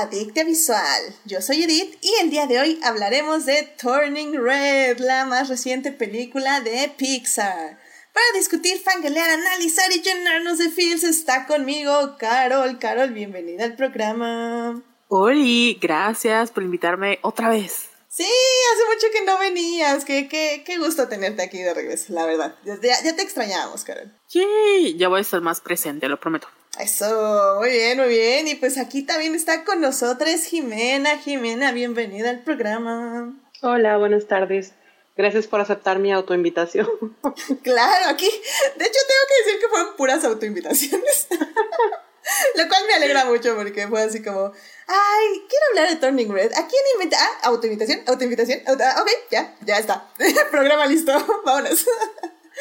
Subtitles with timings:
[0.00, 1.14] a Adictia Visual.
[1.24, 5.92] Yo soy Edith y el día de hoy hablaremos de Turning Red, la más reciente
[5.92, 7.78] película de Pixar.
[8.12, 12.78] Para discutir, fangalear, analizar y llenarnos de feels está conmigo Carol.
[12.78, 14.82] Carol, bienvenida al programa.
[15.08, 17.88] Oli, gracias por invitarme otra vez.
[18.08, 20.04] Sí, hace mucho que no venías.
[20.04, 22.56] Qué, qué, qué gusto tenerte aquí de regreso, la verdad.
[22.64, 24.12] Ya, ya te extrañábamos, Carol.
[24.26, 26.48] Sí, ya voy a estar más presente, lo prometo.
[26.78, 28.48] Eso, muy bien, muy bien.
[28.48, 31.18] Y pues aquí también está con nosotros Jimena.
[31.18, 33.34] Jimena, bienvenida al programa.
[33.60, 34.72] Hola, buenas tardes.
[35.16, 36.86] Gracias por aceptar mi autoinvitación.
[37.62, 38.28] claro, aquí,
[38.76, 41.26] de hecho tengo que decir que fueron puras autoinvitaciones.
[42.56, 44.52] Lo cual me alegra mucho porque fue así como,
[44.86, 46.52] ay, quiero hablar de Turning Red.
[46.52, 47.18] ¿A quién inventa?
[47.20, 48.60] Ah, autoinvitación, autoinvitación.
[48.66, 50.08] ah, ok, ya, ya está.
[50.50, 51.12] Programa listo,
[51.44, 51.84] vámonos.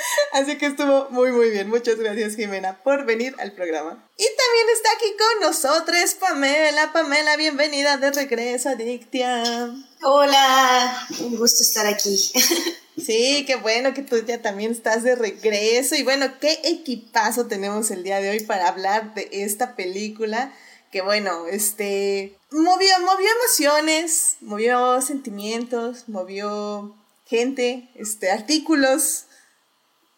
[0.34, 1.70] Así que estuvo muy, muy bien.
[1.70, 4.10] Muchas gracias, Jimena, por venir al programa.
[4.18, 6.92] Y también está aquí con nosotros Pamela.
[6.94, 9.74] Pamela, bienvenida de regreso a Dictia.
[10.02, 12.32] Hola, un gusto estar aquí.
[13.00, 15.96] Sí, qué bueno que tú ya también estás de regreso.
[15.96, 20.54] Y bueno, qué equipazo tenemos el día de hoy para hablar de esta película.
[20.92, 26.94] Que bueno, este movió, movió emociones, movió sentimientos, movió
[27.26, 29.26] gente, este, artículos,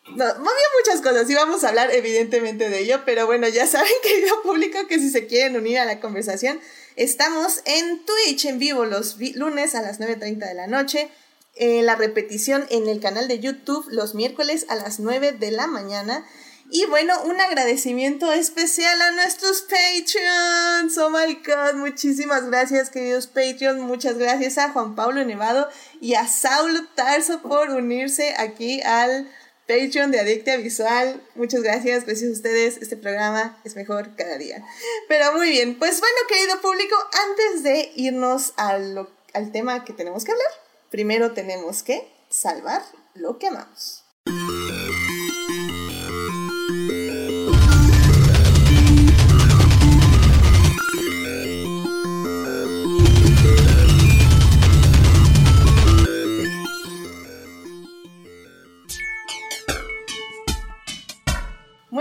[0.07, 3.91] no, movió muchas cosas y vamos a hablar evidentemente de ello, pero bueno, ya saben,
[4.03, 6.59] querido público, que si se quieren unir a la conversación,
[6.95, 11.09] estamos en Twitch en vivo los lunes a las 9.30 de la noche,
[11.55, 15.67] eh, la repetición en el canal de YouTube los miércoles a las 9 de la
[15.67, 16.25] mañana.
[16.73, 20.97] Y bueno, un agradecimiento especial a nuestros Patreons.
[20.97, 23.81] Oh my god, muchísimas gracias, queridos Patreons.
[23.81, 25.67] Muchas gracias a Juan Pablo Nevado
[25.99, 29.29] y a Saulo Tarso por unirse aquí al
[29.71, 31.21] Patreon de Adictia Visual.
[31.35, 32.77] Muchas gracias, gracias a ustedes.
[32.81, 34.61] Este programa es mejor cada día.
[35.07, 36.95] Pero muy bien, pues bueno, querido público,
[37.29, 40.51] antes de irnos al, al tema que tenemos que hablar,
[40.89, 42.83] primero tenemos que salvar
[43.13, 44.03] lo que amamos.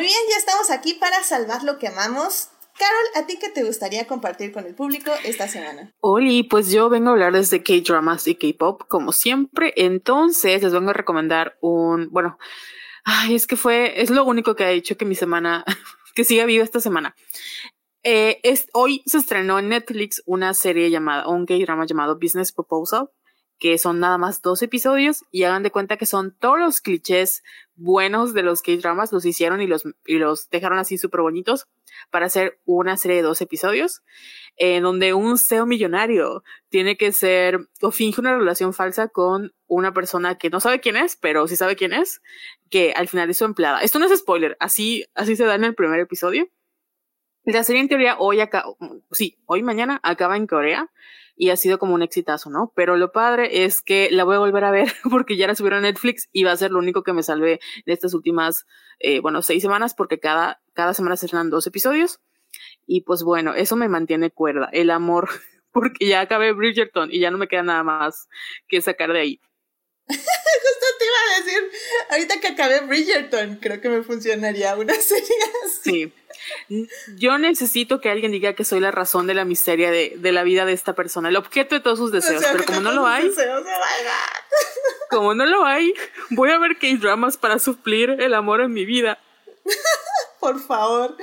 [0.00, 2.48] Muy bien, ya estamos aquí para salvar lo que amamos.
[2.78, 5.92] Carol, ¿a ti qué te gustaría compartir con el público esta semana?
[6.00, 9.74] Oli, pues yo vengo a hablar desde K-Dramas y K-Pop, como siempre.
[9.76, 12.38] Entonces, les vengo a recomendar un, bueno,
[13.04, 15.66] ay, es que fue, es lo único que ha hecho que mi semana,
[16.14, 17.14] que siga viva esta semana.
[18.02, 23.10] Eh, es, hoy se estrenó en Netflix una serie llamada, un K-Drama llamado Business Proposal
[23.60, 27.42] que son nada más dos episodios y hagan de cuenta que son todos los clichés
[27.80, 31.66] buenos de los K-dramas, los hicieron y los, y los dejaron así súper bonitos
[32.10, 34.02] para hacer una serie de dos episodios
[34.56, 39.92] en donde un CEO millonario tiene que ser o finge una relación falsa con una
[39.92, 42.20] persona que no sabe quién es, pero sí sabe quién es,
[42.68, 43.80] que al final es su empleada.
[43.80, 46.48] Esto no es spoiler, así, así se da en el primer episodio.
[47.44, 48.64] La serie en teoría hoy acá,
[49.10, 50.90] sí, hoy mañana acaba en Corea
[51.40, 52.70] y ha sido como un exitazo, ¿no?
[52.76, 55.78] Pero lo padre es que la voy a volver a ver porque ya la subieron
[55.78, 58.66] a Netflix y va a ser lo único que me salve de estas últimas,
[58.98, 62.20] eh, bueno, seis semanas porque cada, cada semana se estrenan dos episodios.
[62.86, 65.30] Y pues bueno, eso me mantiene cuerda, el amor,
[65.72, 68.28] porque ya acabé Bridgerton y ya no me queda nada más
[68.68, 69.40] que sacar de ahí.
[70.08, 71.62] Justo te iba a decir,
[72.10, 76.12] ahorita que acabé Bridgerton, creo que me funcionaría una serie así.
[76.68, 76.88] Sí.
[77.16, 80.42] Yo necesito que alguien diga que soy la razón de la miseria de, de la
[80.42, 83.30] vida de esta persona, el objeto de todos sus deseos, pero como no lo hay,
[85.10, 85.92] como no lo hay,
[86.30, 89.18] voy a ver que hay dramas para suplir el amor en mi vida.
[90.40, 91.16] Por favor.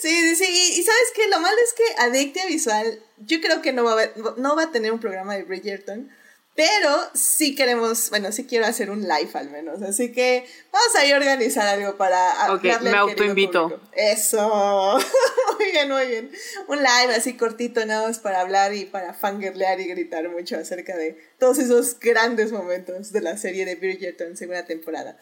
[0.00, 3.72] Sí, sí, y, y sabes que lo malo es que Adictia Visual, yo creo que
[3.72, 6.10] no va, a, no va a tener un programa de Bridgerton
[6.56, 9.82] pero sí queremos, bueno, sí quiero hacer un live al menos.
[9.82, 12.52] Así que vamos a ir a organizar algo para.
[12.52, 13.80] Ok, me autoinvito.
[13.92, 14.98] Eso.
[15.58, 16.30] muy bien, muy bien.
[16.68, 20.96] Un live así cortito, nada más para hablar y para fangirlear y gritar mucho acerca
[20.96, 25.18] de todos esos grandes momentos de la serie de Bridgerton, segunda temporada.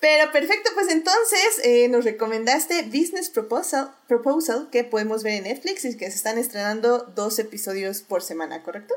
[0.00, 5.84] Pero perfecto, pues entonces eh, nos recomendaste Business Proposal, Proposal que podemos ver en Netflix
[5.84, 8.94] y que se están estrenando dos episodios por semana, ¿correcto?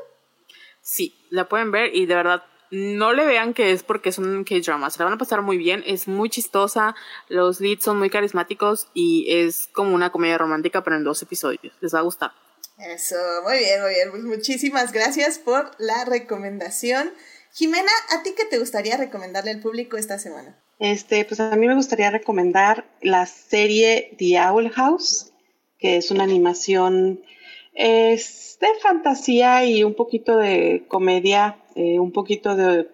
[0.82, 4.44] Sí, la pueden ver y de verdad no le vean que es porque es un
[4.44, 6.94] K-drama, se la van a pasar muy bien, es muy chistosa,
[7.28, 11.74] los leads son muy carismáticos y es como una comedia romántica pero en dos episodios,
[11.80, 12.32] les va a gustar.
[12.78, 17.12] Eso, muy bien, muy bien, pues muchísimas gracias por la recomendación.
[17.52, 20.58] Jimena, ¿a ti qué te gustaría recomendarle al público esta semana?
[20.78, 25.32] Este, pues a mí me gustaría recomendar la serie The Owl House,
[25.78, 27.22] que es una animación
[27.72, 32.88] Es de fantasía y un poquito de comedia, eh, un poquito de...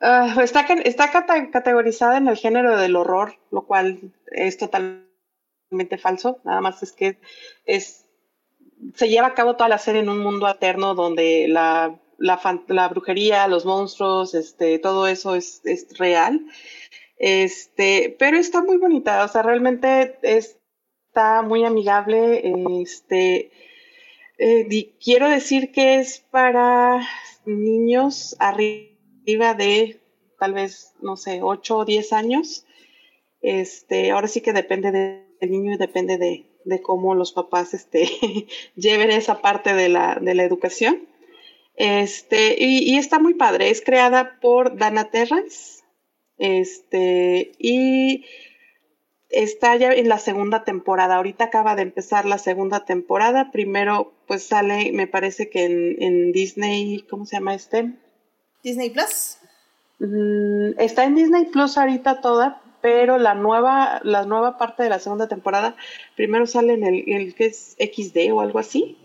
[0.00, 1.10] Ah, está está
[1.50, 6.38] categorizada en el género del horror, lo cual es totalmente falso.
[6.44, 7.18] Nada más es que
[7.66, 8.06] es,
[8.94, 13.48] se lleva a cabo toda la serie en un mundo alterno donde la, la, brujería,
[13.48, 16.46] los monstruos, este, todo eso es, es real.
[17.16, 22.42] Este, pero está muy bonita, o sea, realmente está muy amigable.
[22.80, 23.50] Este,
[24.38, 27.06] eh, quiero decir que es para
[27.44, 30.00] niños arriba de
[30.38, 32.64] tal vez, no sé, 8 o 10 años.
[33.40, 36.44] Este, ahora sí que depende del niño y depende de,
[36.82, 38.08] cómo los papás este,
[38.76, 41.08] lleven esa parte de la, de la educación.
[41.74, 43.70] Este, y, está muy padre.
[43.70, 45.82] Es creada por Dana Terrance.
[46.36, 48.24] Este, y
[49.30, 51.16] está ya en la segunda temporada.
[51.16, 53.50] Ahorita acaba de empezar la segunda temporada.
[53.50, 57.94] Primero, pues sale, me parece que en, Disney, ¿cómo se llama este?
[58.62, 59.38] Disney Plus.
[59.98, 64.98] Mm, está en Disney Plus ahorita toda, pero la nueva, la nueva parte de la
[64.98, 65.76] segunda temporada,
[66.16, 68.96] primero sale en el, que es XD o algo así,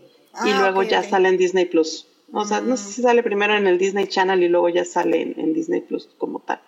[0.44, 2.08] y ah, luego ya sale en Disney Plus.
[2.32, 5.22] O sea, no sé si sale primero en el Disney Channel y luego ya sale
[5.22, 6.60] en, Disney Plus como tal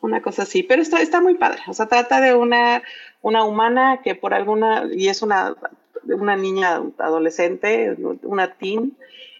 [0.00, 2.82] una cosa así, pero está, está muy padre, o sea, trata de una,
[3.20, 5.56] una humana que por alguna, y es una,
[6.04, 8.96] una niña adolescente, una teen,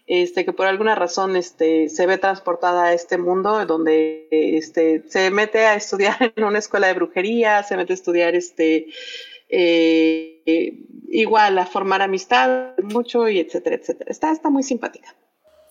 [0.09, 5.29] este, que por alguna razón este, se ve transportada a este mundo donde este, se
[5.29, 8.87] mete a estudiar en una escuela de brujería, se mete a estudiar este,
[9.49, 10.79] eh,
[11.09, 14.11] igual a formar amistad mucho y etcétera, etcétera.
[14.11, 15.15] Está, está muy simpática.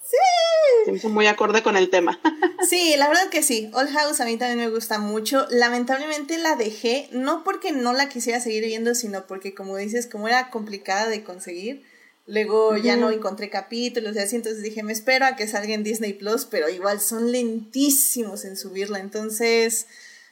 [0.09, 0.85] Sí.
[0.87, 2.19] Se hizo muy acorde con el tema.
[2.69, 3.71] Sí, la verdad que sí.
[3.73, 5.47] Old House a mí también me gusta mucho.
[5.49, 10.27] Lamentablemente la dejé, no porque no la quisiera seguir viendo, sino porque, como dices, como
[10.27, 11.85] era complicada de conseguir,
[12.27, 15.85] luego ya no encontré capítulos y así, entonces dije, me espero a que salga en
[15.85, 19.87] Disney Plus, pero igual son lentísimos en subirla, entonces,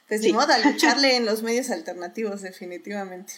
[0.07, 3.33] pues ni modo, a lucharle en los medios alternativos, definitivamente.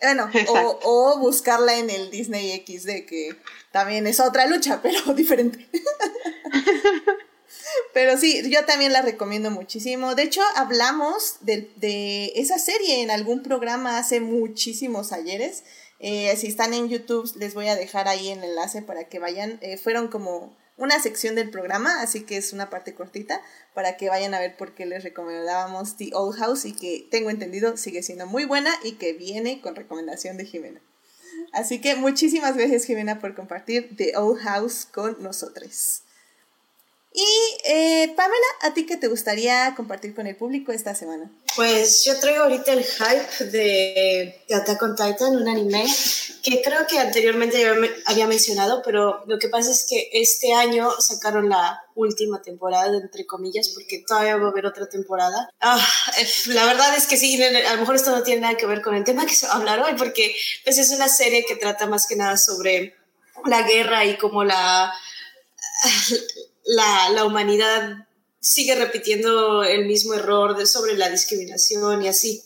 [0.00, 3.36] Bueno, o, o, buscarla en el Disney XD, que
[3.72, 5.66] también es otra lucha, pero diferente.
[7.94, 10.14] pero sí, yo también la recomiendo muchísimo.
[10.14, 15.64] De hecho, hablamos de, de esa serie en algún programa hace muchísimos ayeres.
[15.98, 19.58] Eh, si están en YouTube, les voy a dejar ahí el enlace para que vayan.
[19.62, 23.40] Eh, fueron como una sección del programa, así que es una parte cortita
[23.74, 27.30] para que vayan a ver por qué les recomendábamos The Old House y que tengo
[27.30, 30.80] entendido sigue siendo muy buena y que viene con recomendación de Jimena.
[31.52, 36.02] Así que muchísimas gracias Jimena por compartir The Old House con nosotros.
[37.18, 41.30] Y eh, Pamela, ¿a ti qué te gustaría compartir con el público esta semana?
[41.56, 45.86] Pues yo traigo ahorita el hype de, Attack on Titan, un anime
[46.42, 47.66] que creo que anteriormente
[48.04, 53.24] había mencionado, pero lo que pasa es que este año sacaron la última temporada, entre
[53.24, 55.48] comillas, porque todavía va a haber otra temporada.
[55.62, 55.82] Ah,
[56.48, 58.94] la verdad es que sí, a lo mejor esto no tiene nada que ver con
[58.94, 61.86] el tema que se va a hablar hoy, porque pues es una serie que trata
[61.86, 62.94] más que nada sobre
[63.46, 64.92] la guerra y cómo la
[66.66, 68.06] la, la humanidad
[68.40, 72.42] sigue repitiendo el mismo error sobre la discriminación y así.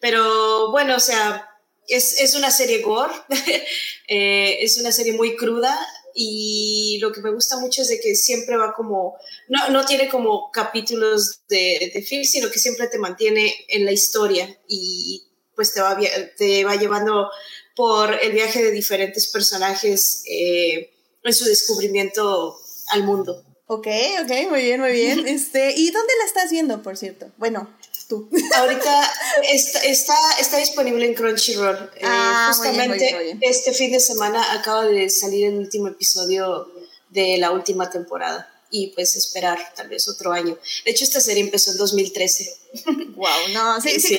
[0.00, 1.48] Pero bueno, o sea,
[1.86, 3.14] es, es una serie gore,
[4.08, 5.78] eh, es una serie muy cruda
[6.14, 9.16] y lo que me gusta mucho es de que siempre va como,
[9.48, 13.92] no, no tiene como capítulos de, de film, sino que siempre te mantiene en la
[13.92, 15.98] historia y pues te va,
[16.36, 17.30] te va llevando
[17.74, 22.56] por el viaje de diferentes personajes eh, en su descubrimiento
[22.90, 23.44] al mundo.
[23.70, 23.86] Ok,
[24.22, 25.26] ok, muy bien, muy bien.
[25.28, 27.30] Este, ¿y dónde la estás viendo, por cierto?
[27.36, 27.68] Bueno,
[28.08, 28.28] tú.
[28.56, 31.90] Ahorita está, está, está disponible en Crunchyroll.
[31.96, 36.72] Eh, ah, justamente este fin de semana acaba de salir el último episodio
[37.10, 40.58] de la última temporada y pues esperar tal vez otro año.
[40.84, 42.56] De hecho, esta serie empezó en 2013.
[43.16, 44.00] Wow, no, sí.
[44.00, 44.18] sí.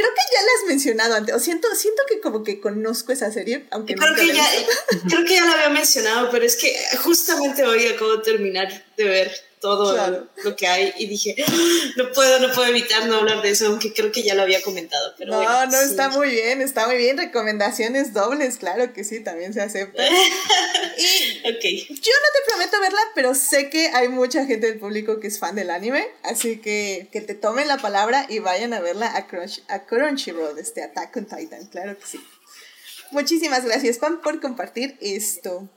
[0.00, 1.34] Creo que ya la has mencionado antes.
[1.34, 4.46] O siento, siento que como que conozco esa serie, aunque creo que ya,
[5.08, 9.04] Creo que ya la había mencionado, pero es que justamente hoy acabo de terminar de
[9.04, 11.36] ver todo lo que hay y dije,
[11.96, 14.62] no puedo, no puedo evitar no hablar de eso, aunque creo que ya lo había
[14.62, 15.14] comentado.
[15.18, 17.18] Pero no, no, está muy bien, está muy bien.
[17.18, 20.02] Recomendaciones dobles, claro que sí, también se acepta.
[20.98, 21.86] y okay.
[21.88, 25.38] yo no te prometo verla, pero sé que hay mucha gente del público que es
[25.38, 29.26] fan del anime, así que que te tomen la palabra y vayan a verla a,
[29.26, 32.20] Crunch, a Crunchyroll, este Attack on Titan, claro que sí.
[33.10, 35.68] Muchísimas gracias, Juan, por compartir esto.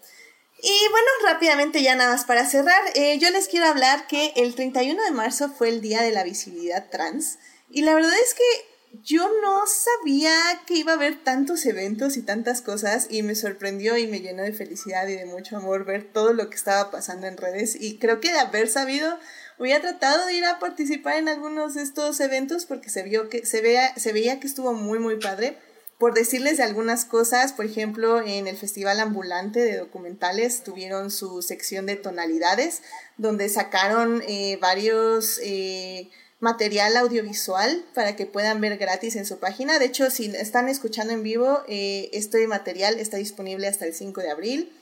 [0.65, 4.55] Y bueno, rápidamente ya nada más para cerrar, eh, yo les quiero hablar que el
[4.55, 7.37] 31 de marzo fue el Día de la Visibilidad Trans.
[7.69, 10.31] Y la verdad es que yo no sabía
[10.65, 14.43] que iba a haber tantos eventos y tantas cosas y me sorprendió y me llenó
[14.43, 17.75] de felicidad y de mucho amor ver todo lo que estaba pasando en redes.
[17.77, 19.19] Y creo que de haber sabido
[19.59, 23.45] hubiera tratado de ir a participar en algunos de estos eventos porque se vio que
[23.45, 25.57] se vea se veía que estuvo muy muy padre
[26.03, 31.41] por decirles de algunas cosas, por ejemplo, en el Festival Ambulante de Documentales tuvieron su
[31.41, 32.81] sección de tonalidades,
[33.15, 36.09] donde sacaron eh, varios eh,
[36.41, 39.79] material audiovisual para que puedan ver gratis en su página.
[39.79, 44.19] De hecho, si están escuchando en vivo, eh, este material está disponible hasta el 5
[44.19, 44.73] de abril.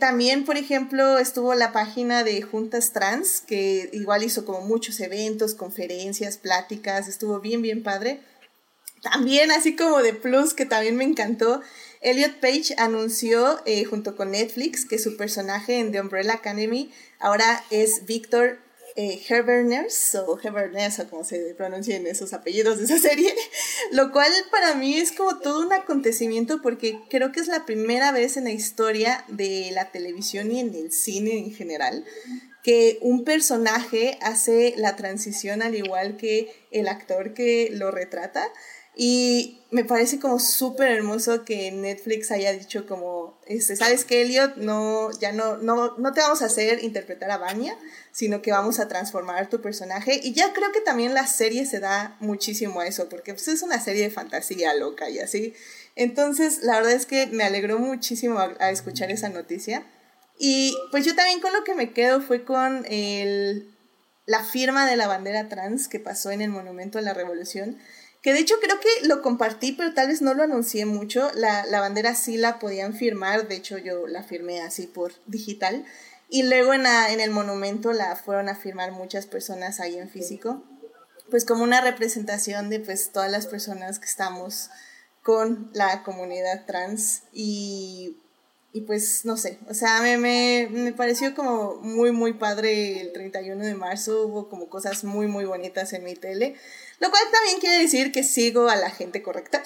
[0.00, 5.54] también, por ejemplo, estuvo la página de Juntas Trans, que igual hizo como muchos eventos,
[5.54, 8.20] conferencias, pláticas, estuvo bien, bien padre.
[9.02, 11.60] También, así como de plus, que también me encantó,
[12.00, 17.64] Elliot Page anunció eh, junto con Netflix que su personaje en The Umbrella Academy ahora
[17.70, 18.58] es Victor
[18.94, 20.38] eh, o Herberners o
[21.08, 23.34] como se pronuncien esos apellidos de esa serie,
[23.92, 28.12] lo cual para mí es como todo un acontecimiento porque creo que es la primera
[28.12, 32.04] vez en la historia de la televisión y en el cine en general
[32.62, 38.48] que un personaje hace la transición al igual que el actor que lo retrata.
[38.94, 44.56] Y me parece como súper hermoso que Netflix haya dicho como, este, ¿sabes qué, Elliot?
[44.56, 47.74] No, ya no, no, no te vamos a hacer interpretar a Vanya,
[48.12, 50.20] sino que vamos a transformar tu personaje.
[50.22, 53.62] Y ya creo que también la serie se da muchísimo a eso, porque pues, es
[53.62, 55.54] una serie de fantasía loca y así.
[55.96, 59.86] Entonces, la verdad es que me alegró muchísimo a, escuchar esa noticia.
[60.38, 63.74] Y pues yo también con lo que me quedo fue con el,
[64.26, 67.78] la firma de la bandera trans que pasó en el Monumento a la Revolución
[68.22, 71.28] que de hecho creo que lo compartí, pero tal vez no lo anuncié mucho.
[71.34, 75.84] La, bandera sí la podían firmar, de hecho yo la firmé así por digital.
[76.28, 80.62] Y luego en, en el monumento la fueron a firmar muchas personas ahí en físico,
[81.30, 84.70] pues como una representación de pues todas las personas que estamos
[85.22, 88.16] con la comunidad trans y,
[88.72, 93.12] y pues no sé, o sea, me, me, me, pareció como muy muy padre el
[93.12, 96.56] 31 de marzo, hubo como cosas muy muy bonitas en mi tele.
[97.02, 99.60] Lo cual también quiere decir que sigo a la gente correcta.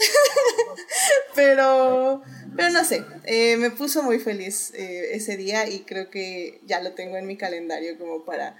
[1.34, 2.22] pero,
[2.56, 6.80] pero no sé, eh, me puso muy feliz eh, ese día y creo que ya
[6.80, 8.56] lo tengo en mi calendario como para,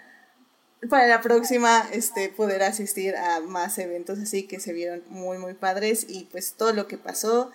[0.90, 5.54] para la próxima este, poder asistir a más eventos así que se vieron muy, muy
[5.54, 7.52] padres y pues todo lo que pasó.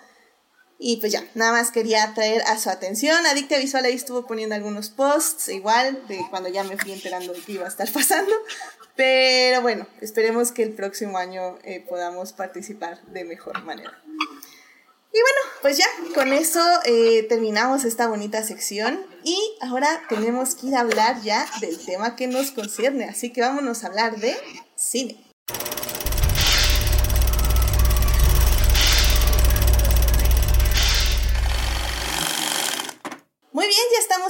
[0.84, 3.24] Y pues ya, nada más quería traer a su atención.
[3.26, 7.40] Adicta Visual ahí estuvo poniendo algunos posts, igual, de cuando ya me fui enterando de
[7.40, 8.32] que iba a estar pasando.
[8.96, 13.96] Pero bueno, esperemos que el próximo año eh, podamos participar de mejor manera.
[15.12, 15.86] Y bueno, pues ya,
[16.16, 21.46] con eso eh, terminamos esta bonita sección y ahora tenemos que ir a hablar ya
[21.60, 24.36] del tema que nos concierne, así que vámonos a hablar de
[24.74, 25.24] cine.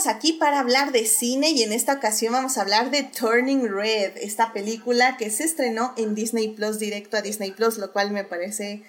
[0.06, 4.16] Aquí para hablar de cine y en esta ocasión vamos a hablar de Turning Red,
[4.16, 8.24] esta película que se estrenó en Disney Plus, directo a Disney Plus, lo cual me
[8.24, 8.82] parece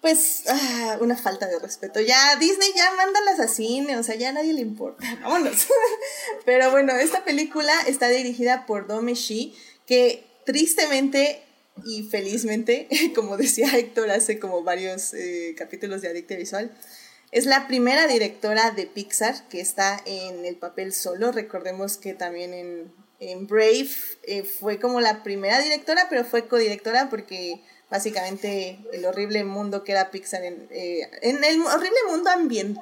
[0.00, 2.00] pues ah, una falta de respeto.
[2.00, 5.66] Ya Disney ya mándalas a cine, o sea, ya a nadie le importa, vámonos.
[6.44, 9.54] Pero bueno, esta película está dirigida por Dome Shi,
[9.86, 11.42] que tristemente
[11.84, 16.72] y felizmente, como decía Héctor hace como varios eh, capítulos de Adicte Visual,
[17.30, 21.32] es la primera directora de Pixar que está en el papel solo.
[21.32, 22.54] Recordemos que también
[23.20, 23.90] en, Brave
[24.22, 29.92] eh, fue como la primera directora, pero fue codirectora porque básicamente el horrible mundo que
[29.92, 32.30] era Pixar en, eh, en el horrible mundo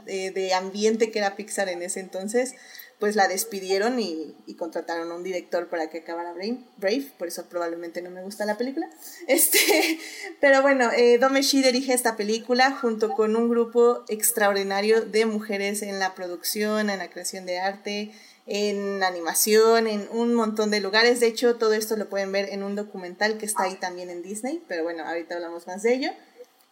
[0.07, 2.55] eh, de ambiente que era Pixar en ese entonces
[2.99, 8.01] pues la despidieron y, contrataron a un director para que acabara Brave, por eso probablemente
[8.01, 8.89] no me gusta la película.
[9.29, 9.59] Este,
[10.41, 15.83] pero bueno, eh, Dome Shi dirige esta película junto con un grupo extraordinario de mujeres
[15.83, 18.13] en la producción, en la creación de arte,
[18.47, 21.21] en animación, en un montón de lugares.
[21.21, 24.23] De hecho, todo esto lo pueden ver en un documental que está ahí también en
[24.23, 26.11] Disney, pero bueno, ahorita hablamos más de ello.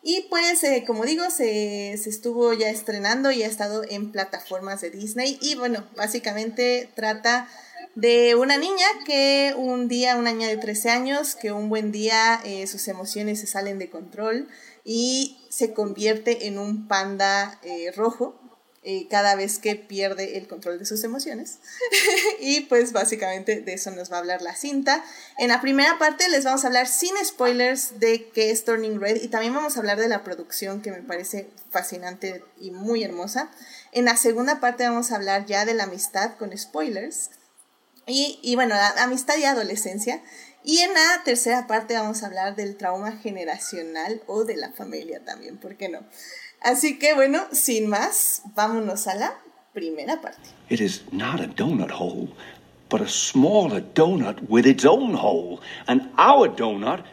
[0.06, 4.82] Y pues, eh, como digo, se, se, estuvo ya estrenando y ha estado en plataformas
[4.82, 5.38] de Disney.
[5.40, 7.48] Y bueno, básicamente trata
[7.94, 12.38] de una niña que un día, una niña de 13 años, que un buen día
[12.44, 14.48] eh, sus emociones se salen de control
[14.84, 18.38] y se convierte en un panda eh, rojo
[18.86, 21.58] eh, cada vez que pierde el control de sus emociones.
[22.40, 25.02] y pues básicamente de eso nos va a hablar la cinta.
[25.38, 29.22] En la primera parte les vamos a hablar sin spoilers de qué es Turning Red
[29.22, 33.50] y también vamos a hablar de la producción que me parece fascinante y muy hermosa.
[33.92, 37.30] En la segunda parte vamos a hablar ya de la amistad con spoilers.
[38.06, 40.22] Y, y bueno, la amistad y adolescencia.
[40.62, 45.24] Y en la tercera parte vamos a hablar del trauma generacional o de la familia
[45.24, 46.00] también, ¿por qué no?
[46.64, 49.38] Así que bueno, sin más, vámonos a la
[49.74, 50.48] primera parte.
[50.70, 52.28] It is not a donut hole,
[52.88, 55.60] but a smaller donut with its own hole.
[55.86, 57.04] And our donut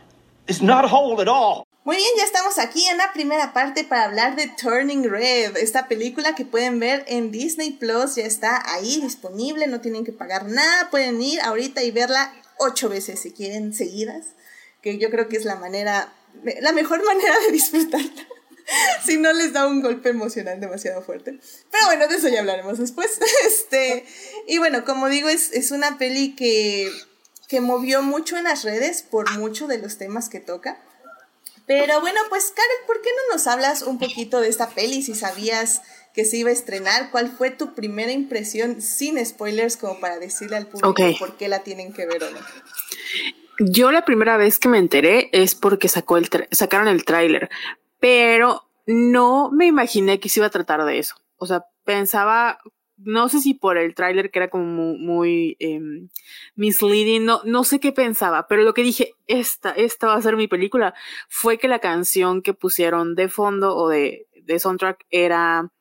[0.47, 1.65] is not a hole at all.
[1.83, 5.87] Muy bien, ya estamos aquí en la primera parte para hablar de Turning Red, esta
[5.87, 10.47] película que pueden ver en Disney Plus, ya está ahí disponible, no tienen que pagar
[10.47, 14.27] nada, pueden ir ahorita y verla ocho veces si quieren seguidas,
[14.83, 16.13] que yo creo que es la manera,
[16.61, 18.27] la mejor manera de disfrutarla.
[19.05, 21.39] si no les da un golpe emocional demasiado fuerte.
[21.71, 23.19] Pero bueno, de eso ya hablaremos después.
[23.45, 24.05] Este,
[24.47, 26.91] y bueno, como digo, es, es una peli que,
[27.47, 30.81] que movió mucho en las redes por mucho de los temas que toca.
[31.65, 35.01] Pero bueno, pues Karen, ¿por qué no nos hablas un poquito de esta peli?
[35.01, 35.81] Si sabías
[36.13, 40.57] que se iba a estrenar, ¿cuál fue tu primera impresión sin spoilers como para decirle
[40.57, 42.39] al público por qué la tienen que ver o no?
[43.59, 47.49] Yo la primera vez que me enteré es porque sacó el sacaron el tráiler,
[48.01, 51.15] pero no me imaginé que se iba a tratar de eso.
[51.37, 52.59] O sea, pensaba
[53.03, 56.09] no sé si por el tráiler que era como muy, em,
[56.55, 60.35] misleading, no, no sé qué pensaba, pero lo que dije, esta, esta va a ser
[60.35, 60.93] mi película,
[61.27, 65.71] fue que la canción que pusieron de fondo o de, de soundtrack era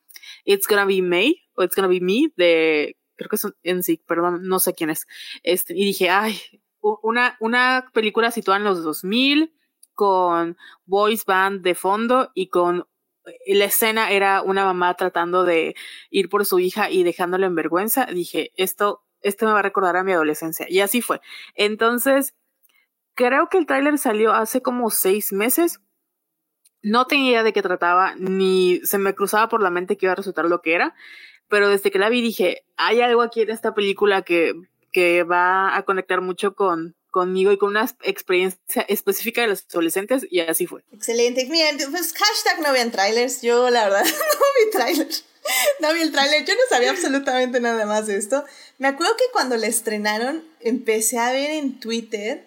[0.45, 4.03] It's Gonna Be May o It's Gonna Be Me de, creo que es en sí,
[4.07, 5.07] perdón, no sé quién es.
[5.43, 6.41] Este, y dije, ay,
[6.81, 9.53] una, una película situada en los 2000
[10.01, 12.87] con voice band de fondo y con
[13.47, 15.75] la escena era una mamá tratando de
[16.09, 19.99] ir por su hija y dejándole en vergüenza, dije, esto, esto me va a recordar
[19.99, 20.65] a mi adolescencia.
[20.71, 21.21] Y así fue.
[21.55, 22.35] Entonces,
[23.15, 25.83] creo que el tráiler salió hace como seis meses.
[26.81, 30.15] No tenía idea de qué trataba, ni se me cruzaba por la mente que iba
[30.15, 30.95] a resultar lo que era.
[31.47, 34.55] Pero desde que la vi dije, hay algo aquí en esta película que,
[34.93, 40.27] que va a conectar mucho con, conmigo y con una experiencia específica de los adolescentes
[40.31, 40.85] y así fue.
[40.93, 41.47] Excelente.
[41.47, 43.43] Miren, pues hashtag no vean trailers.
[43.43, 45.25] Yo la verdad no vi trailers.
[45.81, 46.45] No vi el trailer.
[46.45, 48.45] Yo no sabía absolutamente nada más de esto.
[48.79, 52.47] Me acuerdo que cuando la estrenaron empecé a ver en Twitter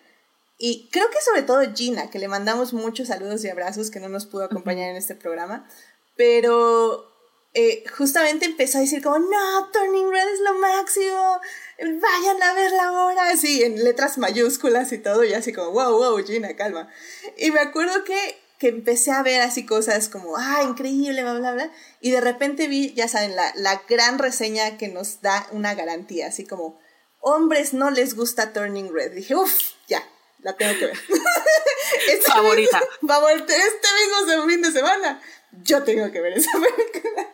[0.58, 4.10] y creo que sobre todo Gina, que le mandamos muchos saludos y abrazos que no
[4.10, 5.68] nos pudo acompañar en este programa,
[6.16, 7.12] pero
[7.54, 11.42] eh, justamente empezó a decir como, no, Turning Red es lo máximo,
[11.80, 16.26] vayan a verla ahora, así en letras mayúsculas y todo, y así como, wow, wow,
[16.26, 16.90] Gina, calma.
[17.38, 21.54] Y me acuerdo que, que empecé a ver así cosas como, ah, increíble, bla, bla,
[21.54, 25.74] bla, y de repente vi, ya saben, la, la gran reseña que nos da una
[25.74, 26.80] garantía, así como,
[27.24, 29.14] hombres no les gusta Turning Red.
[29.14, 30.04] Dije, uff, ya,
[30.40, 30.98] la tengo que ver.
[32.10, 32.82] este Favorita.
[33.08, 33.88] Favorita, este
[34.28, 35.22] mismo fin de semana,
[35.64, 37.30] yo tengo que ver esa película.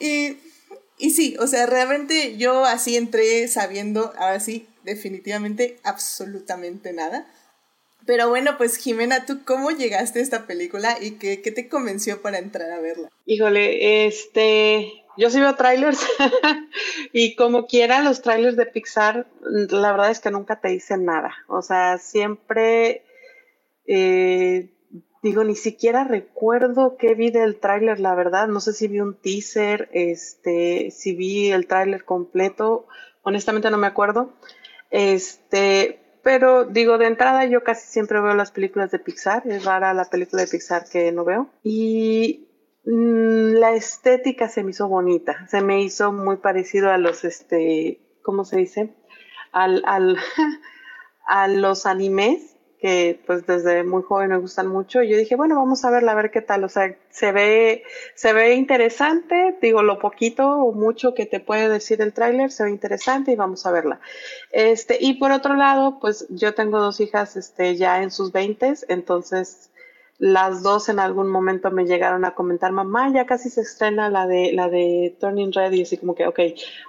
[0.00, 0.40] y,
[0.98, 7.26] y sí, o sea, realmente yo así entré sabiendo, ahora sí, definitivamente, absolutamente nada.
[8.06, 12.22] Pero bueno, pues Jimena, ¿tú cómo llegaste a esta película y qué, qué te convenció
[12.22, 13.10] para entrar a verla?
[13.24, 16.06] Híjole, este, yo sí veo trailers
[17.12, 21.34] y como quiera los trailers de Pixar, la verdad es que nunca te dicen nada.
[21.48, 23.02] O sea, siempre
[23.86, 24.70] eh,
[25.26, 28.46] digo, ni siquiera recuerdo qué vi del tráiler, la verdad.
[28.46, 32.86] No sé si vi un teaser, este, si vi el tráiler completo.
[33.22, 34.32] Honestamente no me acuerdo.
[34.90, 39.42] Este, pero digo, de entrada yo casi siempre veo las películas de Pixar.
[39.46, 41.50] Es rara la película de Pixar que no veo.
[41.64, 42.48] Y
[42.84, 45.46] mm, la estética se me hizo bonita.
[45.48, 48.94] Se me hizo muy parecido a los, este, ¿cómo se dice?
[49.50, 50.18] Al, al,
[51.26, 55.02] a los animes que pues desde muy joven me gustan mucho.
[55.02, 56.64] Y yo dije, bueno, vamos a verla, a ver qué tal.
[56.64, 57.82] O sea, se ve,
[58.14, 62.64] se ve interesante, digo, lo poquito o mucho que te puede decir el tráiler, se
[62.64, 64.00] ve interesante y vamos a verla.
[64.52, 68.84] Este, y por otro lado, pues yo tengo dos hijas este, ya en sus veintes,
[68.88, 69.70] entonces
[70.18, 74.26] las dos en algún momento me llegaron a comentar, mamá, ya casi se estrena la
[74.26, 76.40] de, la de Turning Red y así como que, ok,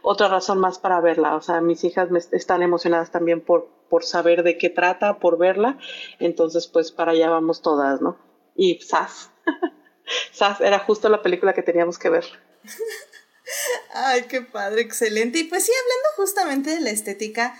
[0.01, 1.35] otra razón más para verla.
[1.35, 5.37] O sea, mis hijas me están emocionadas también por, por saber de qué trata, por
[5.37, 5.77] verla.
[6.19, 8.17] Entonces, pues para allá vamos todas, ¿no?
[8.55, 9.31] Y SAS.
[10.31, 12.25] SAS era justo la película que teníamos que ver.
[13.93, 15.39] Ay, qué padre, excelente.
[15.39, 17.57] Y pues sí, hablando justamente de la estética,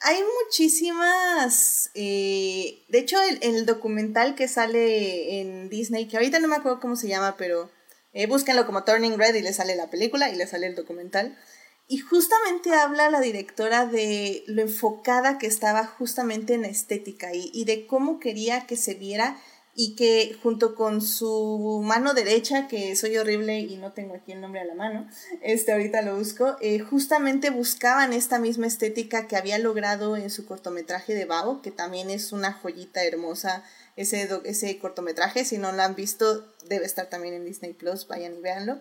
[0.00, 1.90] hay muchísimas.
[1.94, 6.80] Eh, de hecho, el, el, documental que sale en Disney, que ahorita no me acuerdo
[6.80, 7.70] cómo se llama, pero
[8.12, 11.38] eh, búsquenlo como Turning Red y le sale la película y le sale el documental.
[11.86, 17.86] Y justamente habla la directora de lo enfocada que estaba justamente en estética y de
[17.86, 19.40] cómo quería que se viera
[19.74, 24.40] y que junto con su mano derecha, que soy horrible y no tengo aquí el
[24.40, 25.08] nombre a la mano,
[25.42, 30.46] este ahorita lo busco, eh, justamente buscaban esta misma estética que había logrado en su
[30.46, 33.64] cortometraje de Bao, que también es una joyita hermosa
[33.96, 38.36] ese, ese cortometraje, si no lo han visto debe estar también en Disney Plus, vayan
[38.36, 38.80] y véanlo.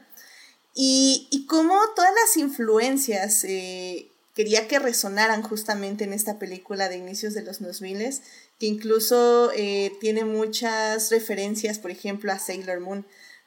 [0.76, 6.98] Y, y cómo todas las influencias eh, quería que resonaran justamente en esta película de
[6.98, 8.22] inicios de los 2000
[8.60, 13.06] que incluso eh, tiene muchas referencias, por ejemplo, a Sailor Moon.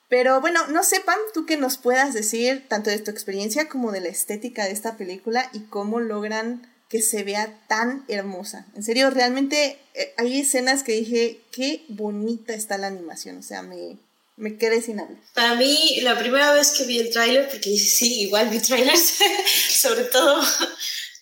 [0.08, 4.00] Pero bueno, no sepan tú que nos puedas decir tanto de tu experiencia como de
[4.00, 8.66] la estética de esta película y cómo logran que se vea tan hermosa.
[8.74, 13.62] En serio, realmente eh, hay escenas que dije, qué bonita está la animación, o sea,
[13.62, 13.96] me,
[14.36, 15.18] me quedé sin hablar.
[15.34, 19.14] Para mí, la primera vez que vi el tráiler, porque sí, igual vi trailers,
[19.70, 20.42] sobre todo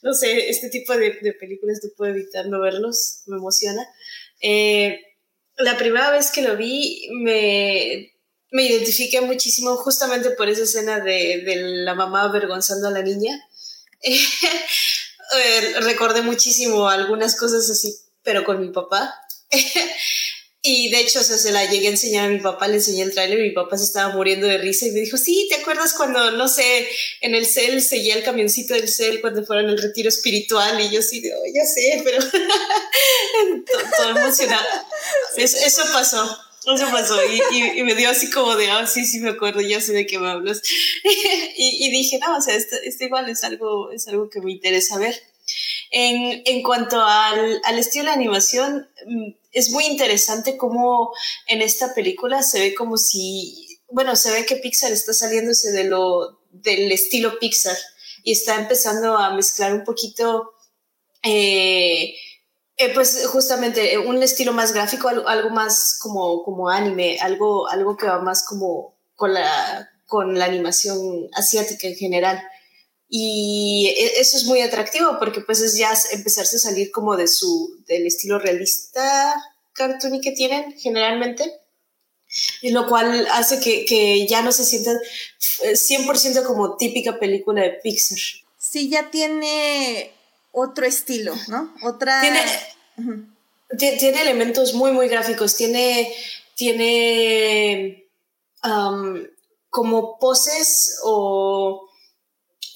[0.03, 3.87] no sé, este tipo de, películas no puedo evitar no verlos, me emociona.
[4.41, 5.01] Eh,
[5.59, 8.13] la primera vez que lo vi me,
[8.51, 13.39] me identifiqué muchísimo justamente por esa escena de, de la mamá avergonzando a la niña.
[15.33, 19.15] Eh, recordé muchísimo algunas cosas así, pero con mi papá.
[20.62, 23.03] Y de hecho, o sea, se la llegué a enseñar a mi papá, le enseñé
[23.03, 25.55] el tráiler y mi papá se estaba muriendo de risa y me dijo, sí, ¿te
[25.57, 26.87] acuerdas cuando, no sé,
[27.23, 30.79] en el cel seguía el camioncito del cel cuando fueron el retiro espiritual?
[30.83, 32.18] Y yo sí, oh, ya sé, pero
[33.96, 34.66] todo, emocionado.
[35.38, 36.38] eso pasó.
[36.66, 39.94] Eso pasó y, me dio así como de, ah, sí, sí me acuerdo, ya sé
[39.94, 40.61] de qué me hablas.
[41.57, 45.18] y, dije, no, o sea, esto, igual es algo, es algo que me interesa ver.
[45.90, 51.13] En, en cuanto al, al, estilo de animación, mm, es muy interesante cómo
[51.49, 55.85] en esta película se ve como si, bueno, se ve que Pixar está saliéndose de
[55.85, 57.77] lo, del estilo Pixar
[58.23, 60.53] y está empezando a mezclar un poquito,
[61.23, 62.15] eh,
[62.77, 68.07] eh, pues justamente un estilo más gráfico, algo, más como, como anime, algo, algo que
[68.07, 72.43] va más como con la, con la animación asiática en general.
[73.11, 77.27] Y e, eso es muy atractivo porque pues es ya empezarse a salir como de
[77.27, 79.35] su, del estilo realista
[79.73, 81.53] cartoony que tienen generalmente.
[82.62, 84.96] Y lo cual hace que, que ya no se sientan
[85.62, 88.18] 100% como típica película de Pixar.
[88.57, 90.12] Sí, ya tiene
[90.53, 91.75] otro estilo, ¿no?
[91.83, 92.20] Otra...
[92.20, 95.57] Tiene, tiene elementos muy, muy gráficos.
[95.57, 96.14] Tiene,
[96.55, 98.07] tiene
[98.62, 99.25] um,
[99.68, 101.89] como poses o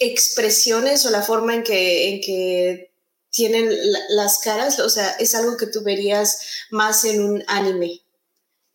[0.01, 2.95] expresiones o la forma en que, en que
[3.31, 3.69] tienen
[4.11, 8.03] las caras, o sea, es algo que tú verías más en un anime.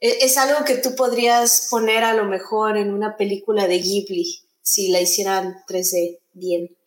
[0.02, 4.44] E, es, algo que tú podrías poner a lo mejor en una película de Ghibli,
[4.62, 6.78] si la hicieran 3D bien.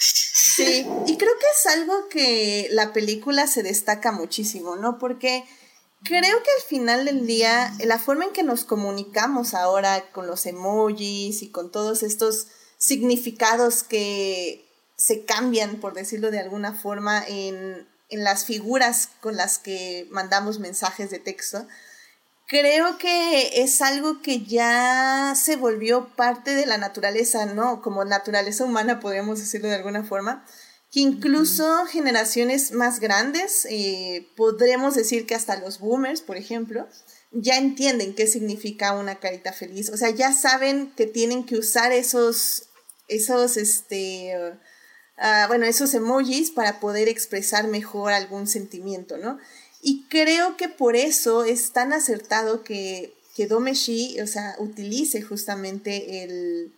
[0.00, 4.98] Sí, y creo que es algo que la película se destaca muchísimo, ¿no?
[4.98, 5.44] Porque
[6.02, 10.46] creo que al final del día, la forma en que nos comunicamos ahora con los
[10.46, 14.64] emojis y con todos estos significados que
[14.96, 21.10] se cambian, por decirlo de alguna forma, en, las figuras con las que mandamos mensajes
[21.10, 21.66] de texto,
[22.46, 27.82] creo que es algo que ya se volvió parte de la naturaleza, ¿no?
[27.82, 30.46] Como naturaleza humana, podríamos decirlo de alguna forma,
[30.90, 36.88] que incluso generaciones más grandes, eh, podremos decir que hasta los boomers, por ejemplo,
[37.30, 41.92] ya entienden qué significa una carita feliz, o sea, ya saben que tienen que usar
[41.92, 42.67] esos
[43.08, 44.34] esos, este,
[45.16, 49.38] ah, bueno, esos emojis para poder expresar mejor algún sentimiento, ¿no?
[49.80, 56.24] Y creo que por eso es tan acertado que, que Domeshi, o sea, utilice justamente
[56.24, 56.74] el,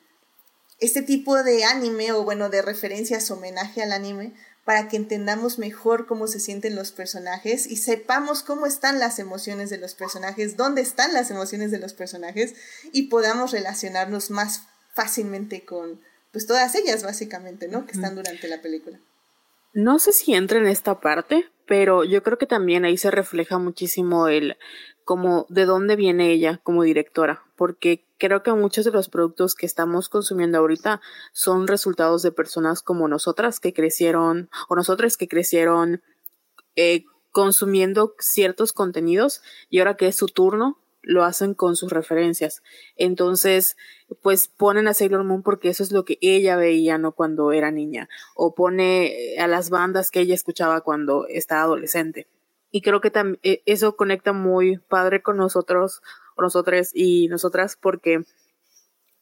[0.79, 6.07] este tipo de anime o bueno, de referencias, homenaje al anime, para que entendamos mejor
[6.07, 10.83] cómo se sienten los personajes y sepamos cómo están las emociones de los personajes, dónde
[10.83, 12.55] están las emociones de los personajes
[12.93, 14.63] y podamos relacionarnos más
[14.95, 16.01] fácilmente con,
[16.33, 17.87] pues todas ellas básicamente, ¿no?
[17.87, 19.01] Que están durante la película.
[19.73, 23.59] No sé si entra en esta parte, pero yo creo que también ahí se refleja
[23.59, 24.57] muchísimo el
[25.05, 29.67] como de dónde viene ella como directora, porque creo que muchos de los productos que
[29.67, 31.01] estamos consumiendo ahorita
[31.33, 36.03] son resultados de personas como nosotras que crecieron o nosotras que crecieron
[36.77, 42.63] eh, consumiendo ciertos contenidos y ahora que es su turno lo hacen con sus referencias.
[42.97, 43.77] Entonces,
[44.23, 47.13] pues ponen a Sailor Moon porque eso es lo que ella veía, ¿no?
[47.13, 48.09] Cuando era niña.
[48.35, 52.27] O pone a las bandas que ella escuchaba cuando estaba adolescente.
[52.71, 56.03] Y creo que e, eso conecta muy padre con nosotros,
[56.39, 58.25] nosotras y nosotras, porque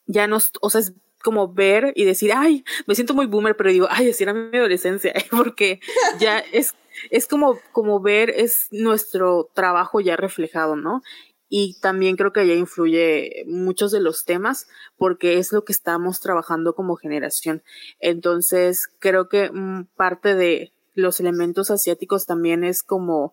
[0.06, 3.70] ya nos, o sea, es como ver y decir, ay, me siento muy boomer, pero
[3.70, 5.80] digo, ay, así era mi adolescencia, porque
[6.18, 6.74] ya es,
[7.10, 11.02] es como, como ver, es nuestro trabajo ya reflejado, ¿no?
[11.48, 16.20] Y también creo que ya influye muchos de los temas porque es lo que estamos
[16.20, 17.62] trabajando como generación.
[18.00, 23.32] Entonces, creo que mm, parte de los elementos asiáticos también es como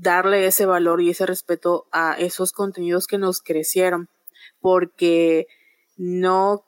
[0.00, 4.08] darle ese valor y ese respeto a esos contenidos que nos crecieron,
[4.60, 5.46] porque
[5.96, 6.64] no,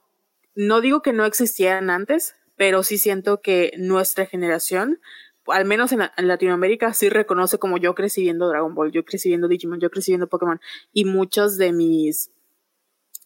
[0.54, 5.00] no digo que no existieran antes, pero sí siento que nuestra generación
[5.48, 9.48] al menos en, Latinoamérica, sí reconoce como yo crecí viendo Dragon Ball, yo crecí viendo
[9.48, 10.60] Digimon, yo crecí viendo Pokémon,
[10.92, 12.30] y muchos de mis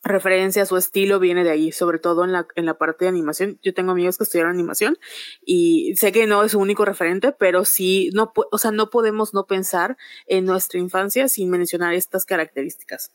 [0.02, 3.58] referencias o estilo viene de ahí, sobre todo en la, en la parte de animación.
[3.62, 4.98] Yo tengo amigos que estudiaron animación
[5.44, 9.34] y sé que no es su único referente, pero sí, no, o sea, no podemos
[9.34, 13.12] no pensar en nuestra infancia sin mencionar estas características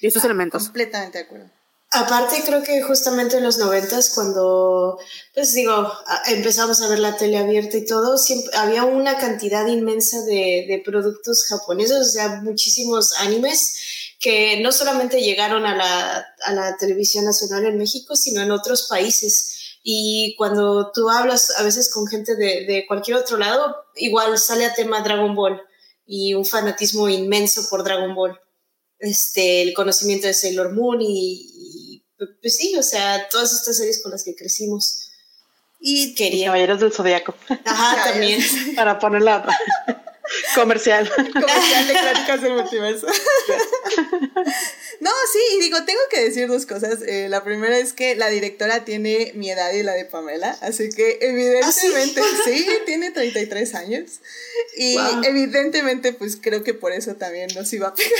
[0.00, 0.64] y estos elementos.
[0.64, 1.59] Completamente de acuerdo.
[1.92, 4.98] Aparte, creo que justamente en los noventas, cuando,
[5.34, 5.92] pues digo,
[6.28, 10.82] empezamos a ver la tele abierta y todo, siempre, había una cantidad inmensa de, de
[10.84, 13.76] productos japoneses, o sea, muchísimos animes
[14.20, 18.86] que no solamente llegaron a la, a la televisión nacional en México, sino en otros
[18.88, 19.78] países.
[19.82, 24.66] Y cuando tú hablas a veces con gente de, de cualquier otro lado, igual sale
[24.66, 25.60] a tema Dragon Ball
[26.06, 28.38] y un fanatismo inmenso por Dragon Ball.
[29.00, 31.49] Este, el conocimiento de Sailor Moon y,
[32.40, 35.10] pues sí, o sea, todas estas series con las que crecimos.
[35.80, 36.46] Y quería.
[36.46, 37.34] Caballeros del Zodiaco.
[37.64, 38.42] Ajá, también.
[38.76, 39.46] Para ponerla
[40.54, 41.10] comercial.
[41.32, 43.06] Comercial de críticas del multiverso.
[45.00, 47.00] no, sí, y digo, tengo que decir dos cosas.
[47.06, 50.90] Eh, la primera es que la directora tiene mi edad y la de Pamela, así
[50.90, 52.68] que evidentemente, ¿Ah, sí?
[52.84, 54.20] tiene 33 años.
[54.76, 58.12] Y evidentemente, pues creo que por eso también nos iba a pegar.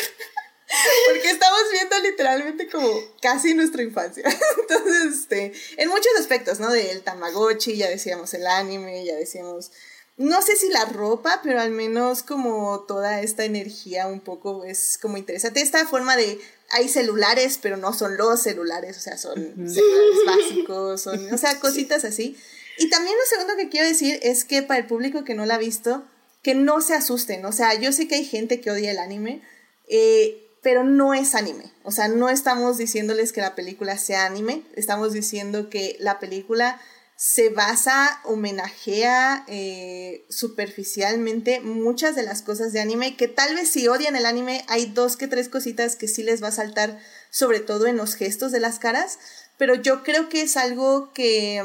[1.07, 2.89] Porque estamos viendo literalmente como
[3.21, 4.25] casi nuestra infancia.
[4.61, 6.71] Entonces, este, en muchos aspectos, ¿no?
[6.71, 9.73] Del Tamagotchi, ya decíamos el anime, ya decíamos,
[10.17, 14.99] no sé si la ropa, pero al menos como toda esta energía un poco es
[15.01, 15.61] como interesante.
[15.63, 16.39] Esta forma de,
[16.71, 19.35] hay celulares, pero no son los celulares, o sea, son
[19.67, 22.37] celulares básicos, son, o sea, cositas así.
[22.79, 25.55] Y también lo segundo que quiero decir es que para el público que no la
[25.55, 26.05] ha visto,
[26.43, 29.43] que no se asusten, o sea, yo sé que hay gente que odia el anime,
[29.89, 31.73] eh, pero no es anime.
[31.85, 36.81] O sea, no estamos diciéndoles que la película sea anime, estamos diciendo que la película
[37.17, 43.89] se basa, homenajea eh, superficialmente muchas de las cosas de anime, que tal vez si
[43.89, 47.61] odian el anime hay dos que tres cositas que sí les va a saltar, sobre
[47.61, 49.19] todo en los gestos de las caras,
[49.59, 51.63] pero yo creo que es algo que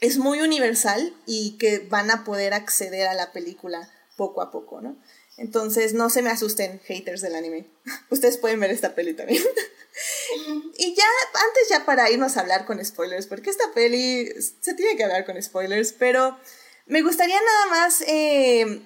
[0.00, 4.80] es muy universal y que van a poder acceder a la película poco a poco,
[4.80, 4.96] ¿no?
[5.38, 7.66] Entonces, no se me asusten, haters del anime.
[8.10, 9.42] Ustedes pueden ver esta peli también.
[10.76, 11.04] y ya,
[11.48, 15.24] antes ya para irnos a hablar con spoilers, porque esta peli se tiene que hablar
[15.24, 16.36] con spoilers, pero
[16.86, 18.82] me gustaría nada más, eh,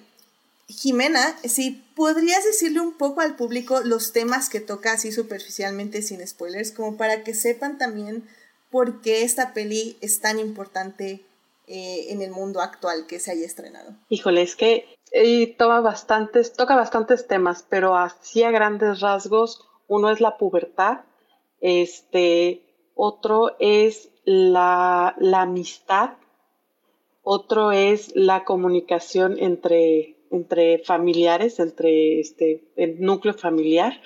[0.67, 6.25] Jimena, si podrías decirle un poco al público los temas que toca así superficialmente sin
[6.25, 8.27] spoilers, como para que sepan también
[8.69, 11.25] por qué esta peli es tan importante
[11.67, 13.95] eh, en el mundo actual que se haya estrenado.
[14.09, 20.09] Híjole, es que y toma bastantes, toca bastantes temas, pero así a grandes rasgos, uno
[20.09, 21.01] es la pubertad,
[21.61, 22.63] este,
[22.95, 26.11] otro es la, amistad,
[27.21, 34.01] otro es la comunicación entre, entre familiares, entre este, el núcleo familiar.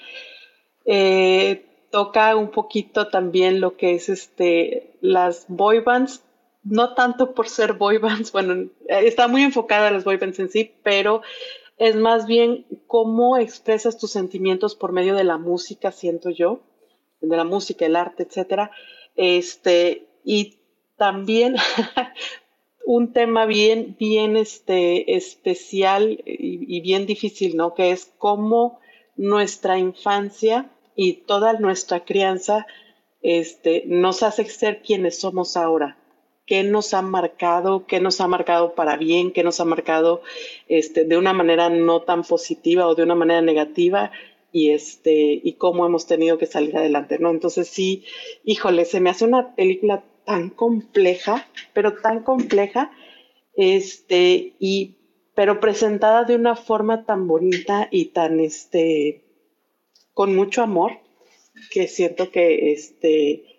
[0.85, 6.21] Eh, toca un poquito también lo que es este, las boy bands,
[6.69, 10.49] no tanto por ser boy bands, bueno, está muy enfocada a las boy bands en
[10.49, 11.21] sí, pero
[11.77, 16.61] es más bien cómo expresas tus sentimientos por medio de la música, siento yo,
[17.21, 18.71] de la música, el arte, etcétera.
[19.15, 20.57] Este, y
[20.97, 21.55] también
[22.85, 27.75] un tema bien, bien este, especial y, y, bien difícil, ¿no?
[27.75, 28.79] Que es cómo
[29.15, 32.65] nuestra infancia y toda nuestra crianza
[33.21, 35.97] este, nos hace ser quienes somos ahora
[36.47, 40.21] qué nos ha marcado, qué nos ha marcado para bien, qué nos ha marcado
[40.69, 44.11] este, de una manera no tan positiva o de una manera negativa
[44.51, 47.29] y este y cómo hemos tenido que salir adelante, ¿no?
[47.29, 48.05] Entonces sí,
[48.45, 52.91] híjole, se me hace una película tan compleja, pero tan compleja,
[53.55, 54.95] este y
[55.35, 59.21] pero presentada de una forma tan bonita y tan este
[60.13, 60.93] con mucho amor
[61.71, 63.56] que siento que este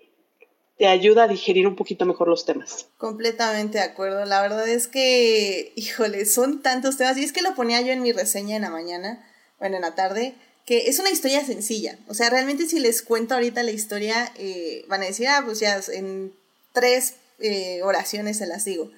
[0.78, 2.86] te ayuda a digerir un poquito mejor los temas.
[2.96, 4.24] Completamente de acuerdo.
[4.24, 7.18] La verdad es que, híjole, son tantos temas.
[7.18, 9.96] Y es que lo ponía yo en mi reseña en la mañana, bueno, en la
[9.96, 11.98] tarde, que es una historia sencilla.
[12.06, 15.58] O sea, realmente si les cuento ahorita la historia, eh, van a decir, ah, pues
[15.58, 16.32] ya en
[16.72, 18.90] tres eh, oraciones se las digo.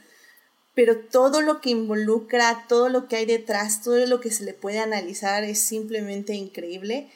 [0.74, 4.54] pero todo lo que involucra, todo lo que hay detrás, todo lo que se le
[4.54, 7.10] puede analizar es simplemente increíble.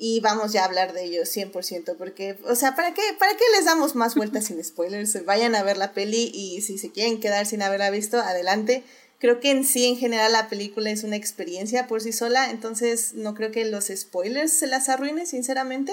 [0.00, 3.44] Y vamos ya a hablar de ello 100%, porque, o sea, ¿para qué, ¿para qué
[3.56, 5.24] les damos más vueltas sin spoilers?
[5.24, 8.84] Vayan a ver la peli y si se quieren quedar sin haberla visto, adelante.
[9.18, 13.14] Creo que en sí, en general, la película es una experiencia por sí sola, entonces
[13.14, 15.92] no creo que los spoilers se las arruine, sinceramente.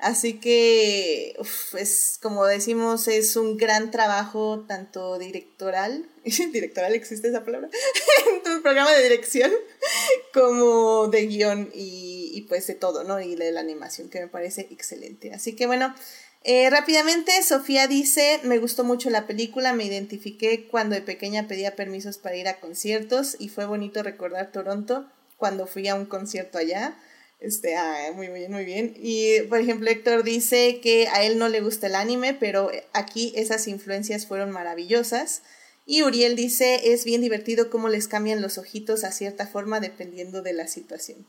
[0.00, 1.36] Así que,
[1.78, 7.68] es como decimos, es un gran trabajo tanto directoral, directoral existe esa palabra,
[8.32, 9.50] en tu programa de dirección,
[10.34, 13.20] como de guion y, y, pues de todo, ¿no?
[13.20, 15.32] Y de la animación, que me parece excelente.
[15.34, 15.94] Así que bueno,
[16.42, 21.76] eh, rápidamente, Sofía dice, me gustó mucho la película, me identifiqué cuando de pequeña pedía
[21.76, 26.56] permisos para ir a conciertos y fue bonito recordar Toronto cuando fui a un concierto
[26.56, 26.96] allá.
[27.40, 28.94] Este, ah, muy bien, muy bien.
[28.96, 33.32] Y, por ejemplo, Héctor dice que a él no le gusta el anime, pero aquí
[33.34, 35.42] esas influencias fueron maravillosas.
[35.86, 40.42] Y Uriel dice, es bien divertido cómo les cambian los ojitos a cierta forma dependiendo
[40.42, 41.26] de la situación.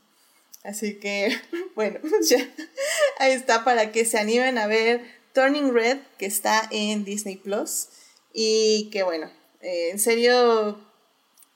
[0.64, 1.36] Así que,
[1.76, 2.48] bueno, ya
[3.18, 5.02] ahí está para que se animen a ver
[5.34, 7.88] Turning Red, que está en Disney Plus.
[8.34, 10.78] Y que, bueno, eh, en serio,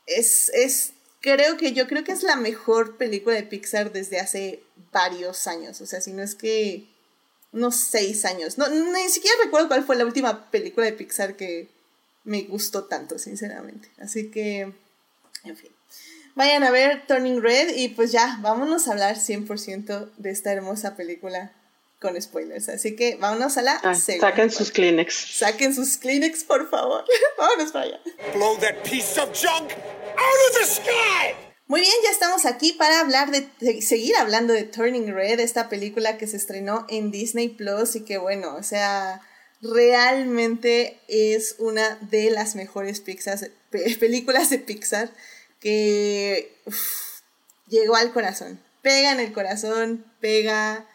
[0.08, 0.94] es, es
[1.26, 4.62] creo que yo creo que es la mejor película de Pixar desde hace
[4.92, 5.82] varios años.
[5.82, 6.88] O sea, si no es que
[7.52, 8.60] unos seis años.
[8.60, 11.70] No, ni siquiera recuerdo cuál fue la última película de Pixar que
[12.24, 13.90] me gustó tanto, sinceramente.
[13.98, 14.72] Así que,
[15.44, 15.72] en fin.
[16.36, 20.96] Vayan a ver Turning Red y pues ya, vámonos a hablar 100% de esta hermosa
[20.96, 21.54] película
[22.00, 22.70] con spoilers.
[22.70, 25.14] Así que vámonos a la ah, Saquen sus Kleenex.
[25.38, 27.04] Saquen sus Kleenex, por favor.
[27.38, 28.00] vámonos para allá.
[28.34, 29.72] Blow that piece of junk
[31.68, 36.18] muy bien, ya estamos aquí para hablar de, seguir hablando de Turning Red, esta película
[36.18, 39.22] que se estrenó en Disney Plus y que bueno, o sea,
[39.62, 43.02] realmente es una de las mejores
[44.00, 45.12] películas de Pixar
[45.60, 46.56] que
[47.68, 48.60] llegó al corazón.
[48.84, 50.86] Pega en el corazón, pega,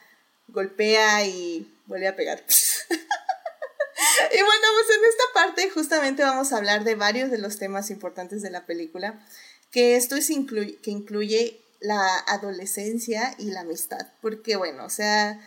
[0.53, 2.45] golpea y vuelve a pegar.
[2.91, 7.91] y bueno, pues en esta parte justamente vamos a hablar de varios de los temas
[7.91, 9.25] importantes de la película,
[9.71, 15.41] que esto es que incluye la adolescencia y la amistad, porque bueno, o sea,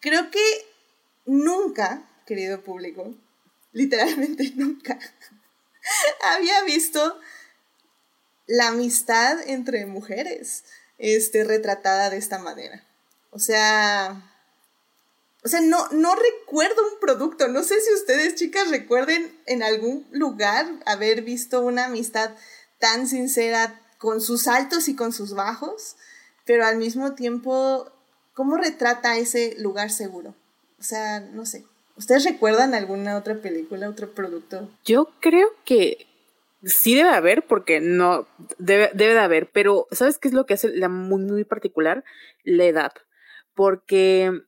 [0.00, 0.40] creo que
[1.24, 3.14] nunca, querido público,
[3.72, 4.98] literalmente nunca,
[6.22, 7.18] había visto
[8.46, 10.64] la amistad entre mujeres
[10.98, 12.84] este, retratada de esta manera.
[13.30, 14.22] O sea,
[15.44, 17.48] o sea, no, no recuerdo un producto.
[17.48, 22.30] No sé si ustedes, chicas, recuerden en algún lugar haber visto una amistad
[22.78, 25.96] tan sincera con sus altos y con sus bajos,
[26.44, 27.90] pero al mismo tiempo,
[28.34, 30.34] ¿cómo retrata ese lugar seguro?
[30.78, 31.64] O sea, no sé.
[31.96, 34.70] ¿Ustedes recuerdan alguna otra película, otro producto?
[34.84, 36.06] Yo creo que
[36.64, 40.54] sí debe haber, porque no, debe, debe de haber, pero ¿sabes qué es lo que
[40.54, 42.04] hace la muy, muy particular?
[42.44, 42.92] La edad.
[43.54, 44.42] Porque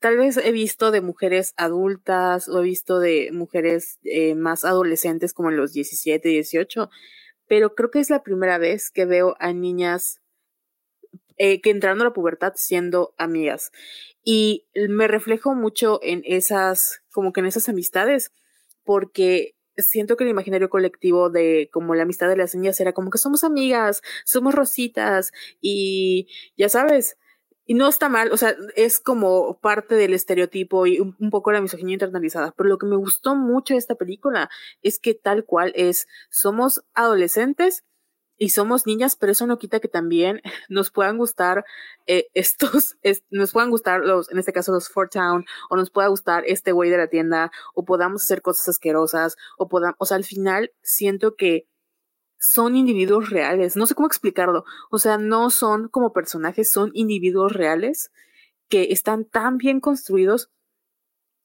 [0.00, 5.32] tal vez he visto de mujeres adultas o he visto de mujeres eh, más adolescentes
[5.32, 6.90] como en los 17, 18,
[7.46, 10.20] pero creo que es la primera vez que veo a niñas
[11.36, 13.72] eh, que entrando a la pubertad siendo amigas.
[14.22, 18.32] Y me reflejo mucho en esas, como que en esas amistades,
[18.84, 23.10] porque siento que el imaginario colectivo de como la amistad de las niñas era como
[23.10, 27.16] que somos amigas, somos rositas y ya sabes,
[27.70, 31.60] y no está mal, o sea, es como parte del estereotipo y un, poco la
[31.60, 34.50] misoginia internalizada, pero lo que me gustó mucho de esta película
[34.82, 37.84] es que tal cual es, somos adolescentes
[38.36, 41.64] y somos niñas, pero eso no quita que también nos puedan gustar
[42.08, 42.96] eh, estos,
[43.30, 46.72] nos puedan gustar los, en este caso los Fort Town, o nos pueda gustar este
[46.72, 50.72] güey de la tienda, o podamos hacer cosas asquerosas, o podamos, o sea, al final
[50.82, 51.68] siento que
[52.40, 53.76] son individuos reales.
[53.76, 54.64] No sé cómo explicarlo.
[54.90, 58.10] O sea, no son como personajes, son individuos reales
[58.68, 60.50] que están tan bien construidos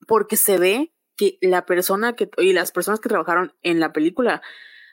[0.08, 4.41] porque se ve que la persona que y las personas que trabajaron en la película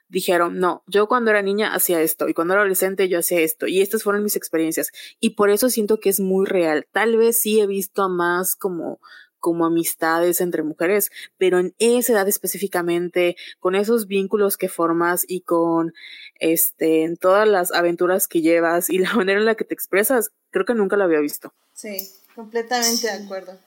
[0.09, 3.67] dijeron, no, yo cuando era niña hacía esto y cuando era adolescente yo hacía esto
[3.67, 4.91] y estas fueron mis experiencias
[5.21, 6.87] y por eso siento que es muy real.
[6.93, 9.01] Tal vez sí he visto a más como
[9.43, 15.41] como amistades entre mujeres, pero en esa edad específicamente, con esos vínculos que formas y
[15.43, 15.93] con
[16.39, 20.31] este, en todas las aventuras que llevas y la manera en la que te expresas,
[20.51, 21.53] creo que nunca lo había visto.
[21.75, 23.59] Sí, completamente de acuerdo.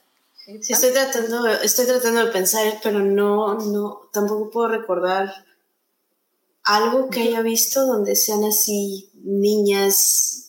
[0.44, 5.32] Sí, estoy tratando, estoy tratando de pensar, pero no, no, tampoco puedo recordar
[6.62, 10.46] algo que haya visto donde sean así niñas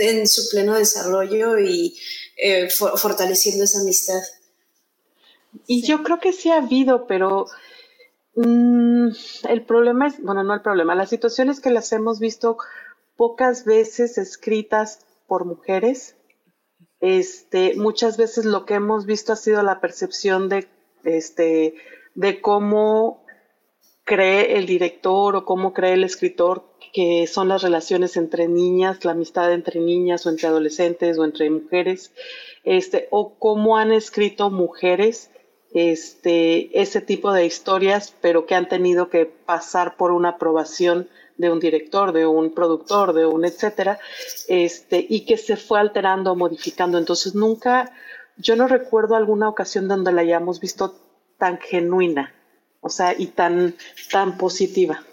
[0.00, 1.96] en, su pleno desarrollo y
[2.36, 4.20] eh, fortaleciendo esa amistad.
[5.66, 7.46] Y yo creo que sí ha habido, pero
[8.36, 9.10] Mm,
[9.48, 12.58] el problema es, bueno, no el problema, las situaciones que las hemos visto
[13.16, 16.16] pocas veces escritas por mujeres.
[17.00, 20.66] Este, muchas veces lo que hemos visto ha sido la percepción de,
[21.04, 21.74] este,
[22.14, 23.24] de cómo
[24.04, 29.12] cree el director o cómo cree el escritor que son las relaciones entre niñas, la
[29.12, 32.12] amistad entre niñas o entre adolescentes o entre mujeres,
[32.64, 35.30] este, o cómo han escrito mujeres
[35.74, 41.50] este, ese tipo de historias, pero que han tenido que pasar por una aprobación de
[41.50, 43.98] un director, de un productor, de un etcétera,
[44.46, 46.96] este, y que se fue alterando o modificando.
[46.96, 47.92] Entonces nunca,
[48.36, 50.94] yo no recuerdo alguna ocasión donde la hayamos visto
[51.38, 52.32] tan genuina,
[52.80, 53.76] o sea, y tan,
[54.12, 55.04] tan positiva.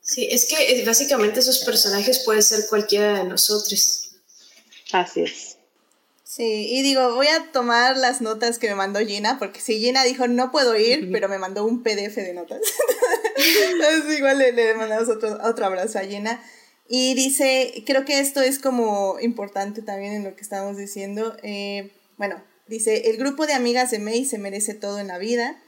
[0.00, 4.10] Sí, es que eh, básicamente esos personajes pueden ser cualquiera de nosotros.
[4.92, 5.53] Así es.
[6.34, 10.02] Sí, y digo, voy a tomar las notas que me mandó Gina, porque si Gina
[10.02, 12.58] dijo no puedo ir, pero me mandó un PDF de notas.
[13.70, 16.42] Entonces igual le, mandamos otro, otro abrazo a Gina.
[16.88, 21.36] Y dice, creo que esto es como importante también en lo que estamos diciendo.
[21.44, 25.62] Eh, bueno, dice, el grupo de amigas de May se merece todo en la vida.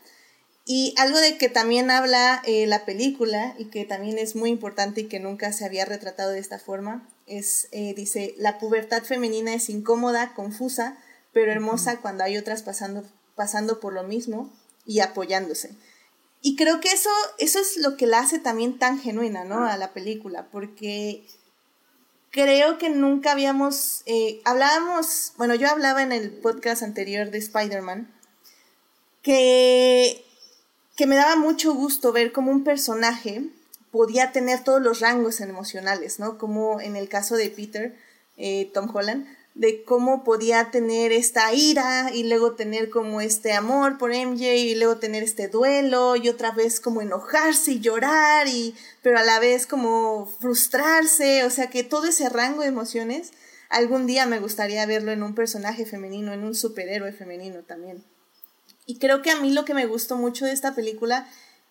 [0.64, 5.02] Y algo de que también habla eh, la película y que también es muy importante
[5.02, 9.54] y que nunca se había retratado de esta forma es, eh, dice, la pubertad femenina
[9.54, 10.98] es incómoda, confusa,
[11.32, 13.04] pero hermosa cuando hay otras pasando,
[13.34, 14.52] pasando por lo mismo
[14.84, 15.70] y apoyándose.
[16.42, 19.66] Y creo que eso, eso es lo que la hace también tan genuina, ¿no?
[19.66, 21.26] A la película, porque
[22.30, 28.14] creo que nunca habíamos, eh, hablábamos, bueno, yo hablaba en el podcast anterior de Spider-Man,
[29.22, 30.22] que
[30.96, 33.44] que me daba mucho gusto ver cómo un personaje
[33.97, 36.36] podía tener todos los rangos emocionales, ¿no?
[36.36, 37.97] Como en el caso de Peter,
[38.36, 43.97] eh, Tom Holland, de cómo podía tener esta ira y luego tener como este amor
[43.97, 48.74] por MJ y luego tener este duelo y otra vez como enojarse y llorar y
[49.01, 53.32] pero a la vez como frustrarse, o sea que todo ese rango de emociones
[53.70, 58.05] algún día me gustaría verlo en un personaje femenino, en un superhéroe femenino también.
[58.84, 61.26] Y creo que a mí lo que me gustó mucho de esta película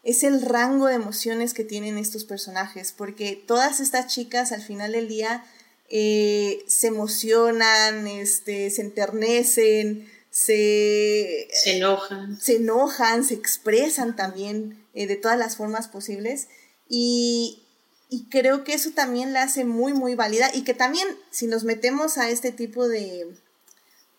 [0.06, 4.92] es el rango de emociones que tienen estos personajes, porque todas estas chicas al final
[4.92, 5.44] del día
[5.90, 12.40] eh, se emocionan, este, se enternecen, se, se enojan.
[12.40, 16.50] Se enojan, se expresan también eh, de todas las formas posibles.
[16.88, 17.64] Y,
[18.08, 20.52] y creo que eso también la hace muy, muy válida.
[20.54, 23.26] Y que también, si nos metemos a este tipo de,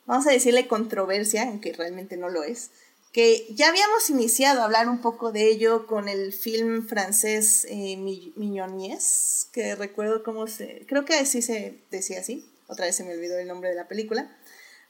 [0.04, 2.70] vamos a decirle controversia, aunque realmente no lo es,
[3.16, 7.96] que ya habíamos iniciado a hablar un poco de ello con el film francés eh,
[7.96, 13.14] Mignonies, que recuerdo cómo se, creo que así se decía así, otra vez se me
[13.14, 14.36] olvidó el nombre de la película,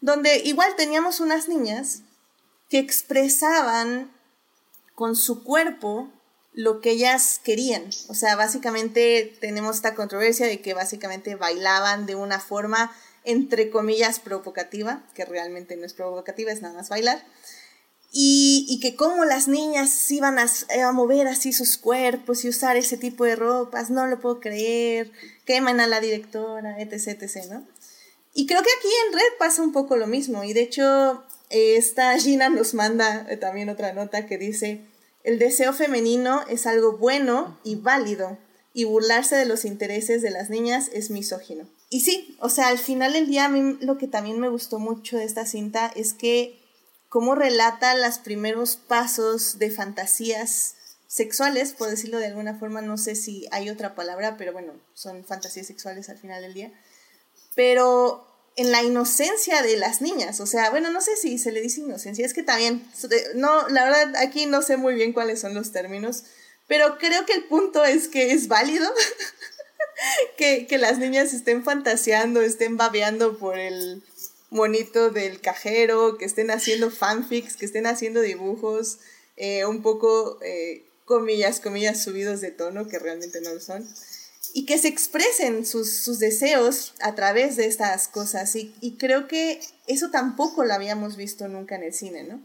[0.00, 2.00] donde igual teníamos unas niñas
[2.68, 4.12] que expresaban
[4.96, 6.12] con su cuerpo
[6.52, 7.90] lo que ellas querían.
[8.08, 14.18] O sea, básicamente tenemos esta controversia de que básicamente bailaban de una forma entre comillas
[14.18, 17.22] provocativa, que realmente no es provocativa, es nada más bailar
[18.18, 23.26] y, que como las niñas iban a, mover así sus cuerpos y usar ese tipo
[23.26, 25.12] de ropas, no lo puedo creer,
[25.44, 27.66] queman a la directora, etc, etc, ¿no?
[28.32, 32.18] Y creo que aquí en Red pasa un poco lo mismo, y de hecho esta
[32.18, 34.80] Gina nos manda eh, también otra nota que dice,
[35.22, 38.38] el deseo femenino es algo bueno y válido,
[38.72, 41.68] y burlarse de los intereses de las niñas es misógino.
[41.90, 44.78] Y sí, o sea, al final del día a mí lo que también me gustó
[44.78, 46.65] mucho de esta cinta es que
[47.08, 50.74] cómo relata los primeros pasos de fantasías
[51.06, 55.24] sexuales, por decirlo de alguna forma, no sé si hay otra palabra, pero bueno, son
[55.24, 56.72] fantasías sexuales al final del día.
[57.54, 58.26] Pero
[58.56, 61.80] en la inocencia de las niñas, o sea, bueno, no sé si se le dice
[61.80, 62.86] inocencia, es que también,
[63.34, 66.24] no, la verdad, aquí no sé muy bien cuáles son los términos,
[66.66, 68.90] pero creo que el punto es que es válido
[70.36, 74.02] que, que las niñas estén fantaseando, estén babeando por el,
[74.50, 78.98] monito del cajero, que estén haciendo fanfics, que estén haciendo dibujos
[79.36, 83.86] eh, un poco, eh, comillas, comillas, subidos de tono, que realmente no lo son,
[84.54, 88.54] y que se expresen sus, deseos a través de estas cosas.
[88.56, 92.40] Y, creo que eso tampoco lo habíamos visto nunca en el cine, ¿no?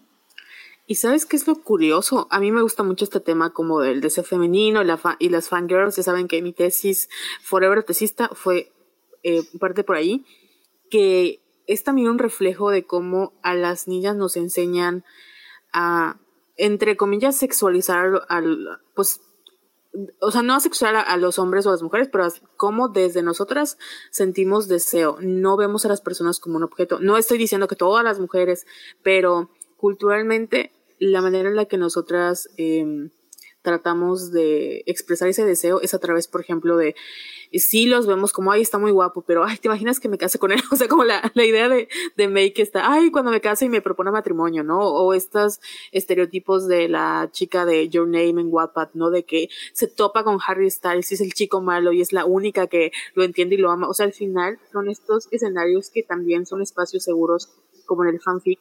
[0.87, 2.27] Y sabes qué es lo curioso?
[2.31, 5.95] A mí me gusta mucho este tema como del deseo femenino la y las fangirls.
[5.95, 7.07] Ya saben que mi tesis,
[7.41, 8.73] Forever Tesista, fue
[9.23, 10.25] eh, parte por ahí.
[10.89, 15.03] Que es también un reflejo de cómo a las niñas nos enseñan
[15.74, 16.20] a,
[16.57, 19.22] entre comillas, sexualizar al, pues,
[20.20, 23.24] o sea, no a sexualizar a, los hombres o a las mujeres, pero cómo desde
[23.24, 23.78] nosotras
[24.09, 25.18] sentimos deseo.
[25.22, 26.99] No vemos a las personas como un objeto.
[26.99, 28.66] No estoy diciendo que todas las mujeres,
[29.03, 33.09] pero culturalmente la manera en la que nosotras em,
[33.62, 36.95] tratamos de expresar ese deseo es a través, por ejemplo, de
[37.53, 40.39] sí los vemos como, ay, está muy guapo, pero, ay, ¿te imaginas que me case
[40.39, 40.62] con él?
[40.72, 43.66] O sea, como la, la idea de, de May que está, ay, cuando me case
[43.66, 44.80] y me propone matrimonio, ¿no?
[44.80, 45.59] O estos
[45.91, 49.09] estereotipos de la chica de Your Name en Wattpad, ¿no?
[49.09, 52.26] De que se topa con Harry Styles y es el chico malo y es la
[52.26, 53.89] única que lo entiende y lo ama.
[53.89, 57.49] O sea, al final son estos escenarios que también son espacios seguros,
[57.86, 58.59] como en el fanfic,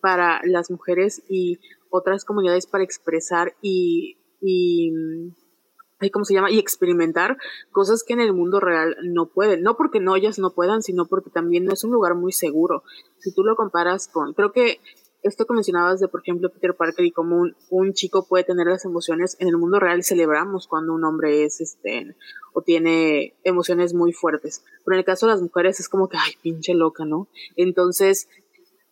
[0.00, 4.92] para las mujeres y otras comunidades para expresar y, y
[6.10, 6.50] ¿cómo se llama?
[6.50, 7.36] Y experimentar
[7.70, 9.62] cosas que en el mundo real no pueden.
[9.62, 12.82] No porque no ellas no puedan, sino porque también no es un lugar muy seguro.
[13.18, 14.80] Si tú lo comparas con, creo que
[15.22, 18.84] esto que mencionabas de, por ejemplo, Peter Parker y cómo un, chico puede tener las
[18.84, 22.16] emociones, en el mundo real celebramos cuando un hombre es, este,
[22.52, 24.64] o tiene emociones muy fuertes.
[24.84, 27.28] Pero en el caso de las mujeres es como que, ay, pinche loca, ¿no?
[27.54, 28.28] Entonces,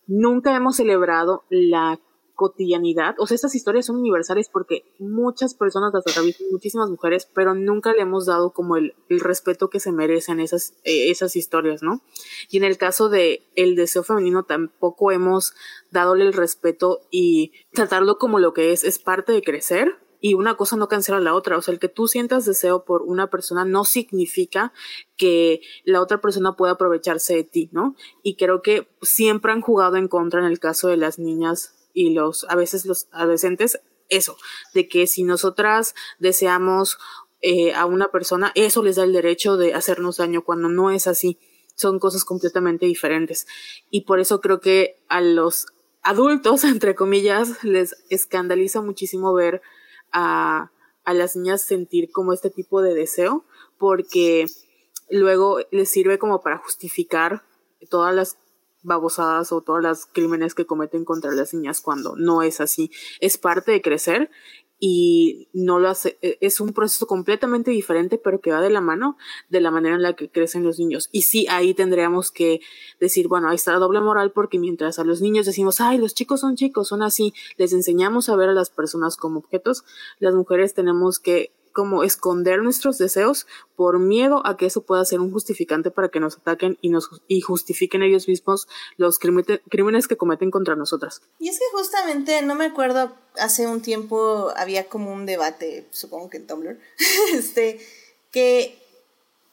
[0.07, 1.99] nunca hemos celebrado la
[2.41, 3.17] cotidianidad.
[3.19, 7.93] O sea, estas historias son universales porque muchas personas las atraviesan, muchísimas mujeres, pero nunca
[7.93, 12.01] le hemos dado como el, respeto que se merecen esas, eh, esas historias, ¿no?
[12.49, 15.53] Y en el caso de el deseo femenino tampoco hemos
[15.91, 20.57] dadole el respeto y tratarlo como lo que es, es parte de crecer, y una
[20.57, 21.59] cosa no cancela la otra.
[21.59, 24.73] O sea, el que tú sientas deseo por una persona no significa
[25.17, 27.97] que la otra persona pueda aprovecharse de ti, ¿no?
[28.23, 32.11] Y creo que siempre han jugado en contra en el caso de las niñas y
[32.11, 34.37] los, a veces los adolescentes, eso,
[34.75, 36.99] de que si nosotras deseamos
[37.43, 41.07] eh, a una persona, eso les da el derecho de hacernos daño cuando no es
[41.07, 41.39] así.
[41.75, 43.47] Son cosas completamente diferentes.
[43.91, 45.67] Y por eso creo que a los
[46.03, 49.63] adultos, entre comillas, les escandaliza muchísimo ver
[50.13, 50.71] a,
[51.05, 53.45] a las niñas sentir como este tipo de deseo,
[53.79, 54.47] porque
[55.09, 57.43] luego les sirve como para justificar
[57.89, 58.37] todas las
[58.83, 62.91] babosadas o todas las crímenes que cometen contra las niñas cuando no es así.
[63.21, 64.31] Es parte de crecer
[64.83, 68.81] y no lo hace, e, es un proceso completamente diferente, pero que va de la
[68.81, 69.19] mano
[69.51, 71.11] de la manera en la que crecen los niños.
[71.13, 72.61] Y sí, ahí tendríamos que
[72.99, 76.15] decir, bueno, ahí está la doble moral, porque mientras a los niños decimos, ay, los
[76.15, 79.85] chicos son chicos, son así, les enseñamos a ver a las personas como objetos,
[80.19, 85.19] las mujeres tenemos que como esconder nuestros deseos por miedo a que eso pueda ser
[85.19, 88.69] un justificante para que nos ataquen y nos y justifiquen ellos mismos
[88.99, 91.23] los crímenes que cometen contra nosotras.
[91.39, 96.29] Y es que justamente, no me acuerdo, hace un tiempo había como un debate, supongo
[96.29, 96.79] que en Tumblr,
[97.33, 97.81] este,
[98.31, 98.79] que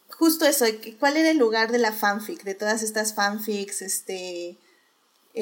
[0.09, 0.65] justo eso,
[0.99, 4.57] cuál era el lugar de la fanfic, de todas estas fanfics, este,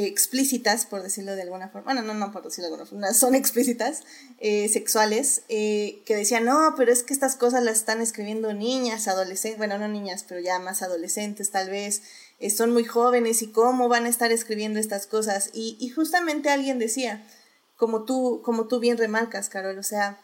[0.04, 3.36] explícitas, por decirlo de alguna forma, bueno, no, no por decirlo de alguna forma, son
[3.36, 4.04] explícitas,
[4.40, 9.08] eh, sexuales, eh, que decían, no, pero es que estas cosas las están escribiendo niñas,
[9.08, 12.02] adolescentes, bueno, no niñas, pero ya más adolescentes tal vez,
[12.40, 15.50] eh, son muy jóvenes y cómo van a estar escribiendo estas cosas.
[15.54, 17.26] Y, y justamente alguien decía,
[17.78, 20.20] como tú, como tú bien remarcas, Carol, o sea,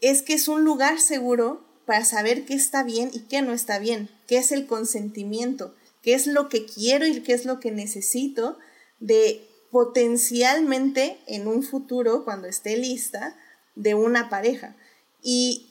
[0.00, 3.78] es que es un lugar seguro para saber qué está bien y qué no está
[3.78, 5.74] bien, qué es el consentimiento
[6.04, 8.58] qué es lo que quiero y qué es lo que necesito
[9.00, 13.34] de potencialmente en un futuro, cuando esté lista,
[13.74, 14.76] de una pareja.
[15.22, 15.70] Y,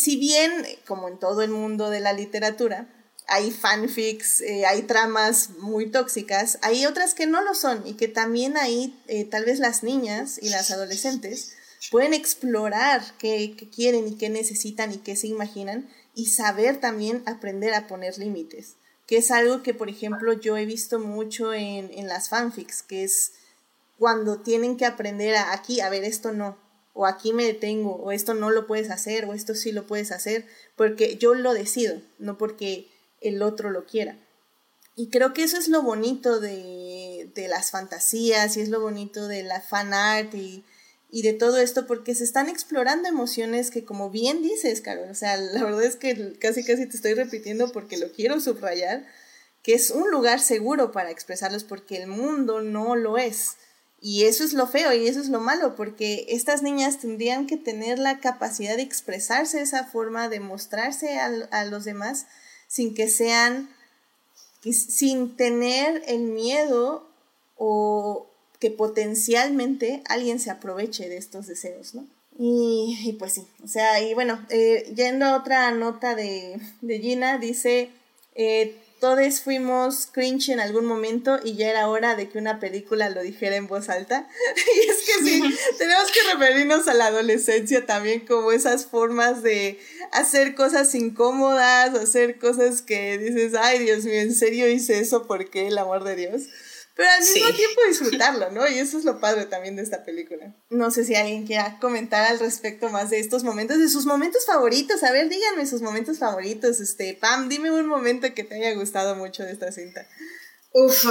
[0.00, 0.50] si bien,
[0.86, 2.88] como en todo el mundo de la literatura,
[3.26, 8.08] hay fanfics, eh, hay tramas muy tóxicas, hay otras que no lo son y que
[8.08, 11.52] también ahí eh, tal vez las niñas y las adolescentes
[11.90, 17.22] pueden explorar qué, qué quieren y qué necesitan y qué se imaginan y saber también
[17.26, 18.76] aprender a poner límites
[19.06, 23.04] que es algo que, por ejemplo, yo he visto mucho en, en las fanfics, que
[23.04, 23.32] es
[23.98, 26.56] cuando tienen que aprender a aquí, a ver, esto no,
[26.94, 30.12] o aquí me detengo, o esto no lo puedes hacer, o esto sí lo puedes
[30.12, 30.46] hacer,
[30.76, 32.88] porque yo lo decido, no porque
[33.20, 34.18] el otro lo quiera.
[34.96, 39.26] Y creo que eso es lo bonito de, de las fantasías y es lo bonito
[39.26, 40.64] de la fan art y,
[41.14, 45.14] y de todo esto, porque se están explorando emociones que, como bien dices, Carol, o
[45.14, 49.06] sea, la verdad es que casi casi te estoy repitiendo porque lo quiero subrayar,
[49.62, 53.52] que es un lugar seguro para expresarlos porque el mundo no lo es.
[54.00, 57.58] Y eso es lo feo y eso es lo malo, porque estas niñas tendrían que
[57.58, 62.26] tener la capacidad de expresarse de esa forma, de mostrarse a, a los demás
[62.66, 63.70] sin que sean,
[64.64, 67.08] sin tener el miedo
[67.56, 68.33] o,
[68.64, 72.06] que potencialmente alguien se aproveche de estos deseos, ¿no?
[72.38, 77.36] Y, pues sí, o sea, y bueno, eh, yendo a otra nota de, de Gina,
[77.36, 77.90] dice,
[78.34, 83.10] eh, todos fuimos cringe en algún momento y ya era hora de que una película
[83.10, 84.30] lo dijera en voz alta.
[84.56, 85.42] y es que sí,
[85.78, 89.78] tenemos que referirnos a la adolescencia también como esas formas de
[90.10, 95.26] hacer cosas incómodas, hacer cosas que dices, ay Dios mío, ¿en serio hice eso?
[95.26, 95.66] ¿Por qué?
[95.66, 96.44] El amor de Dios.
[96.96, 98.68] Pero al mismo tiempo disfrutarlo, ¿no?
[98.68, 100.54] Y eso es lo padre también de esta película.
[100.70, 104.46] No sé si alguien quiera comentar al respecto más de estos momentos, de sus momentos
[104.46, 105.02] favoritos.
[105.02, 106.80] A ver, díganme sus momentos favoritos.
[106.80, 110.06] Este, Pam, dime un momento que te haya gustado mucho de esta cinta.
[110.72, 111.04] Uf,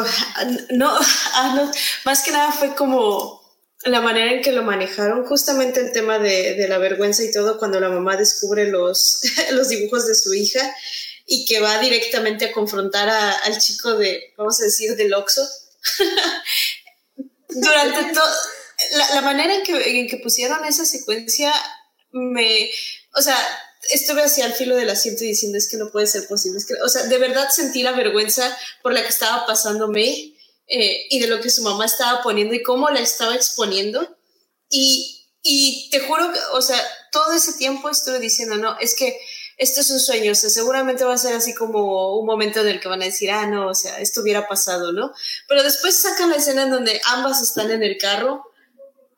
[0.71, 0.89] no,
[1.33, 1.71] ah, no,
[2.05, 3.41] más que nada fue como
[3.85, 7.57] la manera en que lo manejaron, justamente el tema de, de la vergüenza y todo,
[7.57, 9.21] cuando la mamá descubre los,
[9.51, 10.73] los dibujos de su hija
[11.25, 15.41] y que va directamente a confrontar al chico de, vamos a decir, del Oxxo.
[17.49, 18.33] Durante todo,
[19.13, 21.53] la, manera en que, en que pusieron esa secuencia
[22.11, 22.69] me,
[23.15, 23.37] o sea,
[23.91, 26.75] estuve hacia el filo del asiento diciendo es que no puede ser posible, es que,
[26.75, 31.19] o sea, de verdad sentí la vergüenza por la que estaba pasando May eh, y
[31.19, 34.17] de lo que su mamá estaba poniendo y cómo la estaba exponiendo.
[34.69, 36.81] Y, y te juro que, o sea,
[37.11, 39.19] todo ese tiempo estuve diciendo, no, es que
[39.57, 42.67] esto es un sueño, o sea, seguramente va a ser así como un momento en
[42.67, 45.13] el que van a decir, ah, no, o sea, esto hubiera pasado, ¿no?
[45.47, 48.43] Pero después sacan la escena en donde ambas están en el carro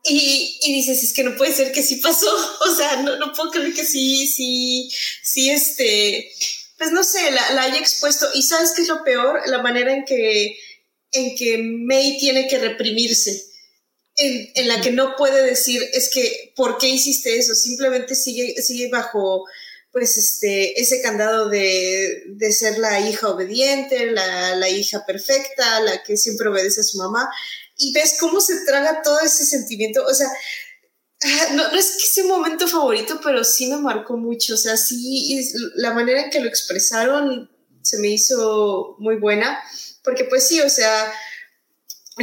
[0.03, 2.29] y, y dices, es que no puede ser que sí pasó,
[2.69, 4.91] o sea, no, no puedo creer que sí, sí,
[5.23, 6.31] sí, este,
[6.77, 8.27] pues no sé, la, la haya expuesto.
[8.33, 10.57] Y sabes qué es lo peor, la manera en que,
[11.11, 13.45] en que May tiene que reprimirse.
[14.17, 17.53] En, en, la que no puede decir es que ¿por qué hiciste eso?
[17.53, 19.43] Simplemente sigue, sigue bajo
[19.95, 26.03] pues este, ese candado de, de ser la hija obediente, la, la, hija perfecta, la
[26.03, 27.29] que siempre obedece a su mamá,
[27.77, 30.27] y ves cómo se traga todo ese sentimiento, o sea,
[31.23, 34.57] ah, no, no, es que sea un momento favorito, pero sí me marcó mucho, o
[34.57, 35.41] sea, sí,
[35.75, 37.49] la manera en que lo expresaron
[37.81, 39.57] se me hizo muy buena,
[40.03, 41.09] porque pues sí, o sea,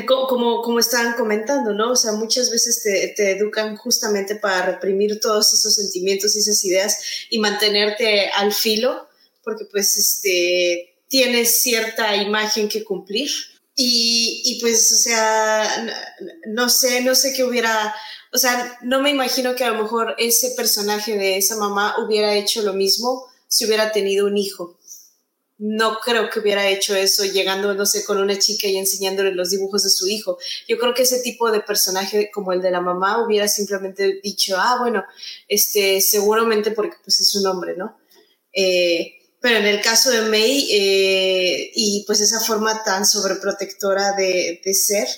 [0.07, 1.93] como, como estaban comentando, ¿no?
[1.93, 6.99] O sea, muchas veces te, educan justamente para reprimir todos esos sentimientos y esas ideas
[7.29, 9.07] y mantenerte al filo,
[9.45, 13.31] porque pues este, tienes cierta imagen que cumplir.
[13.75, 16.09] Y, y pues, o sea,
[16.47, 17.95] no, sé, no sé qué hubiera,
[18.33, 22.35] o sea, no me imagino que a lo mejor ese personaje de esa mamá hubiera
[22.35, 24.79] hecho lo mismo si hubiera tenido un hijo
[25.59, 29.51] no creo que hubiera hecho eso llegando, no sé, con una chica y enseñándole los
[29.51, 30.39] dibujos de su hijo.
[30.67, 34.57] Yo creo que ese tipo de personaje como el de la mamá hubiera simplemente dicho,
[34.59, 35.05] ah, bueno,
[35.49, 37.97] este, seguramente porque pues es un hombre, ¿no?
[38.53, 44.61] Eh, pero en el caso de May, eh, y pues esa forma tan sobreprotectora de,
[44.65, 45.09] de ser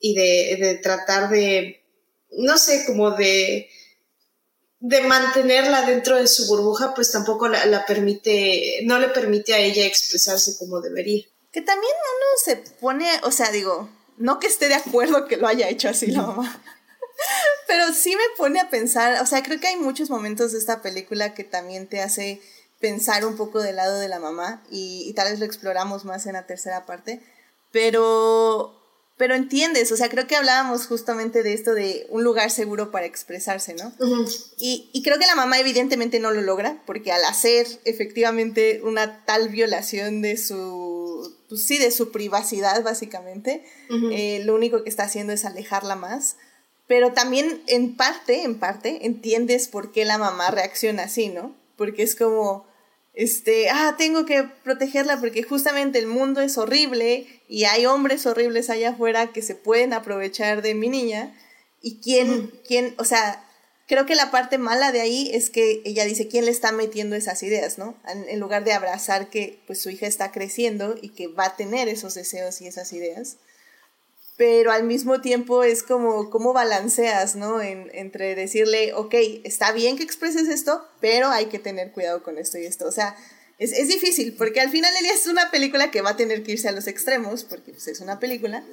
[0.00, 1.84] y de, de tratar de,
[2.32, 3.68] no sé, como de,
[4.80, 9.84] de mantenerla dentro de su burbuja, pues tampoco la, permite, no le permite a ella
[9.84, 11.24] expresarse como debería.
[11.50, 15.48] Que también uno se pone, o sea, digo, no que esté de acuerdo que lo
[15.48, 16.62] haya hecho así la mamá,
[17.66, 20.80] pero sí me pone a pensar, o sea, creo que hay muchos momentos de esta
[20.80, 22.40] película que también te hace
[22.78, 26.26] pensar un poco del lado de la mamá y, y tal vez lo exploramos más
[26.26, 27.20] en la tercera parte,
[27.72, 28.77] pero
[29.18, 33.04] pero entiendes, o sea, creo que hablábamos justamente de esto de un lugar seguro para
[33.04, 33.92] expresarse, ¿no?
[34.56, 39.24] y, y, creo que la mamá evidentemente no lo logra, porque al hacer efectivamente una
[39.24, 43.64] tal violación de su, pues sí, de su privacidad, básicamente,
[44.12, 46.36] eh, lo único que está haciendo es alejarla más.
[46.86, 51.56] Pero también en parte, en parte, entiendes por qué la mamá reacciona así, ¿no?
[51.76, 52.67] Porque es como,
[53.18, 58.70] este, ah, tengo que protegerla porque justamente el mundo es horrible y hay hombres horribles
[58.70, 61.36] allá afuera que se pueden aprovechar de mi niña.
[61.82, 63.44] Y quién, quién, o sea,
[63.88, 67.16] creo que la parte mala de ahí es que ella dice quién le está metiendo
[67.16, 67.96] esas ideas, ¿no?
[68.06, 71.88] En, lugar de abrazar que pues su hija está creciendo y que va a tener
[71.88, 73.38] esos deseos y esas ideas
[74.38, 77.60] pero al mismo tiempo es como, ¿cómo balanceas, no?
[77.60, 79.12] En, entre decirle, ok,
[79.42, 82.86] está bien que expreses esto, pero hay que tener cuidado con esto y esto.
[82.86, 83.16] O sea,
[83.58, 86.68] es, es difícil, porque al final es una película que va a tener que irse
[86.68, 88.64] a los extremos, porque pues, es una película.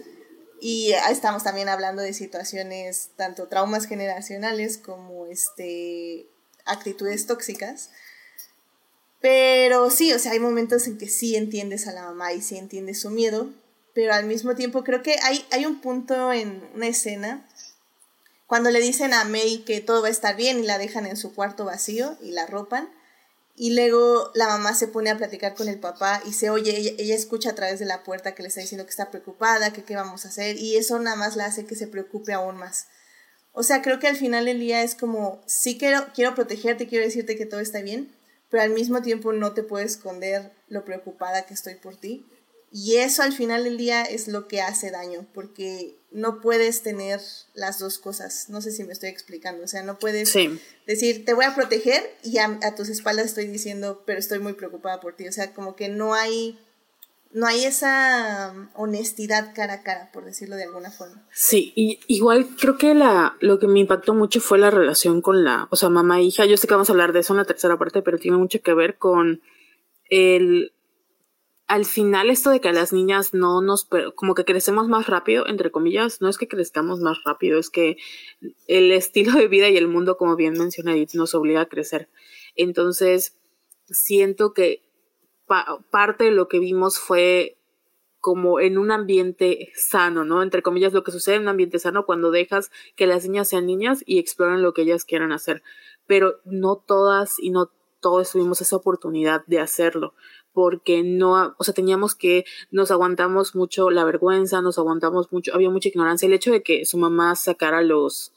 [0.61, 6.27] Y estamos también hablando de situaciones, tanto traumas generacionales como este,
[6.65, 7.89] actitudes tóxicas.
[9.19, 12.55] Pero sí, o sea, hay momentos en que sí entiendes a la mamá y sí
[12.55, 13.51] entiendes su miedo,
[13.95, 17.47] pero al mismo tiempo creo que hay, hay un punto en una escena
[18.45, 21.17] cuando le dicen a May que todo va a estar bien y la dejan en
[21.17, 22.89] su cuarto vacío y la ropan.
[23.57, 27.15] Y luego la mamá se pone a platicar con el papá y se oye, ella,
[27.15, 29.95] escucha a través de la puerta que le está diciendo que está preocupada, que qué
[29.95, 32.87] vamos a hacer, y eso nada más la hace que se preocupe aún más.
[33.53, 37.05] O sea, creo que al final el día es como, sí quiero, quiero protegerte, quiero
[37.05, 38.13] decirte que todo está bien,
[38.49, 42.25] pero al mismo tiempo no te puedo esconder lo preocupada que estoy por ti.
[42.77, 47.21] Y eso al final del día es lo que hace daño, porque no puedes tener
[47.53, 48.49] las dos cosas.
[48.49, 49.63] No sé si me estoy explicando.
[49.63, 50.33] O sea, no puedes
[50.85, 54.99] decir, te voy a proteger y a, tus espaldas estoy diciendo, pero estoy muy preocupada
[54.99, 55.25] por ti.
[55.25, 56.59] O sea, como que no hay,
[57.31, 61.25] no hay esa um, honestidad cara a cara, por decirlo de alguna forma.
[61.31, 65.45] Sí, y igual creo que la, lo que me impactó mucho fue la relación con
[65.45, 66.45] la, o sea, mamá e hija.
[66.45, 68.61] Yo sé que vamos a hablar de eso en la tercera parte, pero tiene mucho
[68.61, 69.41] que ver con
[70.09, 70.73] el,
[71.67, 75.71] al final esto de que las niñas no nos, como que crecemos más rápido, entre
[75.71, 77.97] comillas, no es que crezcamos más rápido, es que
[78.67, 82.09] el estilo de vida y el mundo, como bien menciona Edith, nos obliga a crecer.
[82.55, 83.37] Entonces,
[83.87, 84.83] siento que
[85.91, 87.57] parte de lo que vimos fue
[88.19, 90.41] como en un ambiente sano, ¿no?
[90.41, 93.67] Entre comillas, lo que sucede en un ambiente sano cuando dejas que las niñas sean
[93.67, 95.61] niñas y exploren lo que ellas quieran hacer.
[96.07, 100.15] Pero no todas y no todos tuvimos esa oportunidad de hacerlo
[100.55, 105.69] porque no, o sea, teníamos que, nos aguantamos mucho la vergüenza, nos aguantamos mucho, había
[105.69, 106.25] mucha ignorancia.
[106.25, 108.33] El hecho de que su mamá sacara los,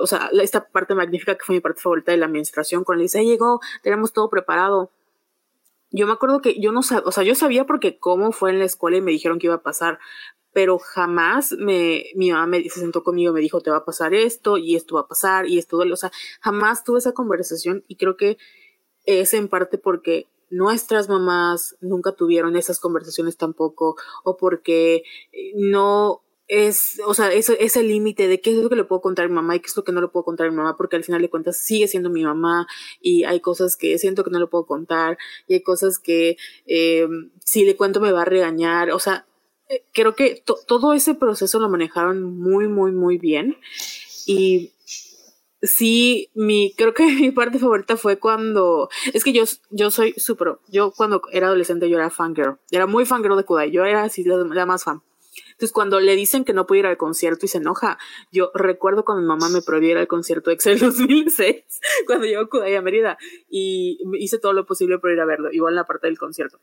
[0.00, 3.04] o sea, esta parte magnífica que fue mi parte favorita de la administración, cuando le
[3.06, 4.92] dice, llegó, tenemos todo preparado
[5.90, 8.58] yo me acuerdo que yo no sabía, o sea, yo sabía porque cómo fue en
[8.58, 9.98] la escuela y me dijeron que iba a pasar,
[10.52, 14.14] pero jamás me, mi mamá me, se sentó conmigo, me dijo, te va a pasar
[14.14, 17.84] esto y esto va a pasar y esto duele, o sea, jamás tuve esa conversación
[17.88, 18.38] y creo que
[19.06, 25.02] es en parte porque nuestras mamás nunca tuvieron esas conversaciones tampoco o porque
[25.54, 29.28] no es, o sea, ese, límite de qué es lo que le puedo contar a
[29.28, 30.96] mi mamá y qué es lo que no le puedo contar a mi mamá, porque
[30.96, 32.66] al final de cuentas sigue siendo mi mamá
[33.02, 37.06] y hay cosas que siento que no le puedo contar y hay cosas que eh,
[37.44, 39.26] si le cuento me va a regañar, o sea,
[39.68, 43.58] eh, creo que todo ese proceso lo manejaron muy, muy, muy bien
[44.26, 44.72] y
[45.62, 50.58] sí, mi, creo que mi parte favorita fue cuando, es que yo, yo soy súper,
[50.68, 54.24] yo cuando era adolescente yo era fangirl, era muy fangirl de Kudai, yo era así
[54.24, 55.02] la más fan.
[55.52, 57.98] Entonces, cuando le dicen que no puede ir al concierto y se enoja,
[58.30, 61.64] yo recuerdo cuando mi mamá me prohibiera el concierto Excel 2006,
[62.06, 65.72] cuando llegó Kudai a Mérida, y hice todo lo posible por ir a verlo, igual
[65.72, 66.60] en la parte del concierto.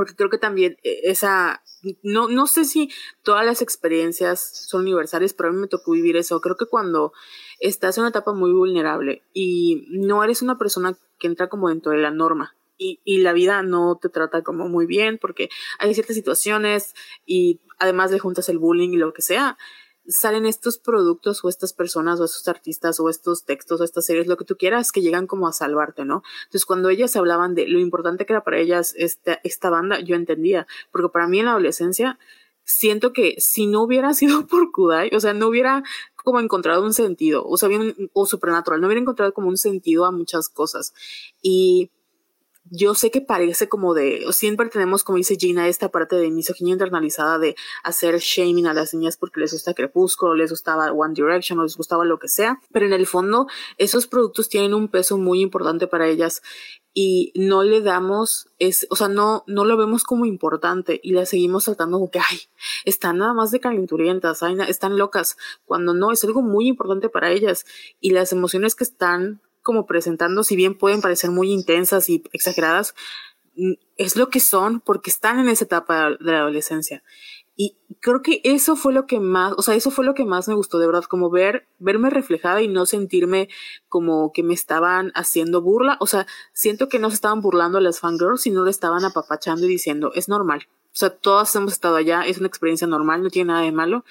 [0.00, 1.62] Porque creo que también eh, esa,
[2.02, 2.90] no, no sé si
[3.22, 6.40] todas las experiencias son universales, pero a mí me tocó vivir eso.
[6.40, 7.12] Creo que cuando
[7.58, 11.92] estás en una etapa muy vulnerable y no eres una persona que entra como dentro
[11.92, 15.92] de la norma, y, y, la vida no te trata como muy bien porque hay
[15.92, 16.94] ciertas situaciones
[17.26, 19.58] y además de juntas el bullying y lo que sea,
[20.10, 24.26] salen estos productos o estas personas o estos artistas o estos textos o estas series,
[24.26, 26.22] lo que tú quieras, que llegan como a salvarte, ¿no?
[26.44, 30.16] Entonces cuando ellas hablaban de lo importante que era para ellas esta, esta banda, yo
[30.16, 32.18] entendía, porque para mí en la adolescencia
[32.64, 35.82] siento que si no hubiera sido por Kudai, o sea, no hubiera
[36.16, 40.04] como encontrado un sentido, o sea, bien, o supernatural, no hubiera encontrado como un sentido
[40.04, 40.92] a muchas cosas.
[41.40, 41.90] Y
[42.64, 46.72] yo sé que parece como de, siempre tenemos, como dice Gina, esta parte de misoginia
[46.72, 51.58] internalizada de hacer shaming a las niñas porque les gusta Crepúsculo, les gustaba One Direction
[51.58, 53.46] o les gustaba lo que sea, pero en el fondo
[53.78, 56.42] esos productos tienen un peso muy importante para ellas
[56.92, 61.28] y no le damos, es, o sea, no, no lo vemos como importante y las
[61.28, 62.40] seguimos tratando como que, ay,
[62.84, 67.30] están nada más de calenturientas, ay, están locas, cuando no, es algo muy importante para
[67.30, 67.64] ellas
[68.00, 69.40] y las emociones que están
[69.70, 72.96] como presentando, si bien pueden parecer muy intensas y exageradas,
[73.54, 77.04] mm, es lo que son porque están en esa etapa de la adolescencia.
[77.54, 80.48] Y creo que eso fue lo que más, o sea, eso fue lo que más
[80.48, 83.48] me gustó de verdad, como ver, verme reflejada y no sentirme
[83.88, 85.98] como que me estaban haciendo burla.
[86.00, 89.66] O sea, siento que no se estaban burlando a las fangirls, sino le estaban apapachando
[89.66, 90.66] y diciendo, es normal.
[90.86, 94.04] O sea, todas hemos estado allá, es una experiencia normal, no tiene nada de malo.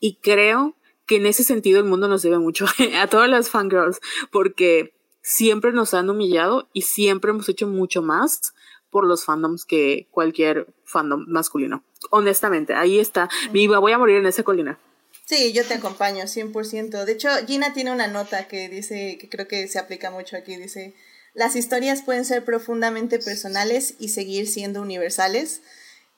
[0.00, 0.74] Y creo
[1.06, 2.66] que en ese sentido el mundo nos debe mucho
[2.98, 4.00] a todas las fangirls,
[4.32, 4.93] porque
[5.24, 8.52] siempre nos han humillado y siempre hemos hecho mucho más
[8.90, 11.82] por los fandoms que cualquier fandom masculino.
[12.10, 13.28] Honestamente, ahí está.
[13.50, 14.78] Viva, voy a morir en esa colina.
[15.24, 17.04] Sí, yo te acompaño, 100%.
[17.04, 20.56] De hecho, Gina tiene una nota que dice, que creo que se aplica mucho aquí,
[20.56, 20.94] dice,
[21.32, 25.62] las historias pueden ser profundamente personales y seguir siendo universales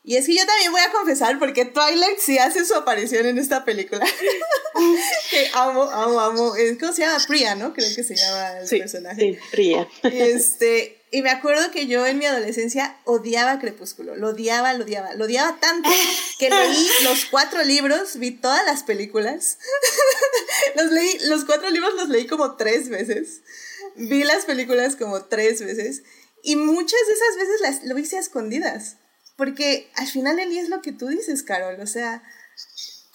[0.06, 3.38] y es que yo también voy a confesar, porque Twilight sí hace su aparición en
[3.38, 4.06] esta película.
[5.30, 6.54] que amo, amo, amo.
[6.78, 7.18] ¿Cómo se llama?
[7.26, 7.74] Priya, ¿no?
[7.74, 9.20] Creo que se llama el personaje.
[9.20, 9.88] Sí, Priya.
[10.04, 14.14] Este, y me acuerdo que yo en mi adolescencia odiaba Crepúsculo.
[14.14, 15.14] Lo odiaba, lo odiaba.
[15.14, 15.90] Lo odiaba tanto
[16.38, 19.58] que leí los cuatro libros, vi todas las películas.
[20.76, 23.40] los leí, los cuatro libros los leí como tres veces.
[23.96, 26.04] Vi las películas como tres veces.
[26.44, 28.98] Y muchas de esas veces las, lo hice a escondidas.
[29.36, 31.78] Porque al final Eli es lo que tú dices, Carol.
[31.80, 32.22] O sea,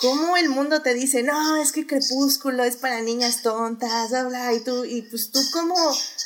[0.01, 4.59] cómo el mundo te dice, no, es que Crepúsculo es para niñas tontas, bla, y
[4.59, 5.75] tú, y pues tú como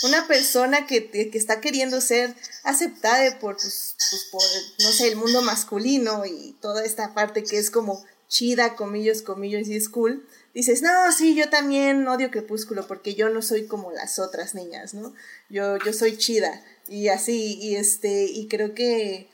[0.04, 2.34] una persona que, que está queriendo ser
[2.64, 3.96] aceptada por, pues,
[4.32, 4.42] por,
[4.80, 9.68] no sé, el mundo masculino y toda esta parte que es como chida, comillos, comillos,
[9.68, 13.92] y es cool, dices, no, sí, yo también odio Crepúsculo porque yo no soy como
[13.92, 15.14] las otras niñas, ¿no?
[15.50, 19.30] Yo, yo soy chida y así, y este, y creo que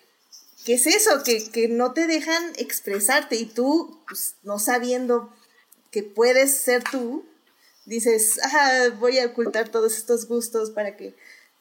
[0.66, 5.34] que es eso, que, que no te dejan expresarte y tú, pues, no sabiendo
[5.92, 7.26] que puedes ser tú,
[7.86, 11.16] dices, ah, voy a ocultar todos estos gustos para que,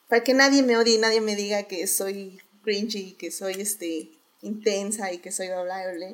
[0.09, 4.11] para que nadie me odie y nadie me diga que soy cringy, que soy este,
[4.43, 6.09] intensa y que soy bla, bla, bla.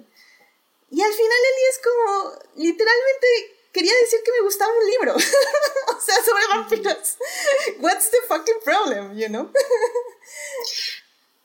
[0.90, 3.26] Y al final Eli es como, literalmente
[3.72, 5.14] quería decir que me gustaba un libro.
[5.96, 7.16] o sea, sobre vampiros.
[7.80, 9.50] What's the fucking problem, you know?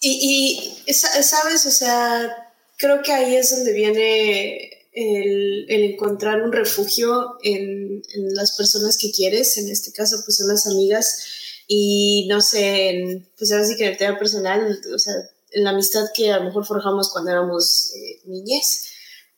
[0.01, 7.37] y, y, sabes, o sea, creo que ahí es donde viene el, encontrar un refugio
[7.43, 8.01] en,
[8.33, 11.23] las personas que quieres, en este caso pues son las amigas
[11.67, 15.13] y no sé, en, pues ahora sí que en el tema personal, o sea,
[15.51, 18.21] en la amistad que a lo mejor forjamos cuando éramos eh,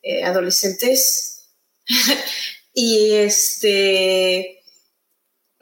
[0.01, 1.49] eh, adolescentes.
[2.74, 4.64] y este,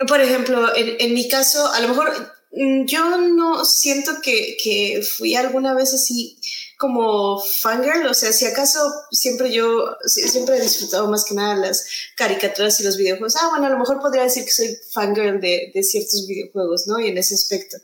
[0.08, 5.36] por ejemplo, en, en, mi caso, a lo mejor yo no siento que, que fui
[5.36, 6.38] alguna vez así
[6.78, 8.80] como fangirl, o sea, si acaso
[9.12, 11.86] siempre yo, siempre he disfrutado más que nada las
[12.18, 13.36] caricaturas y los videojuegos.
[13.36, 17.00] Ah, bueno, a lo mejor podría decir que soy fangirl de, de ciertos videojuegos, ¿no?
[17.00, 17.78] Y en ese aspecto.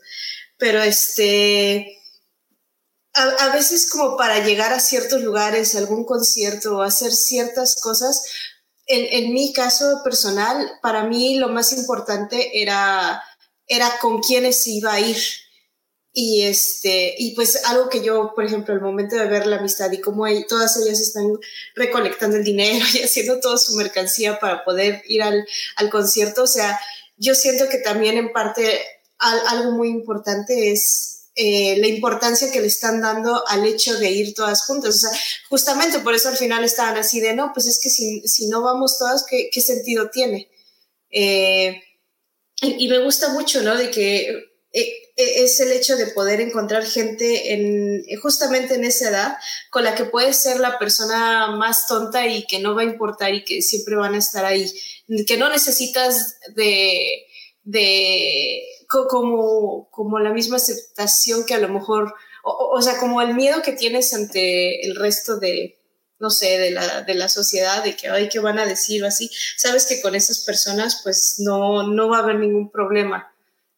[0.58, 1.98] Pero este,
[3.14, 8.24] a, veces como para llegar a ciertos lugares, algún concierto o hacer ciertas cosas,
[8.86, 13.22] en, en, mi caso personal, para mí lo más importante era,
[13.68, 15.16] era con quiénes iba a ir.
[16.12, 19.92] Y, este, y pues algo que yo, por ejemplo, el momento de ver la amistad
[19.92, 21.38] y cómo todas ellas están
[21.76, 25.46] recolectando el dinero y haciendo toda su mercancía para poder ir al,
[25.76, 26.80] al concierto, o sea,
[27.16, 28.80] yo siento que también en parte
[29.18, 34.34] algo muy importante es eh, la importancia que le están dando al hecho de ir
[34.34, 34.96] todas juntas.
[34.96, 35.10] O sea,
[35.48, 38.62] justamente por eso al final estaban así de, no, pues es que si, si no
[38.62, 40.48] vamos todas, ¿qué, qué sentido tiene?
[41.10, 41.80] Eh,
[42.60, 43.76] y, me gusta mucho, ¿no?
[43.76, 44.28] De que
[44.72, 49.36] eh, es el hecho de poder encontrar gente en, justamente en esa edad
[49.70, 53.34] con la que puedes ser la persona más tonta y que no va a importar
[53.34, 54.70] y que siempre van a estar ahí,
[55.26, 57.26] que no necesitas de,
[57.62, 63.62] de como, como la misma aceptación que a lo mejor, o, sea, como el miedo
[63.62, 65.77] que tienes ante el resto de,
[66.20, 69.06] no sé, de la, de la sociedad, de que, ay, ¿qué van a decir o
[69.06, 69.30] así?
[69.56, 73.32] Sabes que con esas personas, pues no, no va a haber ningún problema.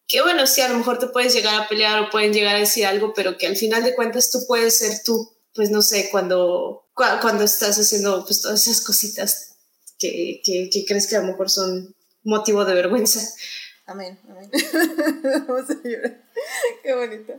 [0.09, 2.61] Que bueno, sí, a lo mejor te puedes llegar a pelear o pueden llegar a
[2.61, 6.09] decir algo, pero que al final de cuentas tú puedes ser tú, pues no sé,
[6.11, 9.57] cuando, cuando estás haciendo pues todas esas cositas
[9.99, 13.21] que, que, que crees que a lo mejor son motivo de vergüenza.
[13.87, 14.51] Amén, amén.
[15.47, 16.25] Vamos a llorar.
[16.83, 17.35] Qué bonito.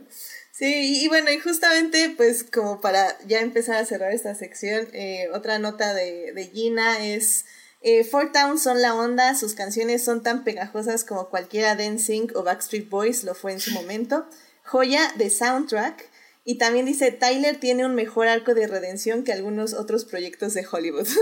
[0.62, 5.28] Sí, y, bueno, y justamente pues como para ya empezar a cerrar esta sección, eh,
[5.32, 7.46] otra nota de, de Gina es...
[7.80, 12.36] Eh, Four Town son la onda, sus canciones son tan pegajosas como cualquiera de NSYNC
[12.36, 14.24] o Backstreet Boys lo fue en su momento.
[14.62, 16.08] Joya de soundtrack.
[16.44, 20.64] Y también dice, Tyler tiene un mejor arco de redención que algunos otros proyectos de
[20.70, 21.08] Hollywood.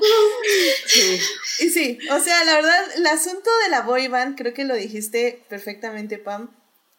[1.60, 4.74] Y sí, o sea, la verdad, el asunto de la boy band, creo que lo
[4.74, 6.50] dijiste perfectamente, Pam,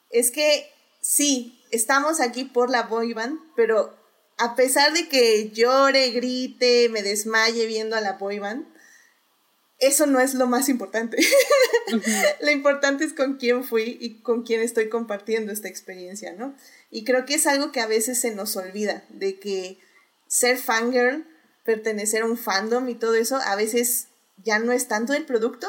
[0.09, 3.95] es que sí, estamos aquí por la boy band, pero
[4.38, 8.68] a pesar de que llore, grite, me desmaye viendo a la boy band,
[9.80, 11.18] eso no es lo más importante.
[12.41, 16.55] lo importante es con quién fui y con quién estoy compartiendo esta experiencia, ¿no?
[16.89, 19.80] Y creo que es algo que a veces se nos olvida, de que
[20.28, 21.28] ser fangirl,
[21.63, 24.07] pertenecer a un fandom y todo eso, a veces
[24.43, 25.68] ya no es tanto del producto,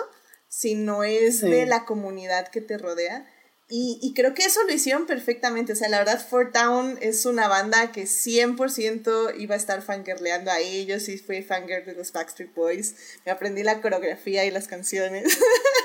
[0.49, 3.29] sino es de la comunidad que te rodea.
[3.71, 5.75] Y, y, creo que eso lo hicieron perfectamente.
[5.75, 10.51] O sea, la verdad, Fort Town es una banda que 100% iba a estar fangirleando
[10.51, 11.03] a ellos.
[11.03, 12.95] Sí, fui fangirl de los Backstreet Boys.
[13.27, 15.37] Me aprendí la coreografía y las canciones.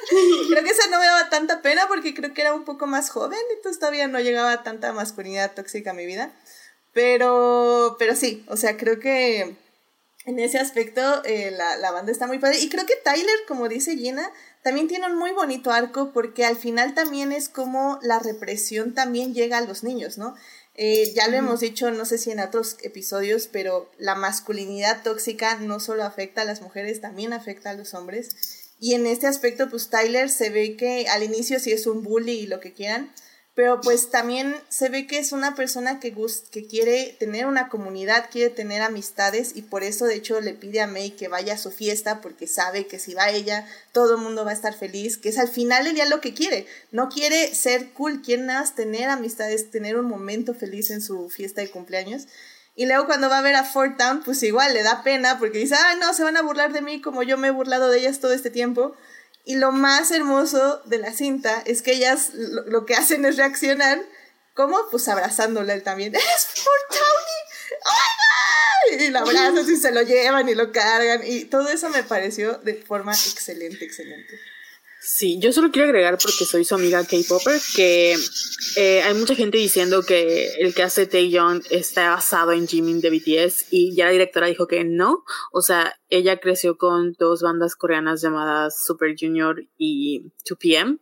[0.49, 3.09] creo que eso no me daba tanta pena porque creo que era un poco más
[3.09, 3.39] joven.
[3.53, 6.31] Entonces todavía no llegaba tanta masculinidad tóxica a mi vida.
[6.93, 9.57] Pero, pero sí, o sea, creo que
[10.25, 12.59] en ese aspecto eh, la, la banda está muy padre.
[12.59, 14.31] Y creo que Tyler, como dice Gina,
[14.63, 19.33] también tiene un muy bonito arco porque al final también es como la represión también
[19.33, 20.35] llega a los niños, ¿no?
[20.75, 25.57] Eh, ya lo hemos dicho, no sé si en otros episodios, pero la masculinidad tóxica
[25.59, 28.71] no solo afecta a las mujeres, también afecta a los hombres.
[28.79, 32.31] Y en este aspecto, pues Tyler se ve que al inicio sí es un bully
[32.31, 33.13] y lo que quieran,
[33.55, 36.15] pero pues también se ve que es una persona que,
[36.51, 40.81] que quiere tener una comunidad, quiere tener amistades y por eso de hecho le pide
[40.81, 44.21] a May que vaya a su fiesta porque sabe que si va ella todo el
[44.21, 47.09] mundo va a estar feliz, que es al final el día lo que quiere, no
[47.09, 51.61] quiere ser cool, quiere nada más tener amistades, tener un momento feliz en su fiesta
[51.61, 52.27] de cumpleaños.
[52.75, 55.59] Y luego cuando va a ver a Fort Town, pues igual le da pena porque
[55.59, 57.99] dice, ah, no, se van a burlar de mí como yo me he burlado de
[57.99, 58.95] ellas todo este tiempo.
[59.45, 64.01] Y lo más hermoso de la cinta es que ellas lo, que hacen es reaccionar
[64.53, 64.77] ¿Cómo?
[64.91, 66.13] Pues abrazándole él también.
[66.15, 67.43] ¡Es por Tony!
[68.99, 71.21] Y lo abrazas y se lo llevan y lo cargan.
[71.25, 74.39] Y todo eso me pareció de forma excelente, excelente.
[75.05, 78.15] Sí, yo solo quiero agregar porque soy su amiga K-Popper que
[78.77, 83.09] eh, hay mucha gente diciendo que el que hace Taeyong está basado en Jimin de
[83.09, 85.25] BTS y ya la directora dijo que no.
[85.51, 90.99] O sea, ella creció con dos bandas coreanas llamadas Super Junior y 2PM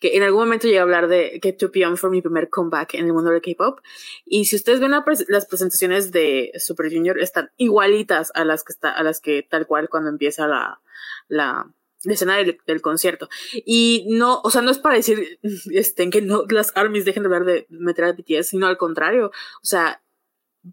[0.00, 3.06] que en algún momento llegué a hablar de que 2PM fue mi primer comeback en
[3.06, 3.78] el mundo del K-pop.
[4.24, 4.90] Y si ustedes ven
[5.28, 9.68] las presentaciones de Super Junior, están igualitas a las que está, a las que tal
[9.68, 10.80] cual cuando empieza la,
[11.28, 11.72] la,
[12.04, 13.28] escena del, concierto.
[13.64, 15.38] Y no, o sea, no es para decir
[15.72, 19.26] este, que no, las armies dejen de hablar de meter a BTS, sino al contrario.
[19.62, 20.02] O sea,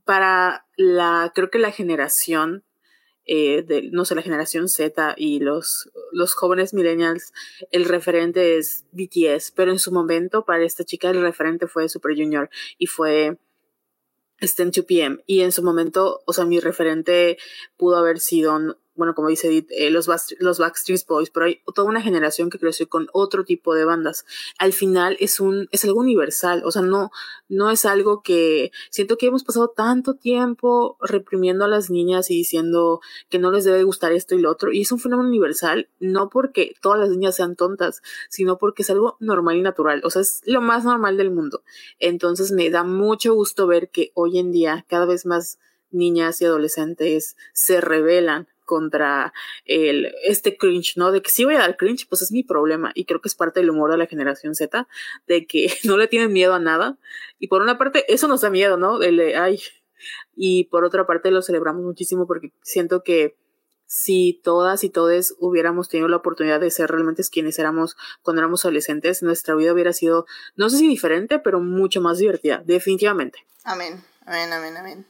[0.04, 2.64] para la, creo que la generación
[3.28, 7.34] eh, de, no sé, la generación Z y los, los jóvenes millennials,
[7.72, 12.16] el referente es BTS, pero en su momento para esta chica el referente fue Super
[12.16, 13.40] Junior y fue
[14.40, 17.38] este en 2PM y en su momento, o sea, mi referente
[17.78, 21.88] pudo haber sido bueno, como dice Edith, eh, los, los Backstreet Boys, pero hay toda
[21.88, 24.26] una generación que creció con otro tipo de bandas.
[24.58, 27.12] Al final es un, es algo universal, o sea, no,
[27.50, 32.36] no es algo que siento que hemos pasado tanto tiempo reprimiendo a las niñas y
[32.36, 35.90] diciendo que no les debe gustar esto y lo otro, y es un fenómeno universal,
[36.00, 40.10] no porque todas las niñas sean tontas, sino porque es algo normal y natural, o
[40.10, 41.64] sea, es lo más normal del mundo.
[42.00, 45.60] Entonces me da mucho gusto ver que hoy en día cada vez más
[45.92, 49.34] niñas y adolescentes se rebelan contra
[49.66, 51.12] el, este cringe, ¿no?
[51.12, 52.92] De que si voy a dar cringe, pues es mi problema.
[52.96, 54.88] Y creo que es parte del humor de la generación Z,
[55.28, 56.98] de que no le tienen miedo a nada.
[57.40, 59.02] Y por una parte, eso nos da miedo, ¿no?
[59.02, 59.62] El, ay.
[60.36, 63.38] Y por otra parte, lo celebramos muchísimo porque siento que
[63.88, 68.66] si todas y todos hubiéramos tenido la oportunidad de ser realmente quienes éramos cuando éramos
[68.66, 73.46] adolescentes, nuestra vida hubiera sido, no sé si diferente, pero mucho más divertida, definitivamente.
[73.64, 75.08] Amén, amén, amén, amén.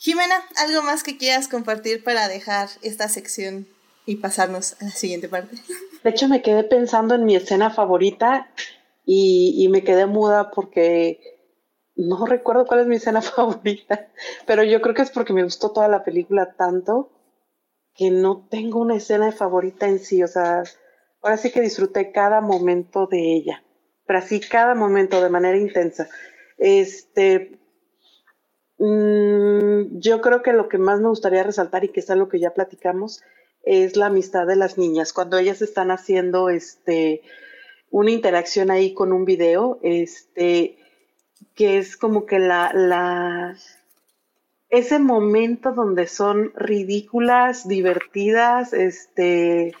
[0.00, 3.66] Jimena, ¿algo más que quieras compartir para dejar esta sección
[4.06, 5.56] y pasarnos a la siguiente parte?
[6.04, 8.48] De hecho, me quedé pensando en mi escena favorita
[9.04, 11.18] y, me quedé muda porque
[11.96, 14.08] no recuerdo cuál es mi escena favorita,
[14.46, 17.10] pero yo creo que es porque me gustó toda la película tanto
[17.92, 20.62] que no tengo una escena favorita en sí, o sea,
[21.22, 23.64] ahora sí que disfruté cada momento de ella,
[24.06, 26.08] pero así cada momento de manera intensa.
[26.56, 27.57] Este,
[28.78, 32.40] Mm, yo creo que lo que más me gustaría resaltar y que es algo que
[32.40, 33.22] ya platicamos
[33.64, 35.12] es la amistad de las niñas.
[35.12, 37.22] Cuando ellas están haciendo este
[37.90, 40.78] una interacción ahí con un video, este,
[41.54, 43.56] que es como que la, la
[44.70, 49.72] ese momento donde son ridículas, divertidas, este,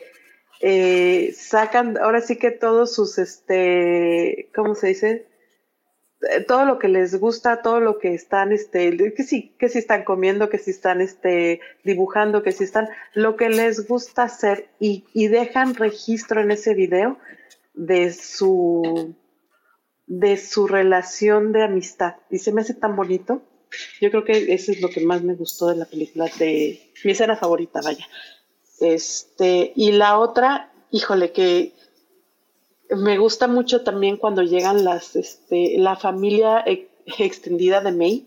[0.60, 5.27] eh, sacan ahora sí que todos sus, este, ¿cómo se dice?
[6.20, 9.78] Eh, todo lo que les gusta, todo lo que están, este, que sí, que si
[9.78, 14.68] están comiendo, que si están, este, dibujando, que si están, lo que les gusta hacer
[14.80, 17.18] y, y dejan registro en ese video
[17.74, 19.14] de su,
[20.06, 22.16] de su relación de amistad.
[22.30, 23.42] Y se me hace tan bonito.
[24.00, 27.12] Yo creo que eso es lo que más me gustó de la película, de mi
[27.12, 28.06] escena favorita, vaya.
[28.80, 31.74] Este, y la otra, híjole, que
[32.90, 36.64] me gusta mucho también cuando llegan las, este, la familia
[37.18, 38.26] extendida de May,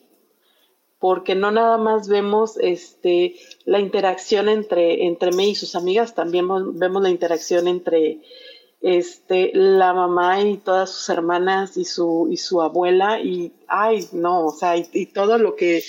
[0.99, 3.35] porque no nada más vemos este,
[3.65, 6.47] la interacción entre, entre May y sus amigas, también
[6.77, 8.19] vemos la interacción entre
[8.81, 14.45] este, la mamá y todas sus hermanas y su, y su abuela, y ay, no,
[14.45, 15.83] o sea, y, todo lo que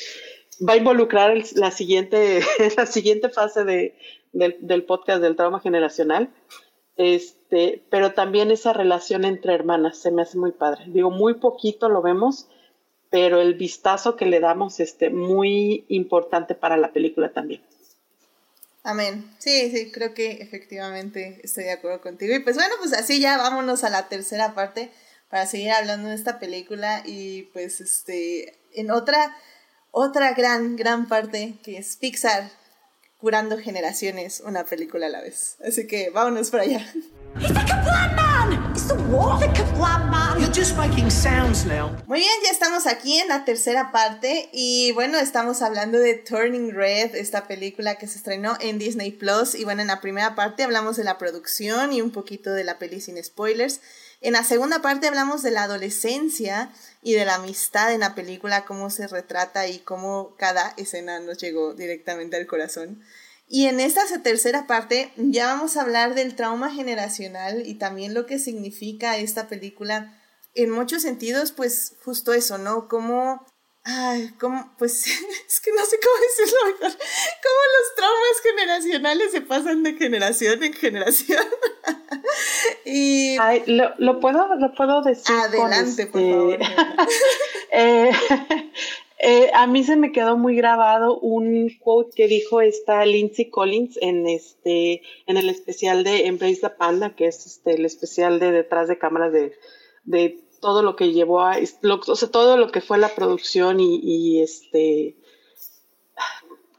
[0.66, 2.40] va a involucrar la, siguiente,
[2.76, 3.94] la siguiente fase de,
[4.32, 6.30] del podcast del trauma generacional.
[6.96, 10.84] Este, pero también esa relación entre hermanas se me hace muy padre.
[10.88, 12.48] Digo, muy poquito lo vemos,
[13.10, 17.62] pero el vistazo que le damos, este, muy importante para la película también.
[18.84, 19.30] Amén.
[19.38, 22.34] Sí, sí, creo que efectivamente estoy de acuerdo contigo.
[22.34, 24.90] Y pues bueno, pues así ya vámonos a la tercera parte
[25.30, 29.36] para seguir hablando de esta película y pues este, en otra,
[29.90, 32.50] otra gran, gran parte que es Pixar,
[33.22, 35.56] curando generaciones una película a la vez.
[35.64, 36.92] Así que vámonos para allá.
[42.08, 46.72] Muy bien, ya estamos aquí en la tercera parte y bueno, estamos hablando de Turning
[46.74, 50.64] Red, esta película que se estrenó en Disney Plus y bueno, en la primera parte
[50.64, 53.80] hablamos de la producción y un poquito de la peli sin spoilers.
[54.22, 56.70] En la segunda parte hablamos de la adolescencia
[57.02, 61.38] y de la amistad en la película, cómo se retrata y cómo cada escena nos
[61.38, 63.02] llegó directamente al corazón.
[63.48, 68.24] Y en esta tercera parte ya vamos a hablar del trauma generacional y también lo
[68.24, 70.16] que significa esta película
[70.54, 72.88] en muchos sentidos, pues justo eso, ¿no?
[72.88, 73.44] Como
[73.84, 74.72] Ay, ¿cómo?
[74.78, 75.04] Pues
[75.48, 76.98] es que no sé cómo decirlo mejor.
[76.98, 81.44] Cómo los traumas generacionales se pasan de generación en generación.
[82.84, 83.36] y...
[83.38, 85.34] Ay, lo, lo, puedo, lo puedo decir.
[85.34, 86.58] Adelante, por este, favor.
[87.72, 88.10] eh,
[89.18, 93.98] eh, a mí se me quedó muy grabado un quote que dijo esta Lindsay Collins
[94.00, 98.52] en este, en el especial de Embrace the Panda, que es este, el especial de
[98.52, 99.52] detrás de cámaras de,
[100.04, 104.40] de todo lo que llevó a, o sea, todo lo que fue la producción y,
[104.40, 105.16] este,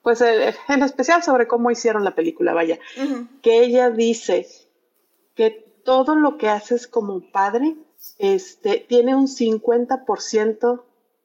[0.01, 2.79] pues en especial sobre cómo hicieron la película, vaya,
[3.41, 4.47] que ella dice
[5.35, 7.75] que todo lo que haces como padre,
[8.17, 10.83] este, tiene un 50%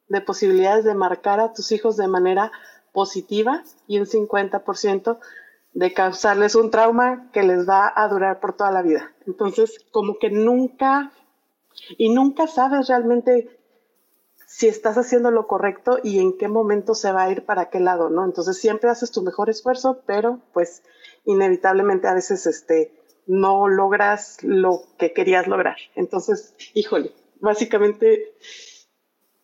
[0.09, 2.52] de posibilidades de marcar a tus hijos de manera
[2.92, 5.18] positiva y un 50%
[5.74, 9.12] de causarles un trauma que les va a durar por toda la vida.
[9.26, 11.12] Entonces, como que nunca
[11.96, 13.59] y nunca sabes realmente
[14.46, 17.80] si estás haciendo lo correcto y en qué momento se va a ir para qué
[17.80, 18.24] lado, ¿no?
[18.24, 20.82] Entonces siempre haces tu mejor esfuerzo, pero pues
[21.24, 22.97] inevitablemente a veces este
[23.29, 25.76] no logras lo que querías lograr.
[25.95, 28.35] Entonces, híjole, básicamente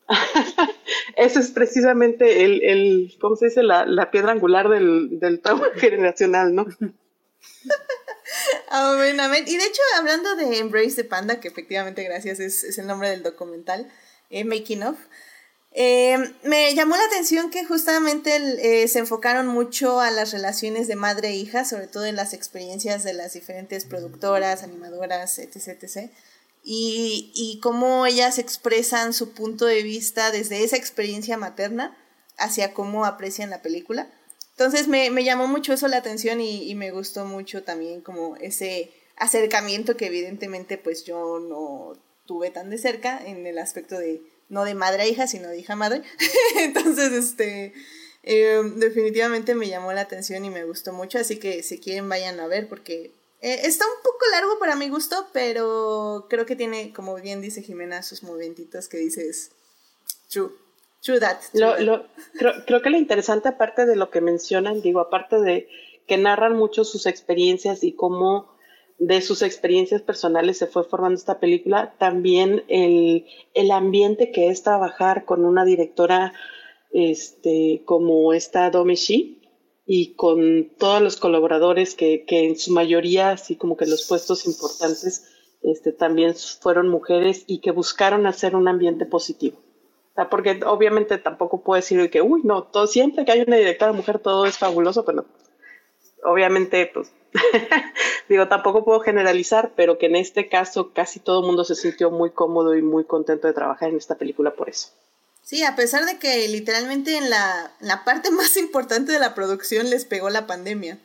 [1.17, 3.63] eso es precisamente el, el ¿cómo se dice?
[3.63, 6.67] La, la piedra angular del, del trauma generacional, ¿no?
[8.71, 9.45] Amén.
[9.47, 13.23] Y de hecho, hablando de Embrace the Panda, que efectivamente, gracias, es, el nombre del
[13.23, 13.91] documental,
[14.31, 14.99] eh, Making of,
[15.75, 20.97] eh, me llamó la atención que justamente eh, se enfocaron mucho a las relaciones de
[20.97, 25.77] madre e hija, sobre todo en las experiencias de las diferentes productoras, animadoras, etc.
[25.83, 26.11] etc.
[26.63, 31.97] Y, y cómo ellas expresan su punto de vista desde esa experiencia materna
[32.39, 34.09] hacia cómo aprecian la película.
[34.57, 39.97] Entonces me, llamó mucho eso la atención y, me gustó mucho también como ese acercamiento
[39.97, 41.95] que evidentemente pues yo no
[42.27, 45.59] tuve tan de cerca en el aspecto de no de madre a hija, sino de
[45.59, 46.03] hija a madre.
[46.59, 47.73] Entonces, este,
[48.23, 52.41] eh, definitivamente me llamó la atención y me gustó mucho, así que si quieren vayan
[52.41, 56.93] a ver porque eh, está un poco largo para mi gusto, pero creo que tiene,
[56.95, 59.51] como bien dice Jimena, sus momentitos que dices,
[60.31, 60.51] true.
[61.03, 61.37] True that.
[61.53, 62.07] lo,
[62.39, 65.69] creo, creo, que lo interesante, aparte de lo que mencionan, digo, aparte de
[66.07, 68.54] que narran mucho sus experiencias y cómo
[69.07, 74.63] de sus experiencias personales se fue formando esta película, también el, el ambiente que es
[74.63, 76.33] trabajar con una directora
[76.91, 79.43] este, como esta Domeshi
[79.85, 84.47] y con todos los colaboradores que, que en su mayoría, así como que los puestos
[84.47, 85.29] importantes,
[85.63, 89.59] este, también fueron mujeres y que buscaron hacer un ambiente positivo.
[90.31, 94.21] Porque obviamente tampoco puedo decir que, uy, no, todo, siempre que hay una directora mujer
[94.21, 95.27] todo es fabuloso, pero
[96.23, 97.13] obviamente, pues,
[98.29, 102.11] digo, tampoco puedo generalizar, pero que en este caso casi todo el mundo se sintió
[102.11, 104.89] muy cómodo y muy contento de trabajar en esta película por eso.
[105.43, 109.91] Sí, a pesar de que literalmente en la, la parte más importante de la producción
[109.91, 110.99] les pegó la pandemia.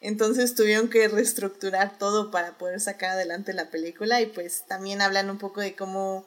[0.00, 5.30] Entonces tuvieron que reestructurar todo para poder sacar adelante la película y pues también hablan
[5.30, 6.26] un poco de cómo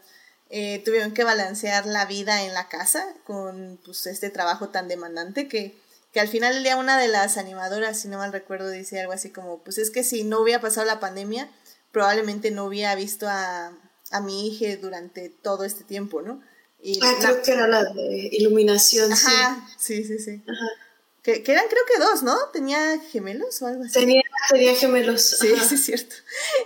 [0.49, 5.47] eh, tuvieron que balancear la vida en la casa con pues, este trabajo tan demandante
[5.47, 5.78] que,
[6.14, 9.14] que al final del día una de las animadoras, si no mal recuerdo, dice algo
[9.14, 11.49] así como, pues es que si no hubiera pasado la pandemia,
[11.91, 13.72] probablemente no hubiera visto a,
[14.12, 16.41] a mi hija durante todo este tiempo, ¿no?
[16.82, 19.12] Y ah, creo que era la de iluminación.
[19.12, 20.41] Ajá, sí, sí, sí.
[20.47, 20.68] Ajá.
[21.22, 22.36] Que, eran creo que dos, ¿no?
[22.53, 23.93] ¿Tenía gemelos o algo así?
[23.93, 25.22] Tenía, tenía gemelos.
[25.22, 26.15] Sí, sí, es cierto.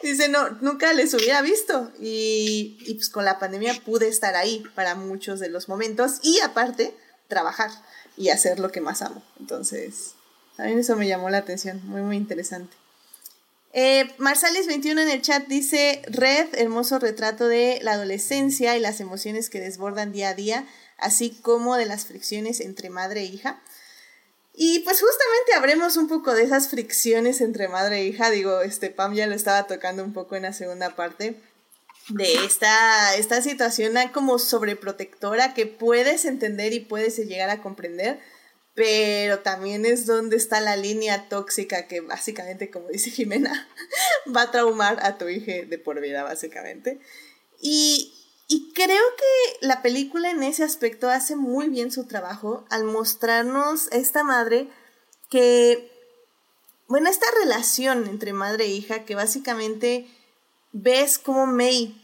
[0.04, 1.92] Dice, no, nunca les hubiera visto.
[2.00, 6.40] Y, y pues con la pandemia pude estar ahí para muchos de los momentos y
[6.42, 6.96] aparte
[7.28, 7.72] trabajar
[8.18, 9.24] y hacer lo que más amo.
[9.40, 10.14] Entonces,
[10.56, 12.76] también eso me llamó la atención, muy, muy interesante.
[13.76, 19.50] Eh, Marsales21 en el chat dice, Red, hermoso retrato de la adolescencia y las emociones
[19.50, 20.68] que desbordan día a día,
[20.98, 23.62] así como de las fricciones entre madre e hija.
[24.56, 28.30] Y pues justamente habremos un poco de esas fricciones entre madre e hija.
[28.30, 31.42] Digo, este Pam ya lo estaba tocando un poco en la segunda parte
[32.10, 38.20] de esta, esta situación como sobreprotectora que puedes entender y puedes llegar a comprender,
[38.76, 43.70] pero también es donde está la línea tóxica que básicamente, como dice Jimena,
[44.36, 47.00] va a traumar a tu hija de por vida, básicamente.
[47.62, 48.14] Y,
[48.48, 53.92] y creo que la película en ese aspecto hace muy bien su trabajo al mostrarnos
[53.92, 54.68] a esta madre
[55.30, 55.92] que,
[56.88, 60.08] bueno, esta relación entre madre e hija que básicamente
[60.74, 62.00] ves como May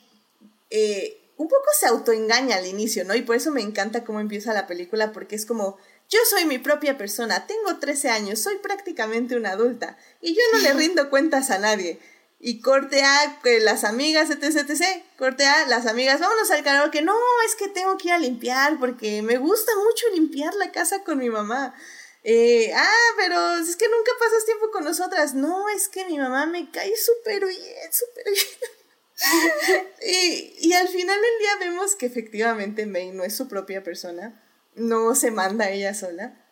[0.69, 3.15] eh, un poco se autoengaña al inicio, ¿no?
[3.15, 5.77] Y por eso me encanta cómo empieza la película porque es como,
[6.09, 10.59] yo soy mi propia persona, tengo 13 años, soy prácticamente una adulta y yo no
[10.59, 11.99] le rindo cuentas a nadie.
[12.41, 15.03] Y corte A, que las amigas, etc, etc.
[15.17, 17.01] Corte A, las amigas, vámonos al karaoke.
[17.01, 17.15] No,
[17.45, 21.17] es que tengo que ir a limpiar porque me gusta mucho limpiar la casa con
[21.17, 21.75] mi mamá.
[22.23, 25.33] Eh, ah, pero es que nunca pasas tiempo con nosotras.
[25.33, 28.45] No, es que mi mamá me cae súper bien, súper bien.
[30.01, 34.41] y, al final del día vemos que efectivamente May no es su propia persona,
[34.75, 36.45] no se manda ella sola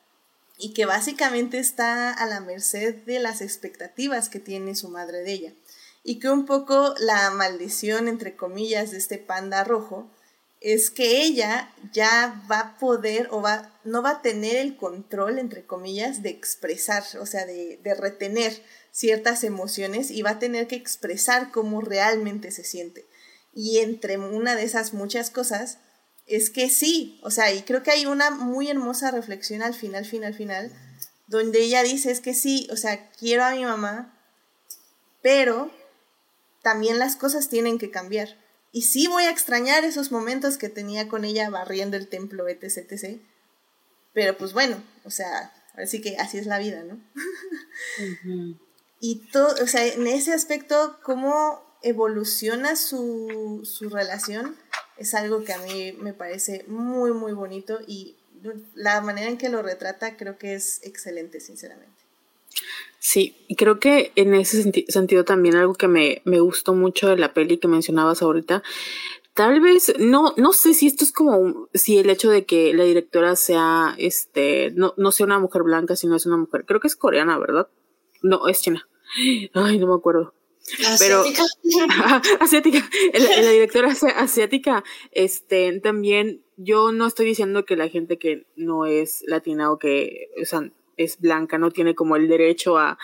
[0.57, 5.31] y que básicamente está a la merced de las expectativas que tiene su madre de
[5.31, 5.53] ella
[6.03, 10.11] y que un poco la maldición, entre comillas, de este panda rojo
[10.59, 15.37] es que ella ya va a poder o va, no va a tener el control,
[15.39, 18.61] entre comillas, de expresar, o sea, de, de retener
[18.91, 23.05] ciertas emociones y va a tener que expresar cómo realmente se siente.
[23.53, 25.77] Y entre una de esas muchas cosas
[26.25, 30.05] es que sí, o sea, y creo que hay una muy hermosa reflexión al final,
[30.05, 30.71] final, final,
[31.27, 34.13] donde ella dice es que sí, o sea, quiero a mi mamá,
[35.21, 35.71] pero
[36.63, 38.46] también las cosas tienen que cambiar.
[38.77, 42.91] Y sí voy a extrañar esos momentos que tenía con ella barriendo el templo, etc,
[42.91, 43.19] etc.
[44.13, 46.99] Pero pues bueno, o sea, así que así es la vida, ¿no?
[48.99, 54.55] Y todo, o sea, en ese aspecto, cómo evoluciona su, su relación,
[54.97, 58.15] es algo que a mí me parece muy, muy bonito y
[58.75, 61.99] la manera en que lo retrata creo que es excelente, sinceramente.
[63.07, 67.15] Sí, y creo que en ese sentido también algo que me, me gustó mucho de
[67.15, 68.63] la peli que mencionabas ahorita,
[69.33, 72.83] tal vez, no, no sé si esto es como, si el hecho de que la
[72.83, 76.87] directora sea, este, no, no sea una mujer blanca, sino es una mujer, creo que
[76.87, 77.69] es coreana, ¿verdad?
[78.23, 78.89] No, es china.
[79.53, 80.33] Ay, no me acuerdo.
[80.99, 81.21] Pero
[82.41, 88.85] asiática, la, directora asiática, este, también yo no estoy diciendo que la gente que no
[88.85, 92.97] es latina o que, o sea, es blanca, no tiene como el derecho a,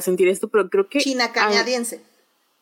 [0.00, 1.00] sentir esto, pero creo que...
[1.00, 2.02] China canadiense.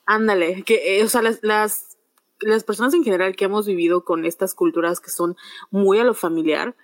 [0.06, 1.98] ándale, que, eh, o sea, las, las,
[2.40, 5.36] las personas en general que hemos vivido con estas culturas que son
[5.70, 6.74] muy a lo familiar,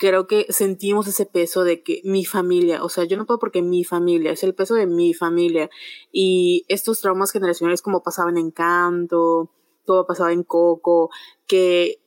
[0.00, 3.60] creo que sentimos ese peso de que mi familia, o sea, yo no puedo porque
[3.60, 5.68] mi familia, es el peso de mi familia.
[6.10, 9.50] Y estos traumas generacionales como pasaban en Canto,
[9.84, 11.10] todo pasaba en Coco,
[11.46, 12.00] que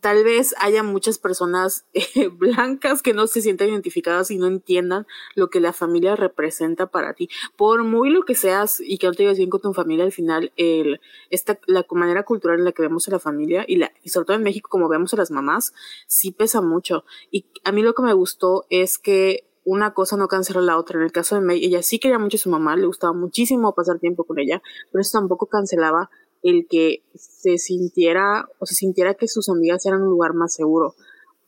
[0.00, 5.06] tal vez haya muchas personas eh, blancas que no se sientan identificadas y no entiendan
[5.34, 7.28] lo que la familia representa para ti.
[7.56, 10.12] Por muy lo que seas y que no te lleves bien con tu familia, al
[10.12, 11.00] final, el,
[11.30, 14.26] esta, la manera cultural en la que vemos a la familia y, la, y sobre
[14.26, 15.72] todo en México como vemos a las mamás,
[16.06, 17.04] sí pesa mucho.
[17.30, 20.98] Y a mí lo que me gustó es que una cosa no cancela la otra.
[20.98, 23.74] En el caso de May, ella sí quería mucho a su mamá, le gustaba muchísimo
[23.74, 26.08] pasar tiempo con ella, pero eso tampoco cancelaba
[26.48, 30.94] el que se sintiera o se sintiera que sus amigas eran un lugar más seguro,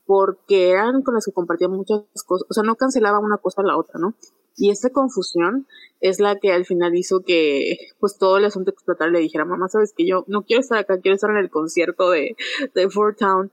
[0.06, 3.64] porque eran con las que compartían muchas cosas, o sea, no cancelaba una cosa a
[3.64, 4.14] la otra, ¿no?
[4.56, 5.66] Y esta confusión
[6.00, 9.68] es la que al final hizo que pues todo el asunto explotara le dijera, mamá,
[9.68, 12.36] sabes que yo no quiero estar acá, quiero estar en el concierto de,
[12.74, 13.50] de Fort Town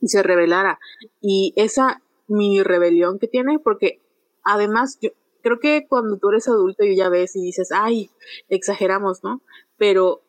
[0.00, 0.80] y se revelara.
[1.20, 4.00] Y esa mini rebelión que tiene, porque
[4.42, 5.10] además yo
[5.42, 8.10] creo que cuando tú eres adulto y ya ves y dices, ay,
[8.48, 9.42] exageramos, ¿no?
[9.82, 10.22] pero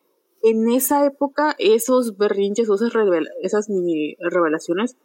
[0.44, 2.92] en esa época esos berrinches esas,
[3.40, 4.96] esas mini revelaciones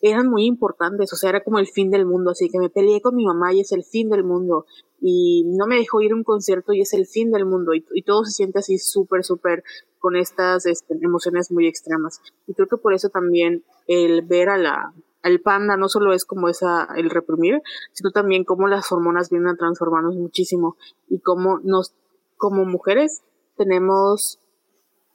[0.00, 3.00] eran muy importantes, o sea, era como el fin del mundo, así que me peleé
[3.00, 4.66] con mi mamá y es el fin del mundo,
[5.00, 8.02] y no me dejó ir a un concierto y es el fin del mundo, y,
[8.02, 9.64] todo se siente así súper, súper
[9.98, 12.20] con estas este, emociones muy extremas.
[12.46, 14.92] Y creo que por eso también el ver a
[15.22, 17.60] al panda no solo es como esa, el reprimir,
[17.92, 20.76] sino también cómo las hormonas vienen a transformarnos muchísimo
[21.08, 21.94] y cómo nos,
[22.36, 23.22] como mujeres,
[23.56, 24.38] tenemos,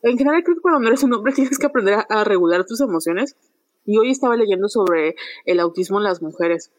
[0.03, 3.35] en general creo que cuando eres un hombre tienes que aprender a, regular tus emociones.
[3.83, 5.15] Y hoy estaba leyendo sobre
[5.45, 6.71] el autismo en las mujeres,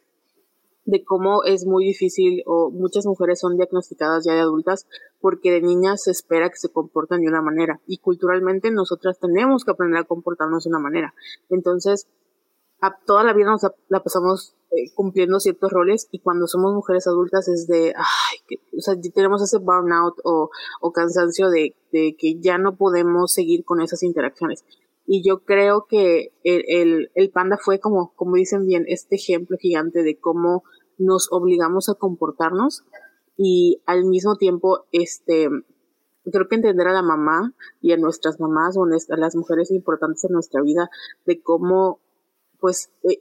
[0.85, 4.87] de cómo es muy difícil o muchas mujeres son diagnosticadas ya de adultas
[5.21, 9.65] porque de niñas se espera que se comporten de una manera y culturalmente nosotras tenemos
[9.65, 11.15] que aprender a comportarnos de una manera.
[11.51, 12.09] Entonces,
[12.83, 17.07] a toda la vida nos la pasamos eh, cumpliendo ciertos roles y cuando somos mujeres
[17.07, 20.51] adultas es de, ay, que, o sea, tenemos ese burnout o,
[20.81, 24.65] o cansancio de, de, que ya no podemos seguir con esas interacciones.
[25.07, 29.57] Y yo creo que el, el, el panda fue como, como dicen bien, este ejemplo
[29.59, 30.65] gigante de cómo
[30.99, 32.83] nos obligamos a comportarnos
[33.37, 35.49] y al mismo tiempo, este,
[36.31, 40.25] creo que entender a la mamá y a nuestras mamás o a las mujeres importantes
[40.25, 40.91] en nuestra vida
[41.27, 42.01] de cómo,
[42.63, 43.21] pues, eh,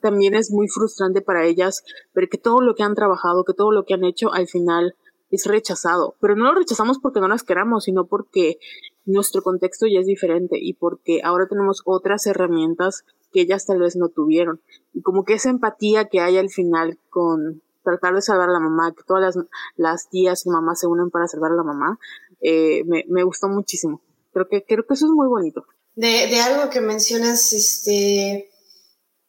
[0.00, 1.82] también es muy frustrante para ellas
[2.14, 4.94] ver que todo lo que han trabajado, que todo lo que han hecho al final
[5.30, 6.14] es rechazado.
[6.20, 8.58] Pero no lo rechazamos porque no las queramos, sino porque
[9.04, 13.02] nuestro contexto ya es diferente y porque ahora tenemos otras herramientas
[13.32, 14.60] que ellas tal vez no tuvieron.
[14.94, 18.60] Y como que esa empatía que hay al final con, tratar de salvar a la
[18.60, 19.44] mamá, que todas las,
[19.76, 21.98] las tías y mamás se unen para salvar a la mamá,
[22.40, 24.00] eh, me, me, gustó muchísimo.
[24.32, 25.64] Creo que, creo que eso es muy bonito.
[25.96, 28.50] De, de algo que mencionas, este,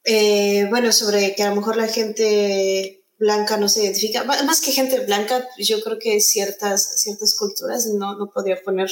[0.03, 4.71] eh, bueno, sobre que a lo mejor la gente blanca no se identifica, más que
[4.71, 8.89] gente blanca, yo creo que ciertas, ciertas culturas, no, no podría poner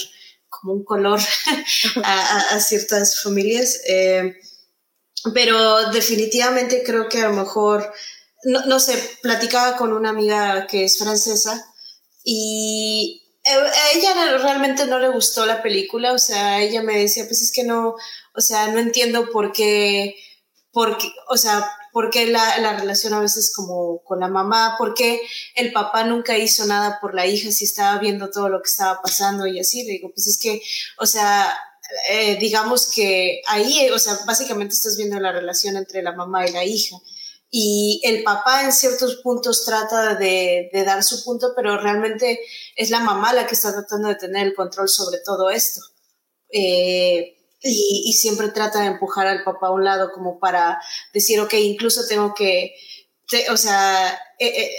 [0.49, 1.19] como un color
[2.03, 4.35] a, a, ciertas familias, eh,
[5.33, 7.91] pero definitivamente creo que a lo mejor,
[8.43, 11.65] no, no sé, platicaba con una amiga que es francesa
[12.23, 17.41] y a ella realmente no le gustó la película, o sea, ella me decía, pues
[17.41, 17.95] es que no,
[18.35, 20.15] o sea, no entiendo por qué,
[20.71, 24.93] porque, o sea, por qué la, la, relación a veces como con la mamá, por
[24.93, 25.21] qué
[25.55, 29.01] el papá nunca hizo nada por la hija si estaba viendo todo lo que estaba
[29.01, 30.61] pasando y así, le digo, pues es que,
[30.99, 31.57] o sea,
[32.09, 36.51] eh, digamos que ahí, o sea, básicamente estás viendo la relación entre la mamá y
[36.51, 36.97] la hija.
[37.51, 42.39] Y el papá en ciertos puntos trata de, de, dar su punto, pero realmente
[42.75, 45.81] es la mamá la que está tratando de tener el control sobre todo esto.
[46.51, 50.79] Eh, y, y, siempre trata de empujar al papá a un lado como para
[51.13, 52.73] decir, ok, incluso tengo que,
[53.27, 54.71] te, o sea, eh, eh,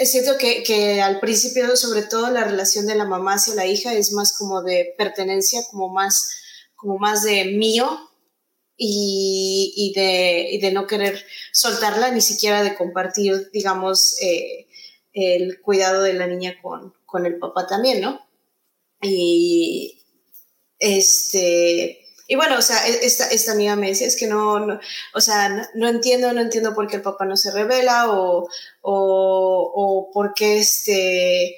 [0.00, 3.66] es cierto que, que, al principio, sobre todo, la relación de la mamá hacia la
[3.66, 6.40] hija es más como de pertenencia, como más,
[6.74, 8.08] como más de mío,
[8.76, 14.68] y, y, de, y, de, no querer soltarla, ni siquiera de compartir, digamos, eh,
[15.12, 18.20] el cuidado de la niña con, con, el papá también, ¿no?
[19.02, 20.00] Y
[20.78, 22.07] este.
[22.28, 24.78] Y bueno, o sea, e, esta, esta amiga me decía, es que no, no
[25.14, 28.48] o sea, no, entiendo, no entiendo por qué el papá no se revela o,
[28.82, 31.56] o, o por qué este,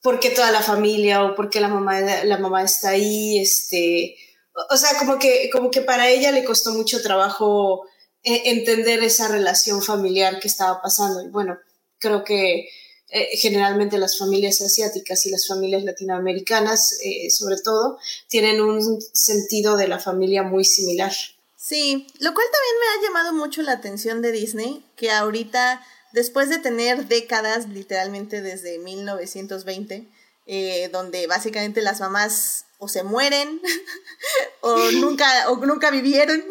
[0.00, 4.16] por toda la familia o por qué la mamá, la mamá está ahí, este,
[4.70, 7.84] o sea, como que, como que para ella le costó mucho trabajo
[8.22, 11.22] eh, entender esa relación familiar que estaba pasando.
[11.22, 11.58] Y bueno,
[11.98, 12.68] creo que
[13.10, 17.98] eh, generalmente las familias asiáticas y las familias latinoamericanas, eh, sobre todo,
[18.28, 21.12] tienen un sentido de la familia muy similar.
[21.56, 25.82] Sí, lo cual también me ha llamado mucho la atención de Disney, que ahorita,
[26.12, 30.06] después de tener décadas, literalmente desde 1920,
[30.46, 33.60] eh, donde básicamente las mamás o se mueren
[34.60, 36.42] o nunca o nunca vivieron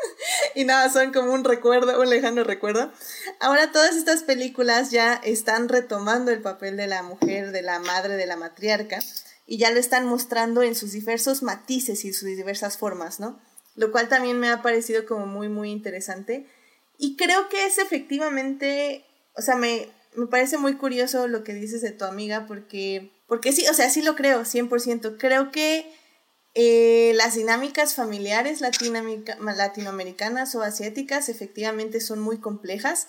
[0.54, 2.92] y nada son como un recuerdo un lejano recuerdo.
[3.40, 8.16] Ahora todas estas películas ya están retomando el papel de la mujer de la madre
[8.16, 8.98] de la matriarca
[9.46, 13.40] y ya lo están mostrando en sus diversos matices y sus diversas formas no
[13.76, 16.46] lo cual también me ha parecido como muy muy interesante.
[16.98, 21.82] Y creo que es efectivamente o sea me me parece muy curioso lo que dices
[21.82, 25.16] de tu amiga porque porque sí, o sea, sí lo creo, 100%.
[25.16, 25.88] Creo que
[26.54, 33.06] eh, las dinámicas familiares latinoamericanas o asiáticas efectivamente son muy complejas,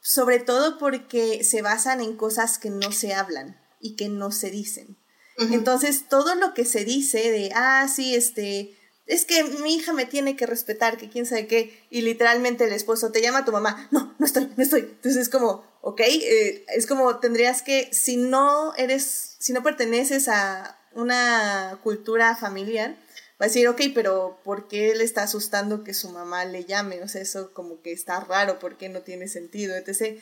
[0.00, 4.52] sobre todo porque se basan en cosas que no se hablan y que no se
[4.52, 4.96] dicen.
[5.38, 5.54] Uh -huh.
[5.54, 10.06] Entonces, todo lo que se dice de, ah, sí, este, es que mi hija me
[10.06, 13.52] tiene que respetar, que quién sabe qué, y literalmente el esposo te llama a tu
[13.52, 14.80] mamá, no, no estoy, no estoy.
[14.80, 20.28] Entonces es como, ok, eh, es como tendrías que, si no eres si no perteneces
[20.28, 25.92] a una cultura familiar, va a decir, ok, pero ¿por qué le está asustando que
[25.92, 27.02] su mamá le llame?
[27.02, 29.76] O sea, eso como que está raro, ¿por qué no tiene sentido?
[29.76, 30.18] Etc.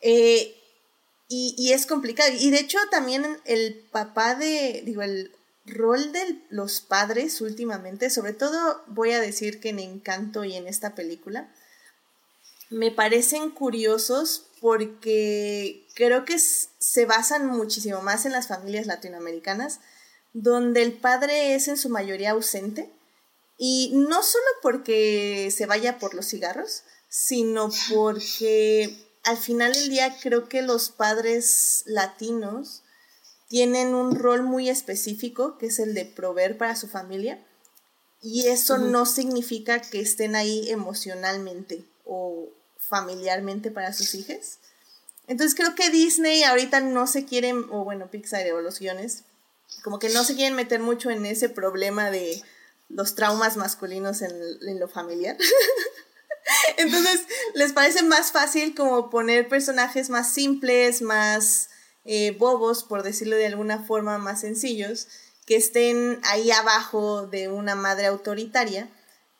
[0.00, 0.54] Eh,
[1.28, 2.30] y, y, es complicado.
[2.40, 5.30] Y de hecho también el papá de, digo, el
[5.68, 10.66] rol de los padres últimamente, sobre todo voy a decir que en Encanto y en
[10.66, 11.52] esta película,
[12.70, 19.80] me parecen curiosos porque creo que se basan muchísimo más en las familias latinoamericanas,
[20.32, 22.90] donde el padre es en su mayoría ausente,
[23.56, 30.16] y no solo porque se vaya por los cigarros, sino porque al final del día
[30.22, 32.82] creo que los padres latinos
[33.48, 37.44] tienen un rol muy específico, que es el de proveer para su familia,
[38.20, 38.90] y eso uh -huh.
[38.90, 44.58] no significa que estén ahí emocionalmente o familiarmente para sus hijas.
[45.26, 49.24] Entonces creo que Disney ahorita no se quieren, o bueno, Pixar o los guiones,
[49.82, 52.42] como que no se quieren meter mucho en ese problema de
[52.88, 54.32] los traumas masculinos en,
[54.66, 55.36] en lo familiar.
[56.78, 57.22] Entonces
[57.54, 61.68] les parece más fácil como poner personajes más simples, más
[62.10, 65.08] eh, bobos, por decirlo de alguna forma, más sencillos,
[65.44, 68.88] que estén ahí abajo de una madre autoritaria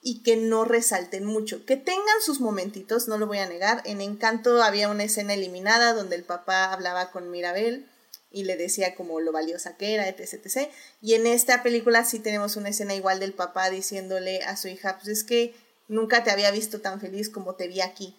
[0.02, 3.80] y que no resalten mucho, que tengan sus momentitos, no lo voy a negar.
[3.86, 7.88] En Encanto había una escena eliminada donde el papá hablaba con Mirabel
[8.30, 10.68] y le decía como lo valiosa que era, etc, etc.
[11.00, 14.98] Y en esta película sí tenemos una escena igual del papá diciéndole a su hija,
[14.98, 15.54] pues es que
[15.88, 18.14] nunca te había visto tan feliz como te vi aquí.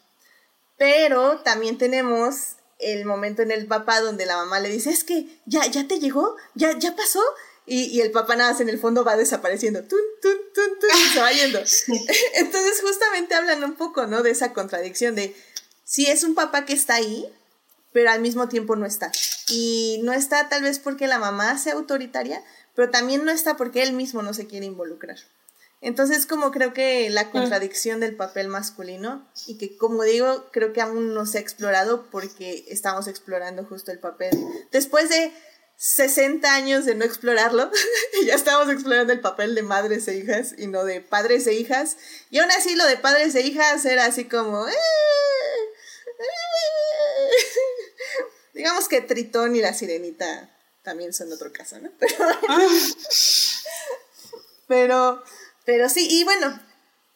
[0.75, 5.27] Pero también tenemos el momento en el papá donde la mamá le dice, es que
[5.45, 7.21] ya, ya te llegó, ya, ya pasó.
[7.65, 10.89] Y, y el papá nada más en el fondo va desapareciendo, tun, tun, tun, tun,
[10.89, 11.59] y se va yendo.
[12.33, 14.23] Entonces justamente hablan un poco, ¿no?
[14.23, 15.35] De esa contradicción de,
[15.83, 17.31] si es un papá que está ahí,
[17.91, 19.11] pero al mismo tiempo no está.
[19.49, 22.43] Y no está tal vez porque la mamá sea autoritaria,
[22.75, 25.17] pero también no está porque él mismo no se quiere involucrar.
[25.81, 30.81] Entonces, como creo que la contradicción del papel masculino y que, como digo, creo que
[30.81, 34.31] aún no se ha explorado porque estamos explorando justo el papel.
[34.71, 35.31] Después de
[35.77, 37.71] 60 años de no explorarlo,
[38.25, 41.95] ya estamos explorando el papel de madres e hijas y no de padres e hijas.
[42.29, 44.67] Y aún así lo de padres e hijas era así como...
[44.67, 44.73] Eh,
[46.19, 46.25] eh".
[48.53, 50.53] Digamos que Tritón y la Sirenita
[50.83, 51.89] también son otro caso, ¿no?
[51.99, 52.43] Pero,
[54.67, 55.23] pero,
[55.89, 56.59] sí, y bueno,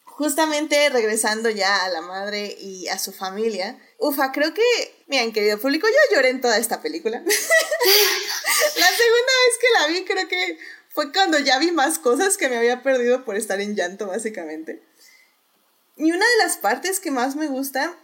[0.04, 4.62] justamente regresando ya a la madre y a su familia, ufa, creo que,
[5.08, 7.18] miren, querido público, yo lloré en toda esta película.
[7.18, 7.42] la segunda
[9.46, 10.58] vez que la vi, creo que
[10.88, 14.82] fue cuando ya vi más cosas que me había perdido por estar en llanto, básicamente.
[15.96, 17.96] Y una de las partes que más me gusta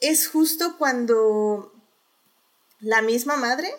[0.00, 1.72] es justo cuando
[2.80, 3.72] la misma madre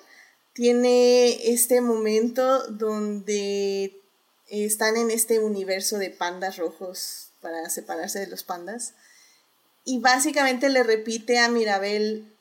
[0.54, 4.01] tiene este momento donde
[4.52, 8.94] están en este universo de pandas rojos para separarse de los pandas.
[9.84, 12.36] Y básicamente le repite a Mirabel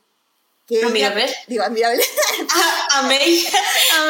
[0.66, 0.82] que...
[0.84, 1.30] ¿A Mirabel?
[1.46, 2.00] Digo, a Mirabel.
[2.50, 3.46] a, a, May.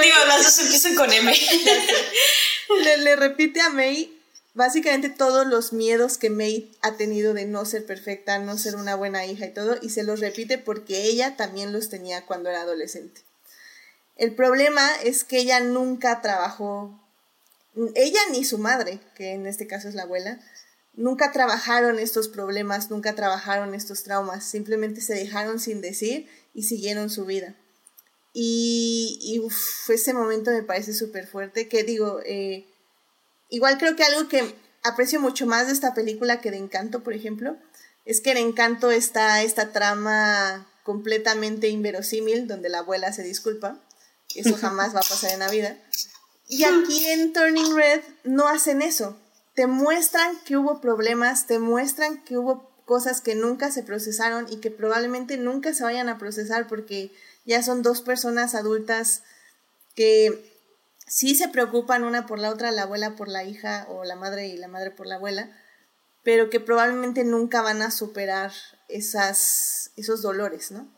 [0.02, 1.32] Digo, las dos empiezan con M.
[2.82, 4.20] le, le repite a May
[4.54, 8.94] básicamente todos los miedos que May ha tenido de no ser perfecta, no ser una
[8.94, 12.62] buena hija y todo, y se los repite porque ella también los tenía cuando era
[12.62, 13.22] adolescente.
[14.16, 16.99] El problema es que ella nunca trabajó,
[17.94, 20.40] ella ni su madre, que en este caso es la abuela,
[20.94, 27.10] nunca trabajaron estos problemas, nunca trabajaron estos traumas, simplemente se dejaron sin decir y siguieron
[27.10, 27.56] su vida.
[28.32, 32.66] Y, y ese momento me parece súper fuerte, que digo, eh,
[33.48, 37.14] igual creo que algo que aprecio mucho más de esta película que de Encanto, por
[37.14, 37.56] ejemplo,
[38.04, 43.80] es que en Encanto está esta trama completamente inverosímil, donde la abuela se disculpa
[44.34, 45.76] eso jamás va a pasar en la vida.
[46.50, 49.16] Y aquí en Turning Red no hacen eso.
[49.54, 54.56] Te muestran que hubo problemas, te muestran que hubo cosas que nunca se procesaron y
[54.56, 57.12] que probablemente nunca se vayan a procesar porque
[57.46, 59.22] ya son dos personas adultas
[59.94, 60.50] que
[61.06, 64.48] sí se preocupan una por la otra, la abuela por la hija o la madre
[64.48, 65.56] y la madre por la abuela,
[66.24, 68.52] pero que probablemente nunca van a superar
[68.88, 70.88] esas, esos dolores, ¿no?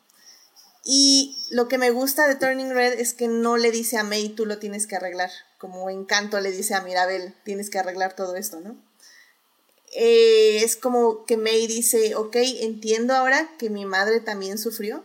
[0.85, 4.31] Y lo que me gusta de Turning Red es que no le dice a May,
[4.31, 8.35] tú lo tienes que arreglar, como Encanto le dice a Mirabel, tienes que arreglar todo
[8.35, 8.77] esto, ¿no?
[9.95, 15.05] Eh, es como que May dice, ok, entiendo ahora que mi madre también sufrió,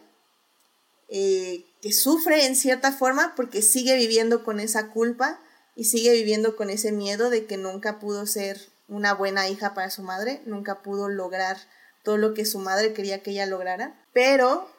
[1.09, 5.39] eh, que sufre en cierta forma porque sigue viviendo con esa culpa
[5.75, 9.89] y sigue viviendo con ese miedo de que nunca pudo ser una buena hija para
[9.89, 11.57] su madre, nunca pudo lograr
[12.03, 14.69] todo lo que su madre quería que ella lograra, pero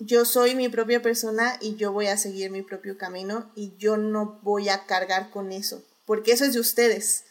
[0.00, 3.96] yo soy mi propia persona y yo voy a seguir mi propio camino y yo
[3.96, 7.24] no voy a cargar con eso, porque eso es de ustedes.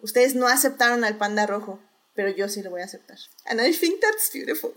[0.00, 1.78] Ustedes no aceptaron al panda rojo,
[2.14, 3.18] pero yo sí lo voy a aceptar.
[3.46, 4.72] And I think that's beautiful.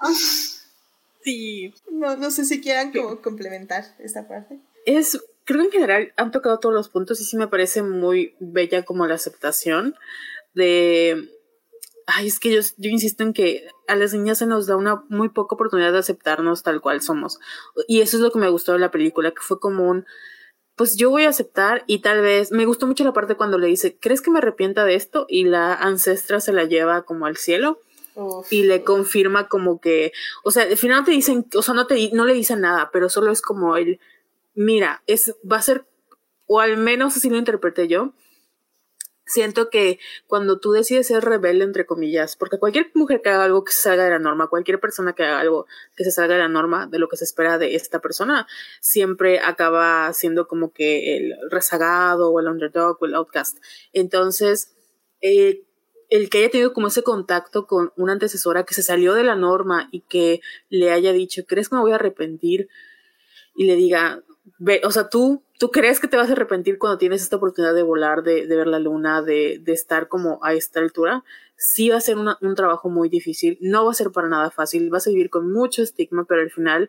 [1.24, 1.72] sí.
[1.90, 4.58] No, no sé si quieran como complementar esta parte.
[4.86, 8.34] Es, creo que en general han tocado todos los puntos y sí me parece muy
[8.38, 9.94] bella como la aceptación
[10.54, 11.30] de
[12.14, 15.04] ay, es que yo, yo insisto en que a las niñas se nos da una
[15.08, 17.38] muy poca oportunidad de aceptarnos tal cual somos.
[17.88, 20.06] Y eso es lo que me gustó de la película, que fue como un,
[20.76, 23.68] pues yo voy a aceptar y tal vez, me gustó mucho la parte cuando le
[23.68, 25.26] dice, ¿crees que me arrepienta de esto?
[25.28, 27.80] Y la ancestra se la lleva como al cielo.
[28.50, 30.12] y le confirma como que,
[30.42, 33.08] o sea, al final te dicen, o sea, no, te, no le dicen nada, pero
[33.08, 33.98] solo es como el,
[34.54, 35.86] mira, es, va a ser,
[36.46, 38.12] o al menos así lo interpreté yo,
[39.30, 43.64] siento que cuando tú decides ser rebelde, entre comillas, porque cualquier mujer que haga algo
[43.64, 45.66] que se salga de la norma, cualquier persona que haga algo
[45.96, 48.48] que se salga de la norma, de lo que se espera de esta persona,
[48.80, 53.58] siempre acaba siendo como que el rezagado o el underdog o el outcast.
[53.92, 54.74] Entonces,
[55.20, 55.62] eh,
[56.08, 59.36] el que haya tenido como ese contacto con una antecesora que se salió de la
[59.36, 62.68] norma y que le haya dicho, ¿crees que me voy a arrepentir?
[63.54, 64.24] Y le diga,
[64.58, 67.74] ve, o sea, tú ¿Tú crees que te vas a arrepentir cuando tienes esta oportunidad
[67.74, 71.22] de volar, de, ver la luna, de, estar como a esta altura?
[71.54, 74.88] Sí va a ser un trabajo muy difícil, no va a ser para nada fácil,
[74.88, 76.88] vas a vivir con mucho estigma, pero al final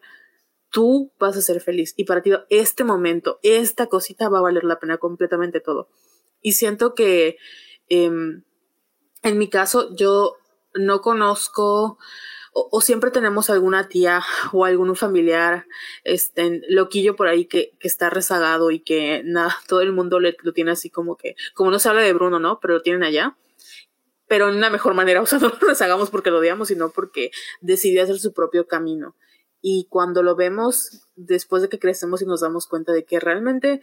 [0.70, 1.94] tú vas a ser feliz.
[1.98, 5.90] Y para ti este momento, esta cosita va a valer la pena completamente todo.
[6.42, 7.36] Y siento que
[7.90, 8.44] em,
[9.22, 10.38] en mi caso yo
[10.76, 11.98] no conozco
[12.54, 15.68] o, siempre tenemos alguna tía o algún familiar
[16.04, 20.36] este, loquillo por ahí que, que está rezagado y que nada, todo el mundo le,
[20.44, 22.60] lo tiene así como que, como no se habla de Bruno, ¿no?
[22.60, 23.38] Pero lo tienen allá.
[24.28, 27.32] Pero en una mejor manera, o sea, no lo rezagamos porque lo odiamos, sino porque
[27.62, 29.16] decidió hacer su propio camino.
[29.62, 33.82] Y cuando lo vemos después de que crecemos y nos damos cuenta de que realmente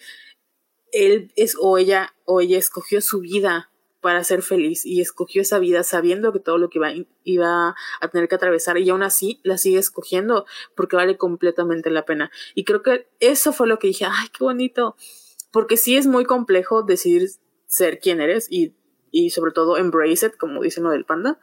[0.93, 5.59] él es o ella o ella escogió su vida para ser feliz y escogió esa
[5.59, 6.93] vida sabiendo que todo lo que iba,
[7.25, 12.05] iba a tener que atravesar y aún así la sigue escogiendo porque vale completamente la
[12.05, 12.31] pena.
[12.55, 14.97] Y creo que eso fue lo que dije, ay, qué bonito,
[15.51, 17.29] porque sí es muy complejo decidir
[17.67, 18.75] ser quien eres y,
[19.11, 21.39] y sobre todo embrace it, como dicen lo del panda,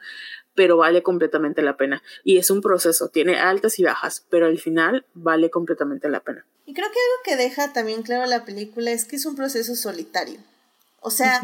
[0.56, 2.02] pero vale completamente la pena.
[2.24, 6.46] Y es un proceso, tiene altas y bajas, pero al final vale completamente la pena.
[6.66, 9.76] Y creo que algo que deja también claro la película es que es un proceso
[9.76, 10.40] solitario.
[11.02, 11.42] O sea,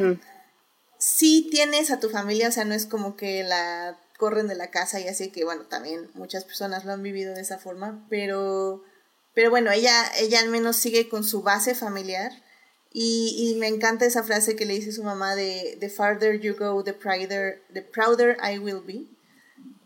[1.02, 4.70] si tienes a tu familia, o sea, no es como que la corren de la
[4.70, 8.84] casa y así que, bueno, también muchas personas lo han vivido de esa forma, pero,
[9.34, 12.32] pero bueno, ella, ella al menos sigue con su base familiar
[12.94, 16.56] y, y me encanta esa frase que le dice su mamá de The farther you
[16.56, 19.08] go, the prouder, the prouder I will be.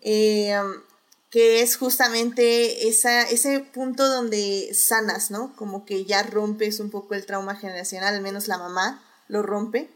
[0.02, 0.84] Eh, um,
[1.30, 5.56] que es justamente esa, ese punto donde sanas, ¿no?
[5.56, 9.95] Como que ya rompes un poco el trauma generacional, al menos la mamá lo rompe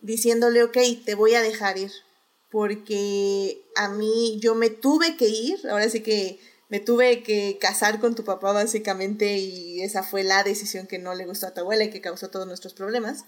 [0.00, 1.92] diciéndole, ok, te voy a dejar ir,
[2.50, 8.00] porque a mí yo me tuve que ir, ahora sí que me tuve que casar
[8.00, 11.60] con tu papá básicamente y esa fue la decisión que no le gustó a tu
[11.60, 13.24] abuela y que causó todos nuestros problemas.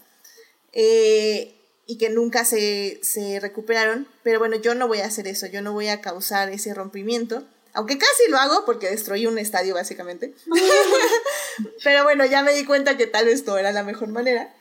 [0.73, 1.55] Eh,
[1.89, 5.63] y que nunca se, se, recuperaron, pero bueno, yo no voy a hacer eso, yo
[5.63, 10.35] no voy a causar ese rompimiento, aunque casi lo hago porque destruí un estadio básicamente,
[11.83, 14.53] pero bueno, ya me di cuenta que tal vez no era la mejor manera,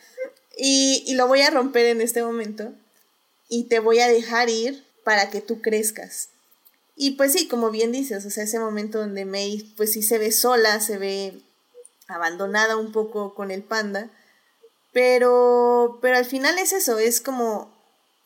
[0.58, 2.72] y, lo voy a romper en este momento
[3.48, 6.30] y te voy a dejar ir para que tú crezcas.
[6.96, 10.18] Y pues sí, como bien dices, o sea, ese momento donde May pues sí se
[10.18, 11.40] ve sola, se ve
[12.08, 14.10] abandonada un poco con el panda,
[14.92, 17.72] pero, pero al final es eso, es como,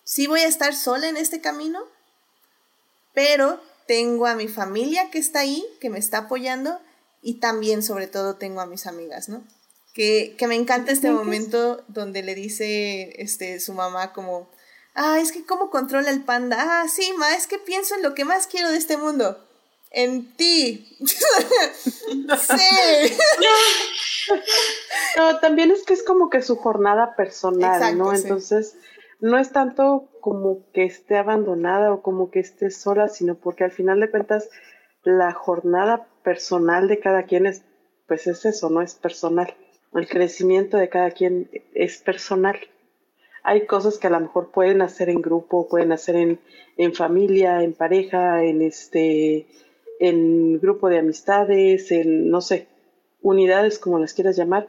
[0.05, 1.81] sí voy a estar sola en este camino,
[3.13, 6.81] pero tengo a mi familia que está ahí, que me está apoyando,
[7.21, 9.45] y también sobre todo tengo a mis amigas, ¿no?
[9.93, 14.49] Que, me encanta este momento donde le dice este, su mamá como,
[14.95, 16.57] ah, es que cómo controla el panda.
[16.59, 19.39] Ah, sí, ma, es que pienso en lo que más quiero de este mundo.
[19.91, 20.97] En ti.
[21.07, 21.17] sí.
[25.19, 28.15] no, también es que es como que su jornada personal, ¿no?
[28.15, 28.77] Entonces,
[29.21, 33.71] no es tanto como que esté abandonada o como que esté sola, sino porque al
[33.71, 34.49] final de cuentas
[35.05, 37.63] la jornada personal de cada quien es,
[38.09, 39.55] pues es eso, no es personal
[39.95, 42.57] el crecimiento de cada quien es personal.
[43.43, 46.41] Hay cosas que a lo mejor pueden hacer en grupo, pueden hacer en,
[46.77, 49.47] en familia, en pareja, en este,
[49.99, 52.69] en grupo de amistades, en no sé,
[53.21, 54.69] unidades como las quieras llamar,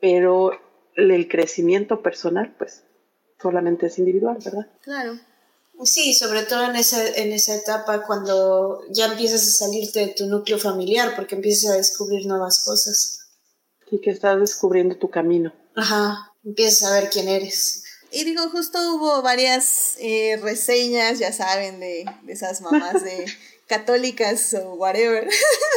[0.00, 0.52] pero
[0.94, 2.82] el crecimiento personal, pues,
[3.40, 4.66] solamente es individual, ¿verdad?
[4.82, 5.18] Claro.
[5.84, 10.26] Sí, sobre todo en esa, en esa etapa cuando ya empiezas a salirte de tu
[10.26, 13.19] núcleo familiar, porque empiezas a descubrir nuevas cosas.
[13.90, 15.52] Y que estás descubriendo tu camino.
[15.74, 17.84] Ajá, empiezas a ver quién eres.
[18.12, 23.26] Y digo, justo hubo varias eh, reseñas, ya saben, de, de esas mamás de
[23.68, 25.28] católicas o whatever,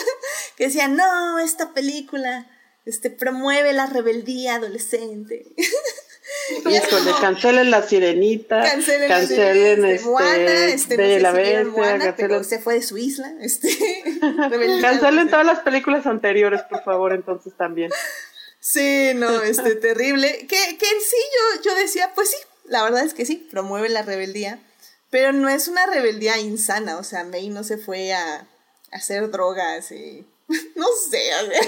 [0.57, 2.49] que decían, no, esta película
[2.85, 5.45] este, promueve la rebeldía adolescente.
[6.69, 12.81] Híjole, cancelen la sirenita, cancelen, cancelen este, Moana, este, la Bestia, pero se fue de
[12.81, 13.69] su isla, este,
[14.81, 17.91] cancelen todas las películas anteriores, por favor, entonces también.
[18.59, 21.17] Sí, no, este, terrible, que, que en sí
[21.57, 24.59] yo, yo decía, pues sí, la verdad es que sí, promueve la rebeldía,
[25.09, 28.45] pero no es una rebeldía insana, o sea, May no se fue a, a
[28.91, 30.25] hacer drogas y
[30.75, 31.61] no sé, a ver.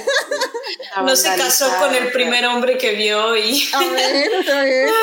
[1.03, 3.63] No se casó con el primer hombre que vio y.
[3.73, 4.89] A ver,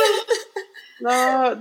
[1.00, 1.60] No,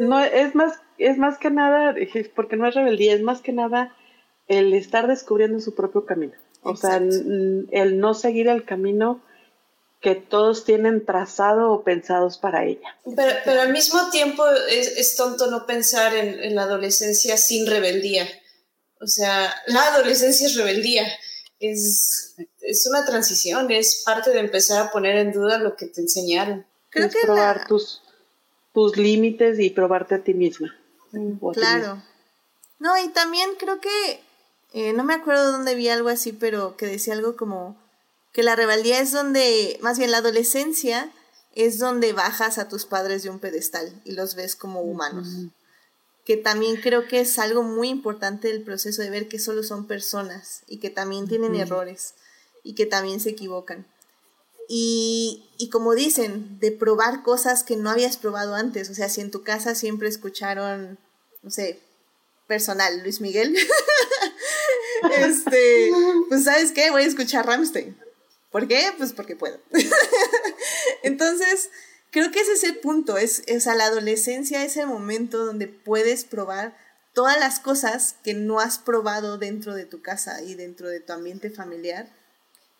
[0.00, 1.94] no, es más, es más que nada,
[2.34, 3.94] porque no es rebeldía, es más que nada
[4.48, 6.34] el estar descubriendo su propio camino.
[6.62, 9.22] O sea, el no seguir el camino
[10.00, 12.98] que todos tienen trazado o pensados para ella.
[13.14, 18.26] Pero, pero al mismo tiempo es, tonto no pensar en, en, la adolescencia sin rebeldía.
[19.00, 21.06] O sea, la adolescencia es rebeldía
[21.60, 26.00] es, es una transición, es parte de empezar a poner en duda lo que te
[26.00, 26.66] enseñaron.
[26.88, 28.02] Creo es que probar tus,
[28.72, 30.74] tus límites y probarte a ti misma.
[31.12, 32.02] Mm, claro.
[32.78, 34.20] No, y también creo que,
[34.72, 37.76] eh, no me acuerdo dónde vi algo así, pero que decía algo como
[38.32, 41.12] que la rebeldía es donde, más bien la adolescencia
[41.54, 45.26] es donde bajas a tus padres de un pedestal y los ves como humanos
[46.30, 49.88] que también creo que es algo muy importante del proceso de ver que solo son
[49.88, 52.14] personas y que también tienen errores
[52.62, 53.84] y que también se equivocan.
[54.68, 58.90] Y, y, como dicen, de probar cosas que no habías probado antes.
[58.90, 61.00] O sea, si en tu casa siempre escucharon,
[61.42, 61.80] no sé,
[62.46, 63.56] personal, Luis Miguel,
[65.18, 65.90] este,
[66.28, 67.98] pues sabes qué, voy a escuchar Ramstein.
[68.52, 68.92] ¿Por qué?
[68.96, 69.58] Pues porque puedo.
[71.02, 71.70] Entonces,
[72.10, 75.68] creo que ese es el punto, es, es a la adolescencia es el momento donde
[75.68, 76.76] puedes probar
[77.12, 81.12] todas las cosas que no has probado dentro de tu casa y dentro de tu
[81.12, 82.10] ambiente familiar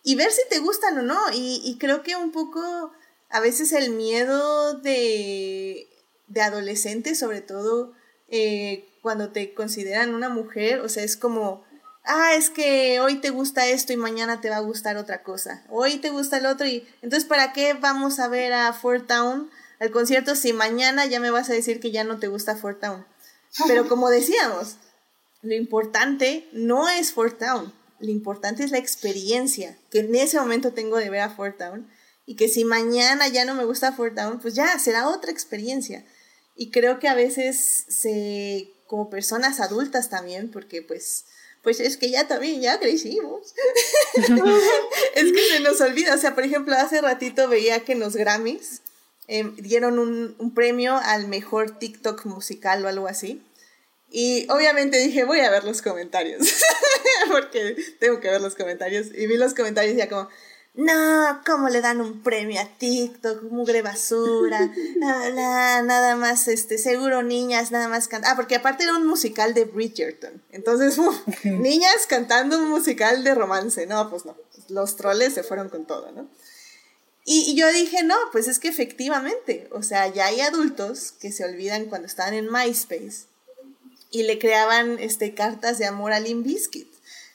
[0.03, 1.19] y ver si te gustan o no.
[1.33, 2.93] Y, creo que un poco
[3.29, 5.89] a veces el miedo de,
[6.29, 7.93] de adolescente, sobre todo
[8.29, 11.65] eh, cuando te consideran una mujer, o sea, es como,
[12.11, 15.65] ah, es que hoy te gusta esto y mañana te va a gustar otra cosa,
[15.69, 19.51] hoy te gusta el otro y entonces ¿para qué vamos a ver a Fort Town
[19.79, 22.81] al concierto si mañana ya me vas a decir que ya no te gusta Fort
[22.81, 23.07] Town?
[23.67, 24.77] Pero como decíamos,
[25.43, 30.73] lo importante no es Fort Town, lo importante es la experiencia que en ese momento
[30.73, 31.89] tengo de ver a Fort Town
[32.27, 36.05] y que si mañana ya no me gusta Fort Town, pues ya será otra experiencia.
[36.55, 41.25] Y creo que a veces se, como personas adultas también, porque pues
[41.63, 43.55] pues es que ya también, ya crecimos.
[45.15, 48.17] es que se nos olvida, o sea, por ejemplo, hace ratito veía que en los
[48.17, 48.83] Grammys
[49.29, 53.43] em, dieron un, un, premio al mejor TikTok musical o algo así.
[54.11, 56.49] Y obviamente dije, voy a ver los comentarios,
[57.31, 59.09] porque tengo que ver los comentarios.
[59.15, 60.29] Y vi los comentarios y ya como,
[60.75, 63.43] no, ¿cómo le dan un premio a TikTok?
[63.51, 64.73] Mugre basura.
[64.97, 68.33] Nada, nada más, este, seguro niñas, nada más cantar.
[68.33, 70.43] Ah, porque aparte era un musical de Bridgerton.
[70.53, 70.97] Entonces,
[71.45, 73.87] niñas cantando un musical de romance.
[73.87, 74.37] No, pues no.
[74.69, 76.29] Los troles se fueron con todo, ¿no?
[77.25, 81.33] Y, y, yo dije, no, pues es que efectivamente, o sea, ya hay adultos que
[81.33, 83.27] se olvidan cuando estaban en MySpace
[84.11, 86.90] y le creaban este, cartas de amor a Limp Bizkit.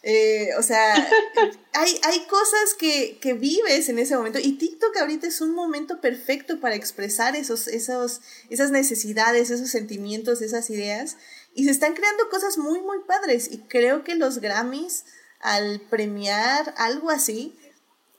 [0.08, 0.94] Eh, o sea,
[1.74, 6.00] hay, hay cosas que, que, vives en ese momento y TikTok ahorita es un momento
[6.00, 8.22] perfecto para expresar esos, esos,
[8.52, 11.18] esas necesidades, esos sentimientos, esas ideas
[11.56, 15.06] y se están creando cosas muy, muy padres y creo que los Grammys
[15.40, 17.58] al premiar algo así,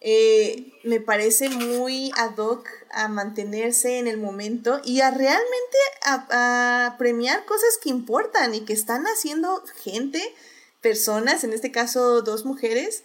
[0.00, 6.86] eh, me parece muy ad hoc a mantenerse en el momento y a realmente a,
[6.86, 10.34] a premiar cosas que importan y que están haciendo gente
[10.80, 13.02] personas, en este caso dos mujeres,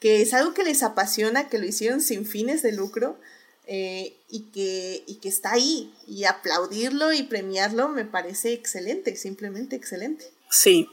[0.00, 3.18] que es algo que les apasiona, que lo hicieron sin fines de lucro
[3.66, 5.92] eh, y, que, y que está ahí.
[6.06, 10.24] Y aplaudirlo y premiarlo me parece excelente, simplemente excelente.
[10.50, 10.88] Sí,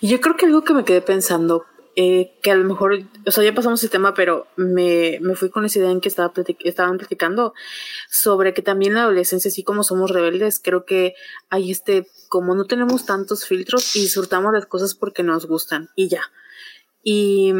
[0.00, 1.64] y yo creo que algo que me quedé pensando,
[2.00, 5.50] eh, que a lo mejor, o sea, ya pasamos el tema, pero me, me fui
[5.50, 7.54] con esa idea en que estaba estaban platicando
[8.08, 11.14] sobre que también en la adolescencia, así como somos rebeldes, creo que
[11.50, 16.06] hay este como no tenemos tantos filtros y disfrutamos las cosas porque nos gustan y
[16.06, 16.22] ya.
[17.02, 17.52] Y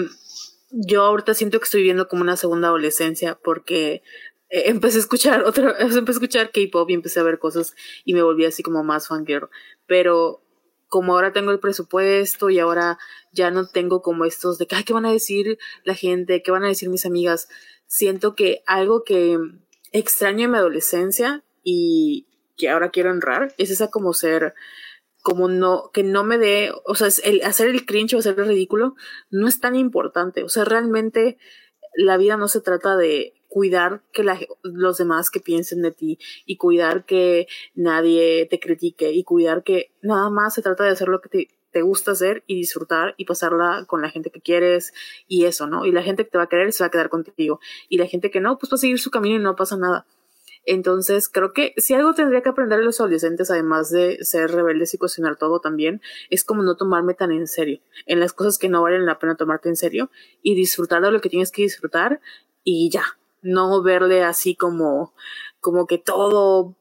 [0.71, 4.05] yo ahorita siento que estoy viviendo como una segunda adolescencia porque
[4.51, 7.75] eh, empecé a escuchar otra, empecé a escuchar K-pop y empecé a ver cosas
[8.05, 9.49] y me volví así como más fangirl.
[9.89, 10.45] Pero
[10.89, 12.99] como ahora tengo el presupuesto y ahora
[13.33, 16.43] ya no tengo como estos de que, ¿qué van a decir la gente?
[16.43, 17.49] ¿Qué van a decir mis amigas?
[17.87, 19.39] Siento que algo que
[19.93, 22.29] extraño en mi adolescencia y,
[22.59, 24.55] que ahora quiero honrar es esa como ser
[25.23, 28.49] como no, que no me dé, o sea, el hacer el cringe o hacer el
[28.49, 28.95] ridículo
[29.31, 30.43] no es tan importante.
[30.43, 31.39] O sea, realmente
[31.95, 34.25] la vida no se trata de cuidar que
[34.63, 36.17] los demás que piensen de ti
[36.47, 41.09] y cuidar que nadie te critique y cuidar que nada más se trata de hacer
[41.09, 44.93] lo que te, te gusta hacer y disfrutar y pasarla con la gente que quieres
[45.27, 45.87] y eso, ¿no?
[45.87, 47.59] Y la gente que te va a querer se va a quedar contigo
[47.89, 50.07] y la gente que no, pues va a seguir su camino y no pasa nada.
[50.65, 54.99] Entonces, creo que si algo tendría que aprender los adolescentes, además de ser rebeldes y
[54.99, 58.83] cuestionar todo también, es como no tomarme tan en serio, en las cosas que no
[58.83, 60.13] valen la pena tomarte en serio
[60.43, 62.21] y disfrutar de lo que tienes que disfrutar
[62.71, 65.15] y ya, no verle así como,
[65.61, 66.75] como que todo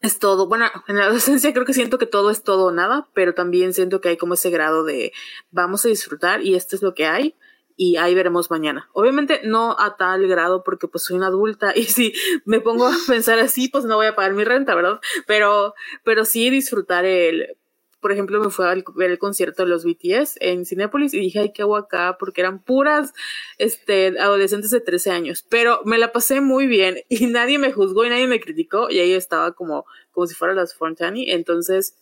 [0.00, 0.48] es todo.
[0.48, 3.72] Bueno, en la adolescencia creo que siento que todo es todo o nada, pero también
[3.72, 5.12] siento que hay como ese grado de
[5.50, 7.36] vamos a disfrutar y esto es lo que hay
[7.76, 8.90] y ahí veremos mañana.
[8.92, 12.12] Obviamente no a tal grado porque pues soy una adulta y si
[12.44, 15.00] me pongo a pensar así pues no voy a pagar mi renta, ¿verdad?
[15.26, 15.74] Pero,
[16.04, 17.56] pero sí disfrutar el,
[18.02, 21.38] por ejemplo, me fui a ver el concierto de los BTS en Cinépolis y dije,
[21.38, 23.14] ay, qué acá, porque eran puras
[23.58, 25.46] este, adolescentes de 13 años.
[25.48, 28.98] Pero me la pasé muy bien y nadie me juzgó y nadie me criticó y
[28.98, 31.30] ahí estaba como, como si fuera las Fontani.
[31.30, 31.94] Entonces,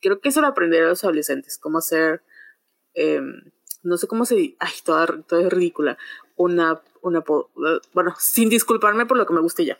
[0.00, 2.22] creo que eso lo aprender a los adolescentes, cómo hacer,
[2.94, 3.22] eh,
[3.84, 5.96] no sé cómo se dice, ay, toda, toda es ridícula,
[6.34, 7.22] una, una,
[7.94, 9.78] bueno, sin disculparme por lo que me guste ya.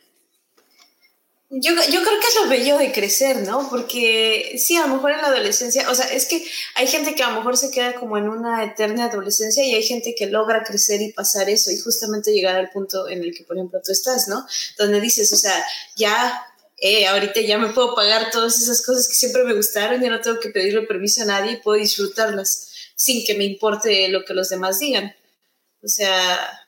[1.49, 3.71] Yo, yo creo que es lo bello de crecer, ¿no?
[3.71, 6.45] Porque sí, a lo mejor en la adolescencia, o sea, es que
[6.75, 9.85] hay gente que a lo mejor se queda como en una eterna adolescencia y hay
[9.85, 13.45] gente que logra crecer y pasar eso y justamente llegar al punto en el que,
[13.45, 14.45] por ejemplo, tú estás, ¿no?
[14.77, 15.65] Donde dices, o sea,
[15.95, 16.43] ya,
[16.79, 20.21] eh, ahorita ya me puedo pagar todas esas cosas que siempre me gustaron, ya no
[20.21, 24.35] tengo que pedirle permiso a nadie y puedo disfrutarlas sin que me importe lo que
[24.35, 25.15] los demás digan.
[25.81, 26.67] O sea,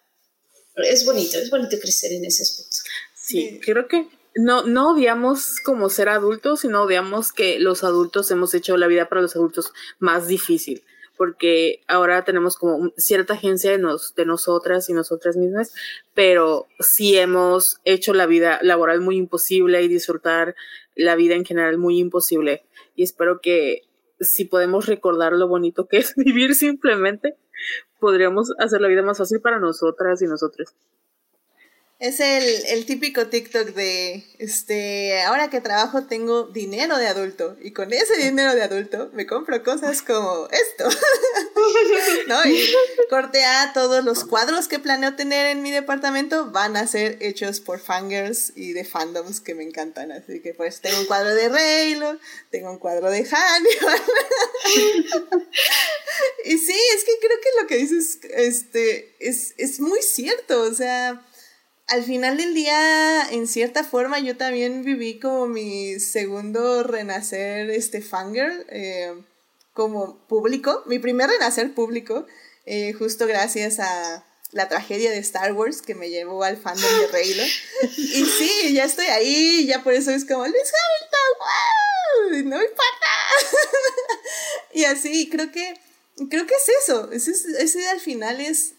[0.76, 2.76] es bonito, es bonito crecer en ese aspecto.
[3.16, 4.06] Sí, creo que
[4.38, 9.08] no, no odiamos como ser adultos, sino odiamos que los adultos hemos hecho la vida
[9.08, 10.84] para los adultos más difícil,
[11.16, 15.74] porque ahora tenemos como cierta agencia de, nos, de nosotras y nosotras mismas,
[16.14, 20.54] pero sí hemos hecho la vida laboral muy imposible y disfrutar
[20.94, 22.64] la vida en general muy imposible.
[22.94, 23.88] Y espero que
[24.20, 27.36] si podemos recordar lo bonito que es vivir simplemente,
[27.98, 30.76] podríamos hacer la vida más fácil para nosotras y nosotros.
[31.98, 37.72] Es el, el, típico TikTok de, este, ahora que trabajo tengo dinero de adulto y
[37.72, 40.88] con ese dinero de adulto me compro cosas como esto.
[42.28, 42.44] ¿No?
[42.44, 42.72] Y
[43.10, 47.58] corte a todos los cuadros que planeo tener en mi departamento van a ser hechos
[47.58, 50.12] por fangirls y de fandoms que me encantan.
[50.12, 52.16] Así que pues tengo un cuadro de Raylo,
[52.52, 54.02] tengo un cuadro de Hannibal.
[56.44, 60.62] y sí, es que creo que lo que dices este, es, es muy cierto.
[60.62, 61.24] O sea,
[61.88, 68.02] al final del día, en cierta forma, yo también viví como mi segundo renacer, este,
[68.02, 69.14] fangirl, eh,
[69.72, 72.26] como público, mi primer renacer público,
[72.66, 77.06] eh, justo gracias a la tragedia de Star Wars que me llevó al fandom de
[77.12, 77.44] Reylo.
[77.96, 82.50] Y sí, ya estoy ahí, ya por eso es como, Luis Hamilton, ¡wow!
[82.50, 83.12] No importa.
[84.74, 85.74] y así, creo que,
[86.28, 87.32] creo que es eso, ese,
[87.62, 88.74] ese al final es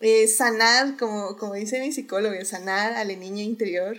[0.00, 3.96] eh, sanar, como, como dice mi psicólogo, sanar al niño interior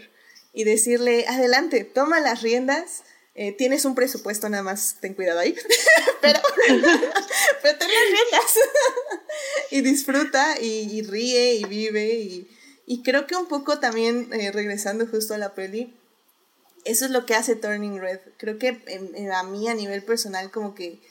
[0.53, 3.03] y decirle, adelante, toma las riendas,
[3.35, 5.55] eh, tienes un presupuesto, nada más ten cuidado ahí,
[6.21, 8.59] pero, pero ten las riendas
[9.71, 12.49] y disfruta y, ríe y vive y,
[12.85, 15.93] y, creo que un poco también, eh, regresando justo a la peli,
[16.85, 18.19] eso es lo que hace Turning Red.
[18.37, 18.81] Creo que
[19.33, 21.01] a mí a nivel personal como que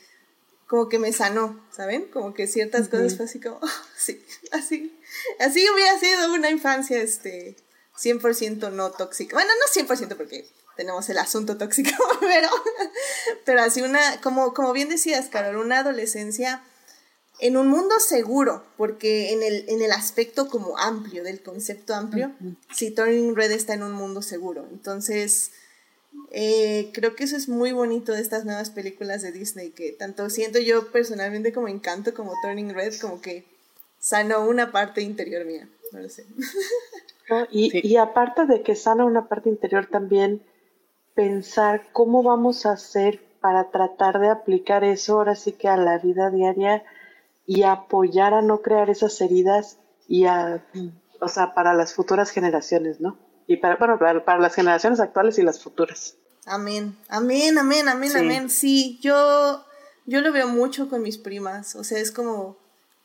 [0.67, 2.07] como que me sanó, ¿saben?
[2.07, 3.61] Como que ciertas cosas fue así como,
[3.97, 4.99] sí, así,
[5.39, 7.57] así hubiera sido una infancia, este,
[7.97, 9.37] 100% no tóxica.
[9.37, 11.91] Bueno, no 100% porque tenemos el asunto tóxico,
[12.21, 12.49] pero,
[13.45, 16.63] pero así una, como, como bien decías, Carol, una adolescencia
[17.39, 22.33] en un mundo seguro, porque en el, en el aspecto como amplio, del concepto amplio,
[22.75, 24.67] si Turning Red está en un mundo seguro.
[24.71, 25.51] Entonces,
[26.31, 30.29] eh, creo que eso es muy bonito de estas nuevas películas de Disney, que tanto
[30.31, 33.45] siento yo personalmente como Encanto, como Turning Red, como que
[33.99, 36.27] sanó una parte interior mía, no lo sé.
[37.51, 40.43] y, y aparte de que sana una parte interior también,
[41.15, 45.99] pensar cómo vamos a hacer para tratar de aplicar eso ahora sí que a la
[45.99, 46.85] vida diaria
[47.47, 49.79] y apoyar a no crear esas heridas
[50.09, 50.65] y a,
[51.21, 53.17] o sea, para las futuras generaciones, ¿no?
[53.47, 56.17] Y para, bueno, para, las generaciones actuales y las futuras.
[56.45, 58.51] Amén, amén, amén, amén, amén.
[58.51, 59.65] Sí, yo,
[60.05, 62.57] yo lo veo mucho con mis primas, o sea, es como,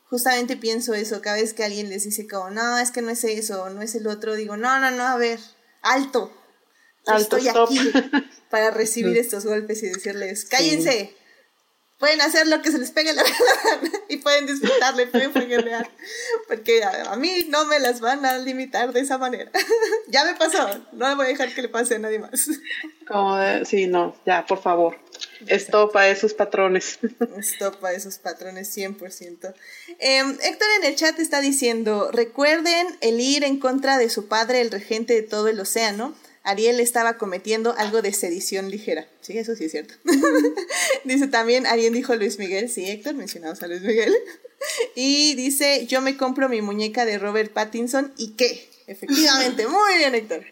[0.04, 3.24] justamente pienso eso, cada vez que alguien les dice como, no, es que no es
[3.24, 5.40] eso, no es el otro, digo, no, no, no, a ver,
[5.80, 6.32] alto,
[7.06, 7.78] alto estoy aquí
[8.50, 11.16] para recibir estos golpes y decirles, cállense,
[12.02, 13.22] pueden hacer lo que se les pegue la
[13.64, 15.88] gana y pueden disfrutarle, pueden foguear,
[16.48, 19.52] porque a, mí no me las van a limitar de esa manera.
[20.08, 22.48] ya me pasó, no voy a dejar que le pase a nadie más.
[23.06, 24.98] Como sí, no, ya, por favor.
[25.46, 26.98] Estopa esos patrones.
[27.38, 29.54] Estopa esos patrones 100%.
[30.00, 34.60] Em, Héctor en el chat está diciendo, recuerden el ir en contra de su padre,
[34.60, 39.06] el regente de todo el océano Ariel estaba cometiendo algo de sedición ligera.
[39.20, 39.94] Sí, eso sí es cierto.
[41.04, 42.68] dice también, Ariel dijo Luis Miguel.
[42.68, 44.12] Sí, Héctor, mencionamos a Luis Miguel.
[44.94, 48.68] y dice, yo me compro mi muñeca de Robert Pattinson y qué.
[48.86, 50.44] Efectivamente, muy bien, Héctor.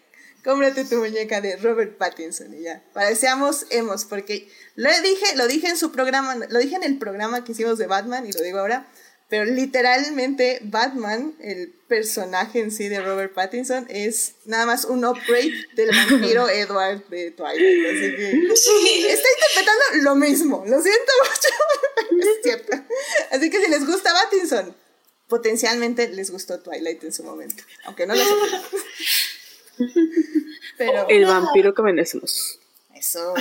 [0.45, 2.83] Cómprate tu muñeca de Robert Pattinson y ya.
[2.95, 7.45] Parecíamos hemos, porque lo dije, lo dije en su programa, lo dije en el programa
[7.45, 8.87] que hicimos de Batman y lo digo ahora
[9.31, 15.53] pero literalmente Batman, el personaje en sí de Robert Pattinson, es nada más un upgrade
[15.77, 17.87] del vampiro Edward de Twilight.
[17.87, 20.65] Así que está interpretando lo mismo.
[20.67, 22.77] Lo siento mucho, es cierto.
[23.31, 24.75] Así que si les gusta Pattinson,
[25.29, 27.63] potencialmente les gustó Twilight en su momento.
[27.85, 28.35] Aunque no lo sé.
[30.77, 32.59] Pero, el vampiro que merecemos.
[32.97, 33.35] Eso.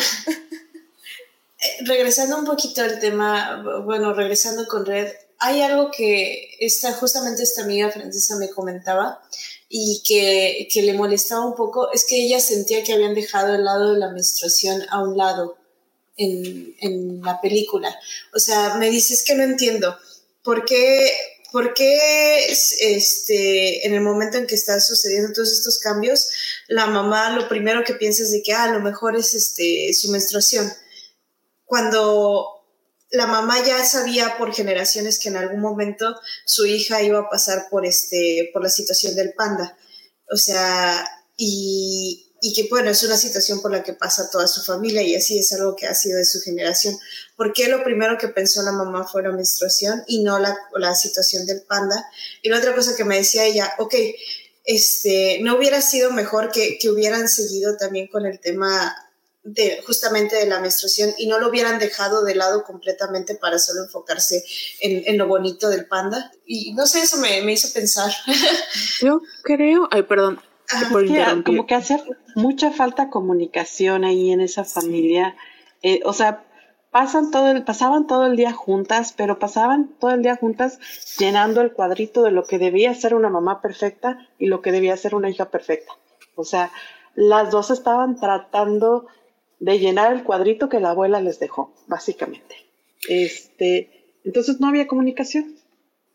[1.61, 7.43] Eh, regresando un poquito al tema, bueno, regresando con Red, hay algo que esta, justamente
[7.43, 9.21] esta amiga francesa me comentaba,
[9.69, 13.63] y que, que, le molestaba un poco es que ella sentía que habían dejado el
[13.63, 15.57] lado de la menstruación a un lado
[16.17, 17.95] en, en la película.
[18.33, 19.95] O sea, me dices que no entiendo.
[20.43, 21.11] ¿Por qué,
[21.51, 26.29] por qué este, en el momento en que están sucediendo todos estos cambios,
[26.67, 30.09] la mamá lo primero que piensa es de que ah, lo mejor es este, su
[30.09, 30.73] menstruación?
[31.65, 32.58] Cuando
[33.11, 36.15] la mamá ya sabía por generaciones que en algún momento
[36.45, 39.77] su hija iba a pasar por este, por la situación del panda.
[40.31, 42.25] O sea, y,
[42.55, 45.51] que bueno, es una situación por la que pasa toda su familia y así es
[45.53, 46.97] algo que ha sido de su generación.
[47.35, 50.93] ¿Por qué lo primero que pensó la mamá fue la menstruación y no la, la
[50.93, 52.05] situación del panda?
[52.43, 53.95] Y la otra cosa que me decía ella, ok,
[54.65, 58.95] este, ¿no hubiera sido mejor que, que hubieran seguido también con el tema
[59.43, 63.83] de, justamente de la menstruación y no lo hubieran dejado de lado completamente para solo
[63.83, 64.43] enfocarse
[64.81, 66.31] en, en lo bonito del panda.
[66.45, 68.11] Y no sé, eso me, me hizo pensar.
[69.01, 70.41] Yo creo, ay, perdón,
[70.91, 72.03] por que, como que hace
[72.35, 75.35] mucha falta comunicación ahí en esa familia.
[75.81, 76.45] Eh, o sea,
[76.91, 80.79] pasan todo el, pasaban todo el día juntas, pero pasaban todo el día juntas
[81.17, 84.97] llenando el cuadrito de lo que debía ser una mamá perfecta y lo que debía
[84.97, 85.93] ser una hija perfecta.
[86.35, 86.71] O sea,
[87.15, 89.07] las dos estaban tratando
[89.59, 92.55] de llenar el cuadrito que la abuela les dejó, básicamente.
[93.07, 95.55] Este, entonces no había comunicación.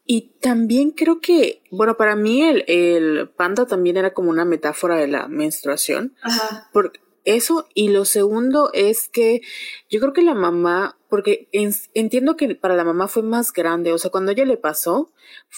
[0.06, 4.96] Y también creo que, bueno, para mí el, el panda también era como una metáfora
[4.96, 6.14] de la menstruación.
[6.22, 6.68] Ajá.
[6.72, 6.92] Por
[7.24, 9.40] eso, y lo segundo es que
[9.88, 11.48] yo creo que la mamá, porque
[11.94, 15.12] entiendo que para la mamá fue más grande, o sea, cuando ella le pasó,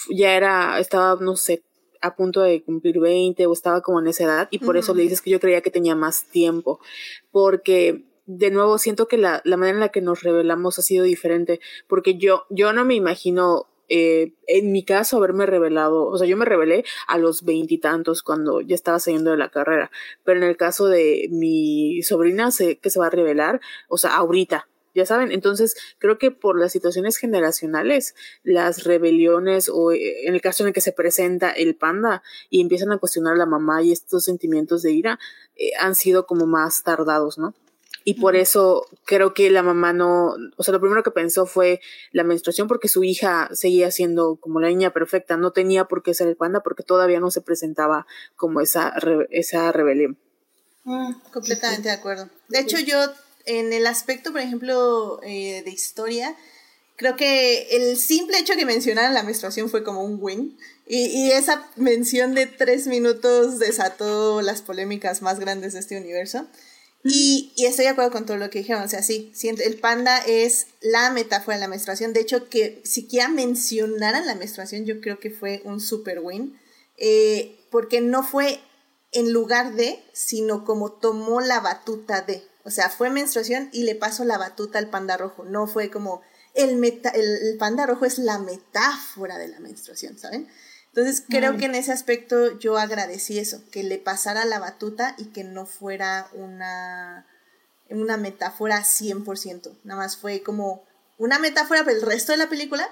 [0.09, 1.63] ya era, estaba, no sé,
[2.07, 5.03] a punto de cumplir 20 o estaba como en esa edad y por eso le
[5.03, 6.79] dices que yo creía que tenía más tiempo,
[7.31, 11.05] porque de nuevo siento que la, la, manera en la que nos revelamos ha sido
[11.05, 16.27] diferente, porque yo, yo no me imagino eh, en mi caso haberme revelado, o sea,
[16.27, 19.91] yo me revelé a los veintitantos cuando ya estaba saliendo de la carrera,
[20.25, 24.15] pero en el caso de mi sobrina sé que se va a revelar, o sea,
[24.17, 24.67] ahorita,
[24.97, 30.41] ya saben, entonces creo que por las situaciones generacionales, las rebeliones o eh, en el
[30.41, 33.83] caso en el que se presenta el panda y empiezan a cuestionar a la mamá
[33.83, 35.19] y estos sentimientos de ira,
[35.55, 37.53] eh, han sido como más tardados, ¿no?
[38.03, 41.81] Y por eso creo que la mamá no, o sea, lo primero que pensó fue
[42.13, 46.13] la menstruación porque su hija seguía siendo como la niña perfecta, no tenía por qué
[46.13, 48.07] ser el panda porque todavía no se presentaba
[48.37, 48.93] como esa,
[49.29, 50.17] esa rebelión.
[50.85, 52.29] Mm, completamente de acuerdo.
[52.47, 52.97] De hecho, yo
[53.47, 56.35] en el aspecto, por ejemplo, eh, de historia,
[56.97, 60.57] creo que el simple hecho que mencionaran la menstruación fue como un win.
[60.85, 66.47] Y, esa mención de tres minutos desató las polémicas más grandes de este universo.
[67.03, 68.83] Y, estoy de acuerdo con todo lo que dijeron.
[68.83, 72.13] O sea, sí, el panda es la metáfora de la menstruación.
[72.13, 76.57] De hecho, que siquiera mencionaran la menstruación, yo creo que fue un super win.
[76.97, 78.59] Eh, porque no fue
[79.11, 82.43] en lugar de, sino como tomó la batuta de.
[82.67, 85.45] O sea, fue menstruación y le pasó la batuta al panda rojo.
[85.45, 86.21] No fue como
[86.53, 90.49] el, meta, el, panda rojo es la metáfora de la menstruación, ¿saben?
[90.87, 91.57] Entonces creo mm.
[91.59, 95.65] que en ese aspecto yo agradecí eso, que le pasara la batuta y que no
[95.65, 97.25] fuera una,
[97.89, 99.77] una metáfora 100%.
[99.85, 100.83] Nada más fue como
[101.17, 102.89] una metáfora para el resto de la película,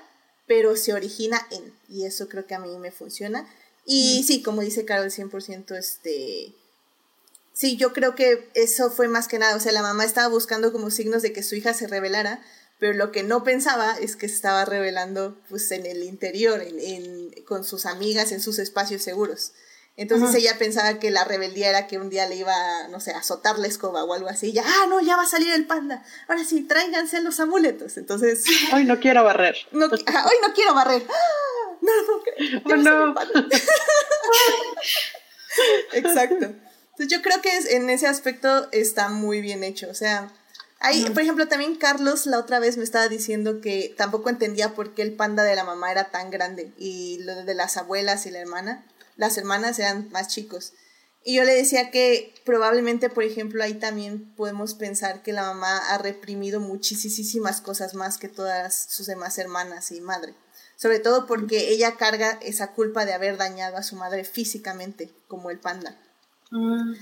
[0.47, 1.73] pero se origina en.
[1.89, 3.45] Y eso creo que a mí me funciona.
[3.85, 4.23] Y mm.
[4.25, 6.55] sí, como dice Carol, 100% este
[7.55, 10.73] Sí, yo creo que eso fue más que nada, o sea, la mamá estaba buscando
[10.73, 12.41] como signos de que su hija se revelara,
[12.79, 17.31] pero lo que no pensaba es que se estaba revelando pues en el interior, en,
[17.45, 19.53] con sus amigas, en sus espacios seguros.
[19.95, 22.53] Entonces ella pensaba que la rebeldía era que un día le iba,
[22.89, 24.47] no sé, a azotar la escoba o algo así.
[24.47, 26.03] Y ya, ah, no, ya va a salir el panda.
[26.27, 27.95] Ahora sí, tráiganse los amuletos.
[27.95, 28.43] Entonces.
[28.73, 29.55] Hoy no quiero barrer.
[29.71, 31.07] No, hoy no quiero barrer.
[31.09, 31.77] ¡Ah!
[31.81, 33.13] No, no, no.
[33.13, 33.45] Oh, no.
[35.93, 36.53] Exacto.
[36.97, 39.89] Entonces yo creo que en ese aspecto está muy bien hecho.
[39.89, 40.31] O sea,
[40.79, 44.93] hay, por ejemplo, también Carlos la otra vez me estaba diciendo que tampoco entendía por
[44.93, 48.31] qué el panda de la mamá era tan grande y lo de las abuelas y
[48.31, 48.85] la hermana,
[49.17, 50.71] las hermanas eran más chicos.
[51.21, 55.77] Y yo le decía que probablemente, por ejemplo, ahí también podemos pensar que la mamá
[55.89, 60.33] ha reprimido muchísimas cosas más que todas sus demás hermanas y madre.
[60.77, 65.49] Sobre todo porque ella carga esa culpa de haber dañado a su madre físicamente, como
[65.49, 65.99] el panda.
[66.51, 66.93] Mm.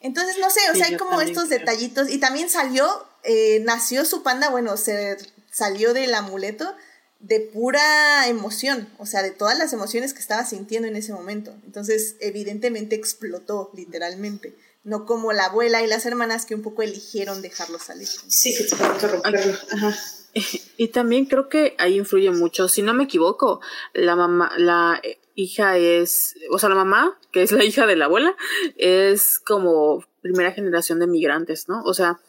[0.00, 2.10] Entonces, no sé, o sea, hay como estos detallitos.
[2.10, 2.86] Y también salió,
[3.22, 5.16] eh, nació su panda, bueno, se
[5.50, 6.74] salió del amuleto
[7.22, 11.54] de pura emoción, o sea, de todas las emociones que estaba sintiendo en ese momento.
[11.64, 14.56] Entonces, evidentemente explotó, literalmente.
[14.82, 18.08] No como la abuela y las hermanas que un poco eligieron dejarlo salir.
[18.08, 19.56] Sí, que que romperlo.
[19.70, 19.96] Ajá.
[20.76, 23.60] Y también creo que ahí influye mucho, si no me equivoco,
[23.92, 25.00] la mamá, la,
[25.34, 28.36] hija es, o sea, la mamá, que es la hija de la abuela,
[28.76, 31.82] es como primera generación de migrantes, ¿no?
[31.84, 32.20] O sea,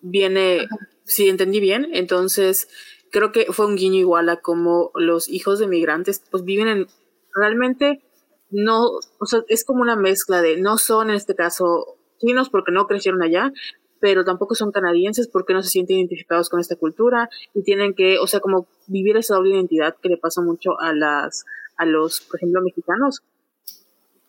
[0.00, 0.66] viene,
[1.04, 2.68] si entendí bien, entonces
[3.10, 6.86] creo que fue un guiño igual a como los hijos de migrantes, pues viven en,
[7.34, 8.02] realmente
[8.50, 8.86] no,
[9.18, 12.86] o sea, es como una mezcla de, no son en este caso chinos porque no
[12.86, 13.52] crecieron allá,
[14.00, 18.18] pero tampoco son canadienses porque no se sienten identificados con esta cultura y tienen que,
[18.18, 21.44] o sea, como vivir esa doble identidad que le pasa mucho a las,
[21.76, 23.22] a los, por ejemplo, mexicanos,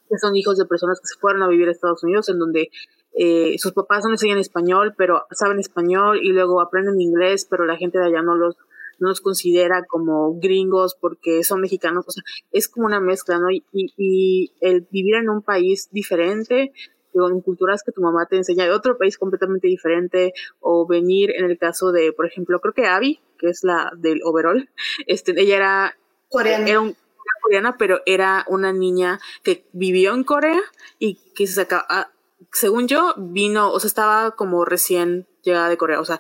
[0.09, 2.69] que son hijos de personas que se fueron a vivir a Estados Unidos, en donde
[3.17, 7.77] eh, sus papás no enseñan español, pero saben español y luego aprenden inglés, pero la
[7.77, 8.55] gente de allá no los,
[8.99, 12.05] no los considera como gringos porque son mexicanos.
[12.07, 13.49] O sea, es como una mezcla, ¿no?
[13.49, 16.73] Y, y el vivir en un país diferente,
[17.13, 21.45] con culturas que tu mamá te enseña de otro país completamente diferente, o venir en
[21.45, 24.69] el caso de, por ejemplo, creo que Abby, que es la del overall,
[25.07, 25.97] este, ella era
[26.30, 26.67] coreana.
[26.67, 26.95] Era un,
[27.41, 30.61] coreana, pero era una niña que vivió en Corea
[30.99, 32.11] y que se sacaba, ah,
[32.52, 36.19] según yo, vino, o sea, estaba como recién llegada de Corea, o sea,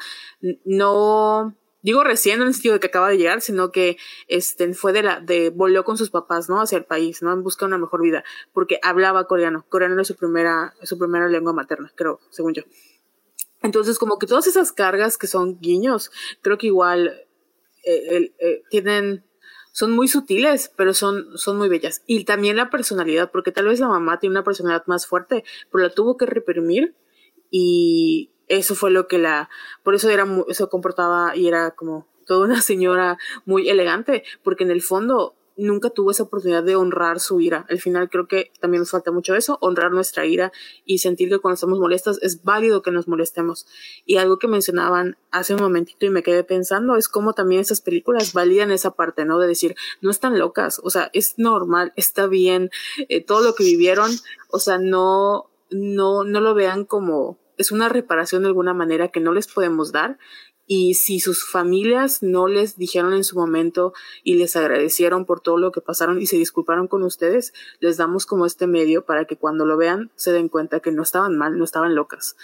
[0.65, 4.91] no, digo recién en el sentido de que acaba de llegar, sino que este, fue
[4.93, 6.61] de la, de, volvió con sus papás, ¿no?
[6.61, 7.31] Hacia el país, ¿no?
[7.31, 8.23] En busca de una mejor vida,
[8.53, 12.63] porque hablaba coreano, coreano es su primera, su primera lengua materna, creo, según yo.
[13.61, 16.11] Entonces, como que todas esas cargas que son guiños,
[16.41, 17.25] creo que igual
[17.83, 19.23] eh, eh, tienen
[19.75, 22.01] son muy sutiles, pero son, son muy bellas.
[22.07, 25.83] Y también la personalidad, porque tal vez la mamá tiene una personalidad más fuerte, pero
[25.83, 26.95] la tuvo que reprimir
[27.51, 29.49] y eso fue lo que la,
[29.83, 34.71] por eso era, eso comportaba y era como toda una señora muy elegante, porque en
[34.71, 37.65] el fondo nunca tuvo esa oportunidad de honrar su ira.
[37.69, 40.51] Al final creo que también nos falta mucho eso, honrar nuestra ira
[40.85, 43.65] y sentir que cuando estamos molestas es válido que nos molestemos.
[44.05, 47.81] Y algo que mencionaban hace un momentito y me quedé pensando es cómo también esas
[47.81, 49.39] películas validan esa parte, ¿no?
[49.39, 52.69] De decir, no están locas, o sea, es normal, está bien,
[53.09, 54.11] eh, todo lo que vivieron,
[54.49, 59.19] o sea, no, no, no lo vean como es una reparación de alguna manera que
[59.19, 60.17] no les podemos dar
[60.67, 63.93] y si sus familias no les dijeron en su momento
[64.23, 68.25] y les agradecieron por todo lo que pasaron y se disculparon con ustedes, les damos
[68.25, 71.57] como este medio para que cuando lo vean se den cuenta que no estaban mal,
[71.57, 72.35] no estaban locas.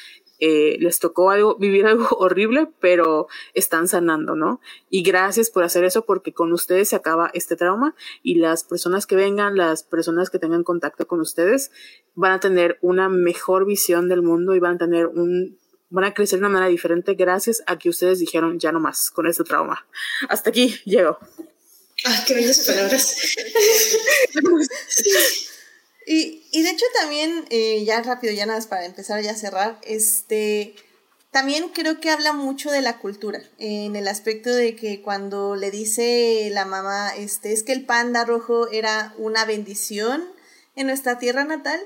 [0.43, 4.60] Eh, les tocó algo, vivir algo horrible, pero están sanando, ¿no?
[4.89, 9.06] Y gracias por hacer eso porque con ustedes se acaba este trauma y las personas
[9.06, 11.72] que vengan, las personas que tengan contacto con ustedes,
[12.15, 15.61] van a tener una mejor visión del mundo y van a tener un
[15.92, 19.12] van a crecer de una manera diferente gracias a que ustedes dijeron ya no más
[19.12, 19.86] con este trauma.
[20.30, 21.20] Hasta aquí llego.
[22.04, 23.16] Ay, qué bellas palabras.
[26.08, 29.36] y, y, de hecho también, eh, ya rápido, ya nada más para empezar ya a
[29.36, 30.76] cerrar, este,
[31.30, 35.70] también creo que habla mucho de la cultura, en el aspecto de que cuando le
[35.70, 40.24] dice la mamá, este, es que el panda rojo era una bendición
[40.76, 41.80] en nuestra tierra natal,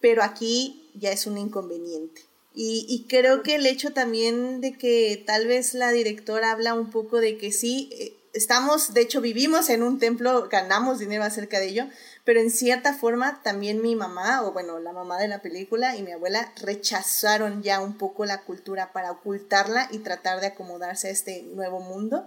[0.00, 2.29] pero aquí ya es un inconveniente.
[2.52, 7.20] Y, creo que el hecho también de que tal vez la directora habla un poco
[7.20, 11.68] de que sí, eh, estamos, de hecho vivimos en un templo, ganamos dinero acerca de
[11.68, 11.86] ello,
[12.24, 16.02] pero en cierta forma también mi mamá, o bueno, la mamá de la película y
[16.02, 21.12] mi abuela rechazaron ya un poco la cultura para ocultarla y tratar de acomodarse a
[21.12, 22.26] este nuevo mundo.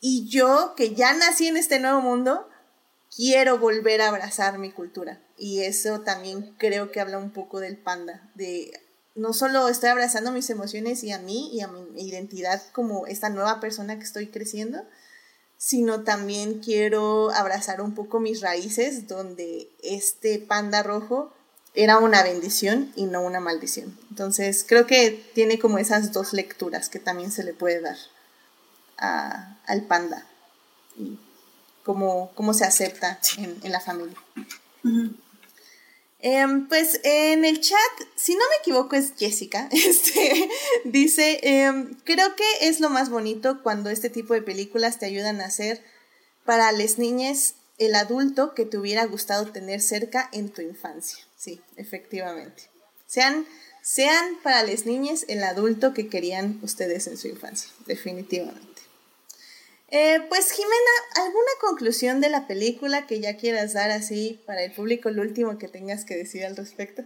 [0.00, 2.48] Y yo, que ya nací en este nuevo mundo,
[3.14, 5.20] quiero volver a abrazar mi cultura.
[5.36, 8.72] Y eso también creo que habla un poco del panda, de
[9.20, 13.28] no solo estoy abrazando mis emociones y a mí y a mi identidad como esta
[13.28, 14.82] nueva persona que estoy creciendo,
[15.58, 21.34] sino también quiero abrazar un poco mis raíces donde este panda rojo
[21.74, 23.96] era una bendición y no una maldición.
[24.08, 27.98] Entonces creo que tiene como esas dos lecturas que también se le puede dar
[28.96, 30.26] al panda
[30.96, 31.18] y
[31.84, 34.16] cómo, cómo se acepta en, la familia.
[36.22, 37.78] Em, pues en el chat,
[38.14, 39.68] si no me equivoco, es Jessica.
[39.72, 40.48] Este
[40.84, 45.40] dice: em, Creo que es lo más bonito cuando este tipo de películas te ayudan
[45.40, 45.82] a hacer
[46.44, 51.24] para las niñas el adulto que te hubiera gustado tener cerca en tu infancia.
[51.36, 52.64] Sí, efectivamente.
[53.06, 53.46] Sean,
[53.82, 58.69] sean para las niñas el adulto que querían ustedes en su infancia, definitivamente.
[59.90, 64.72] Eh, pues Jimena, ¿alguna conclusión de la película que ya quieras dar así para el
[64.72, 67.02] público, lo último que tengas que decir al respecto?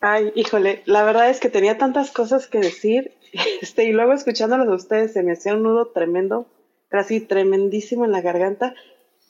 [0.00, 3.14] Ay, híjole, la verdad es que tenía tantas cosas que decir,
[3.62, 6.48] este, y luego escuchándolos a ustedes se me hacía un nudo tremendo,
[6.88, 8.74] casi tremendísimo en la garganta,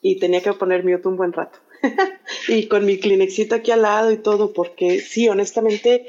[0.00, 1.58] y tenía que poner mute un buen rato.
[2.48, 6.06] y con mi Kleenexito aquí al lado y todo, porque sí, honestamente,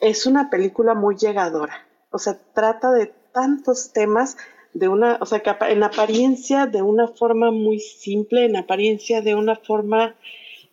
[0.00, 1.88] es una película muy llegadora.
[2.10, 4.36] O sea, trata de tantos temas
[4.74, 9.34] de una, o sea, que en apariencia de una forma muy simple, en apariencia de
[9.34, 10.14] una forma,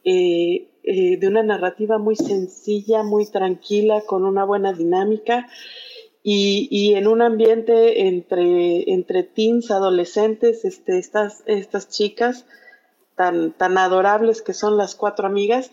[0.03, 5.47] eh, eh, de una narrativa muy sencilla, muy tranquila, con una buena dinámica
[6.23, 12.45] y, y en un ambiente entre, entre teens, adolescentes, este, estas, estas chicas
[13.15, 15.71] tan, tan adorables que son las cuatro amigas,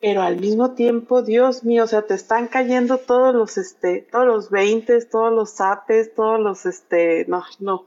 [0.00, 4.26] pero al mismo tiempo, Dios mío, o sea, te están cayendo todos los, este, todos
[4.26, 7.86] los veintes, todos los zapes, todos los, este, no, no.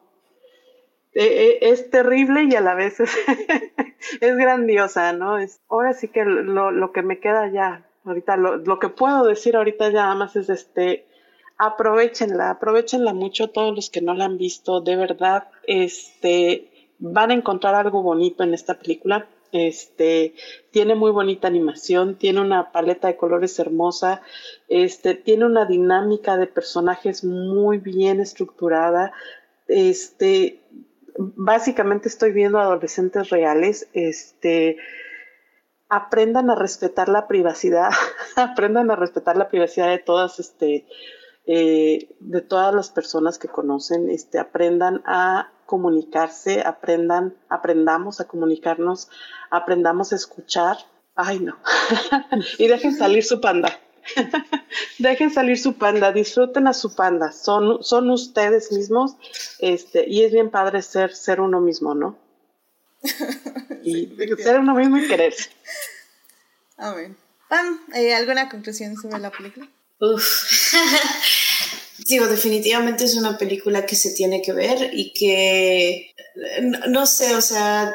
[1.14, 3.16] E, e, es terrible y a la vez es,
[4.22, 5.38] es grandiosa, ¿no?
[5.38, 9.26] Es, ahora sí que lo, lo que me queda ya, ahorita, lo, lo que puedo
[9.26, 11.06] decir ahorita ya nada más es, este,
[11.58, 17.36] aprovechenla, aprovechenla mucho todos los que no la han visto, de verdad, este, van a
[17.36, 20.34] encontrar algo bonito en esta película este,
[20.72, 24.22] tiene muy bonita animación, tiene una paleta de colores hermosa,
[24.70, 29.12] este, tiene una dinámica de personajes muy bien estructurada.
[29.68, 30.62] Este,
[31.18, 34.78] básicamente estoy viendo adolescentes reales, este,
[35.90, 37.90] aprendan a respetar la privacidad,
[38.36, 40.56] aprendan a respetar la privacidad de todas,
[41.46, 44.10] eh, de todas las personas que conocen,
[44.40, 49.08] aprendan a comunicarse, aprendan, aprendamos a comunicarnos,
[49.50, 50.76] aprendamos a escuchar.
[51.16, 51.58] Ay, no.
[52.58, 53.80] y dejen salir su panda.
[55.00, 57.32] dejen salir su panda, disfruten a su panda.
[57.32, 59.16] Son, son ustedes mismos,
[59.60, 62.18] este, y es bien padre ser, ser uno mismo, ¿no?
[63.82, 65.52] y ser uno mismo y quererse.
[66.76, 67.16] Amén.
[67.48, 69.70] Pam, eh, ¿alguna conclusión sobre la película?
[70.02, 70.74] Uf.
[72.12, 76.14] Digo, definitivamente es una película que se tiene que ver y que,
[76.90, 77.90] no, sé, o sea,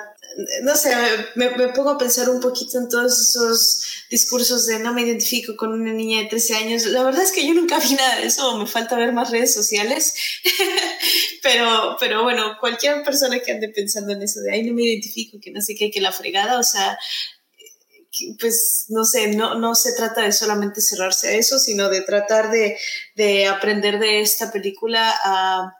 [0.62, 0.90] no sé,
[1.34, 5.70] me, pongo a pensar un poquito en todos esos discursos de no me identifico con
[5.70, 6.86] una niña de 13 años.
[6.86, 9.52] La verdad es que yo nunca vi nada de eso, me falta ver más redes
[9.52, 10.14] sociales.
[11.42, 15.38] pero, pero bueno, cualquier persona que ande pensando en eso de ay, no me identifico,
[15.42, 16.98] que no sé qué, que la fregada, o sea,
[18.38, 22.50] pues no sé, no, no se trata de solamente cerrarse a eso, sino de tratar
[22.50, 22.78] de,
[23.14, 25.74] de aprender de esta película a,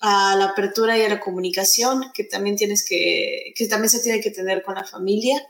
[0.00, 4.20] a, la apertura y a la comunicación, que también tienes que, que también se tiene
[4.20, 5.40] que tener con la familia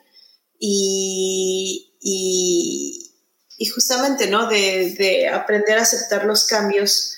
[0.59, 4.49] y, y, justamente, ¿no?
[4.49, 7.17] De, de, aprender a aceptar los cambios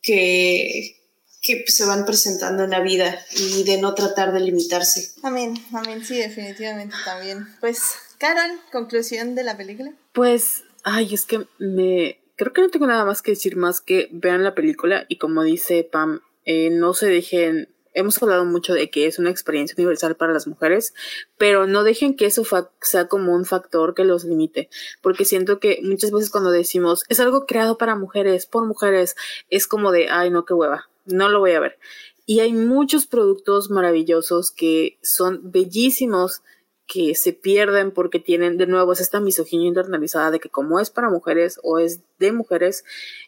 [0.00, 0.96] que,
[1.42, 5.12] que se van presentando en la vida y de no tratar de limitarse.
[5.22, 7.46] Amén, amén, sí, definitivamente también.
[7.60, 7.80] Pues
[8.22, 9.94] Carol, conclusión de la película.
[10.12, 12.20] Pues, ay, es que me.
[12.36, 15.42] Creo que no tengo nada más que decir más que vean la película y como
[15.42, 17.68] dice Pam, eh, no se dejen.
[17.94, 20.94] Hemos hablado mucho de que es una experiencia universal para las mujeres,
[21.36, 22.44] pero no dejen que eso
[22.80, 24.70] sea como un factor que los limite,
[25.00, 29.16] porque siento que muchas veces cuando decimos es algo creado para mujeres, por mujeres,
[29.50, 31.76] es como de, ay, no, qué hueva, no lo voy a ver.
[32.24, 36.42] Y hay muchos productos maravillosos que son bellísimos
[36.86, 40.90] que se pierden porque tienen de nuevo es esta misoginia internalizada de que como es
[40.90, 42.84] para mujeres o es de mujeres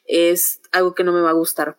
[0.07, 1.77] es algo que no me va a gustar.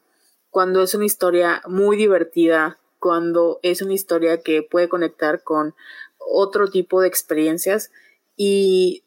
[0.49, 5.75] Cuando es una historia muy divertida, cuando es una historia que puede conectar con
[6.17, 7.91] otro tipo de experiencias
[8.35, 9.03] y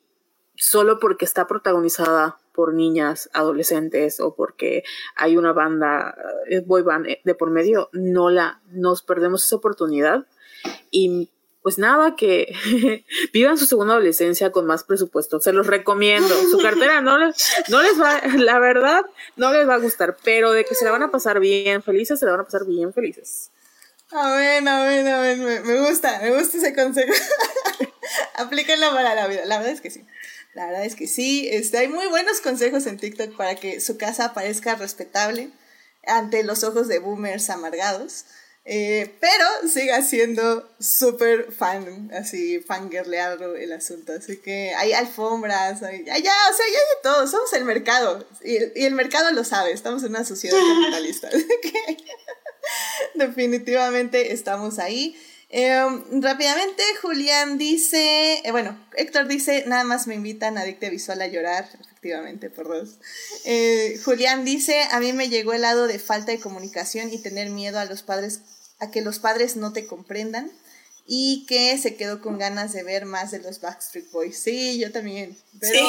[0.56, 4.82] solo porque está protagonizada por niñas, adolescentes o porque
[5.14, 6.16] hay una banda
[6.50, 10.26] eh, boy band eh, de por medio, no la nos perdemos esa oportunidad
[10.90, 11.30] y
[11.68, 12.54] pues nada, que
[13.34, 15.38] vivan su segunda adolescencia con más presupuesto.
[15.38, 16.34] Se los recomiendo.
[16.50, 17.36] Su cartera no les,
[17.68, 19.02] no les va, la verdad,
[19.36, 22.20] no les va a gustar, pero de que se la van a pasar bien felices,
[22.20, 23.50] se la van a pasar bien felices.
[24.10, 25.44] Amén, amén, amén.
[25.44, 27.12] Me, me gusta, me gusta ese consejo.
[28.36, 29.44] Aplíquenlo para la vida.
[29.44, 30.06] La verdad es que sí.
[30.54, 31.50] La verdad es que sí.
[31.52, 35.50] Este, hay muy buenos consejos en TikTok para que su casa parezca respetable
[36.06, 38.24] ante los ojos de boomers amargados.
[38.70, 44.12] Eh, pero siga siendo súper fan, así, fangirleado el asunto.
[44.12, 47.26] Así que hay alfombras, hay, ya, o sea, ya hay de todo.
[47.26, 48.28] Somos el mercado.
[48.44, 49.72] Y, y, el mercado lo sabe.
[49.72, 51.30] Estamos en una sociedad capitalista.
[53.14, 55.16] definitivamente estamos ahí.
[55.50, 55.80] Eh,
[56.20, 61.26] rápidamente, Julián dice, eh, bueno, Héctor dice, nada más me invitan a Adicte Visual a
[61.26, 62.98] llorar, efectivamente, por dos.
[63.46, 67.48] Eh, Julián dice, a mí me llegó el lado de falta de comunicación y tener
[67.48, 68.42] miedo a los padres
[68.78, 70.50] a que los padres no te comprendan
[71.10, 74.38] y que se quedó con ganas de ver más de los Backstreet Boys.
[74.38, 75.38] Sí, yo también.
[75.58, 75.80] Pero,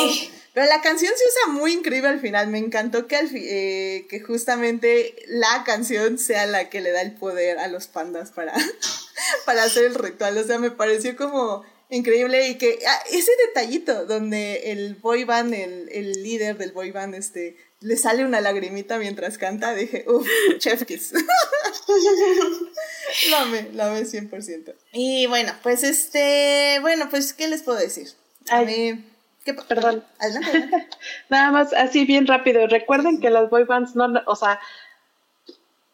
[0.54, 2.48] pero la canción se usa muy increíble al final.
[2.48, 7.60] Me encantó que, eh, que justamente la canción sea la que le da el poder
[7.60, 8.54] a los pandas para,
[9.46, 10.38] para hacer el ritual.
[10.38, 15.54] O sea, me pareció como increíble y que ah, ese detallito donde el boy band,
[15.54, 20.28] el, el líder del boy band, este, le sale una lagrimita mientras canta, dije, uff,
[20.58, 21.14] chef kiss.
[23.30, 24.74] lo amé, lo amé 100%.
[24.94, 28.10] Y bueno, pues este, bueno, pues, ¿qué les puedo decir?
[28.50, 29.06] A mí,
[29.46, 30.04] ¿qué, Perdón.
[30.20, 30.88] Adelante, adelante.
[31.30, 32.68] Nada más, así bien rápido.
[32.68, 34.60] Recuerden que las boy bands no, o sea,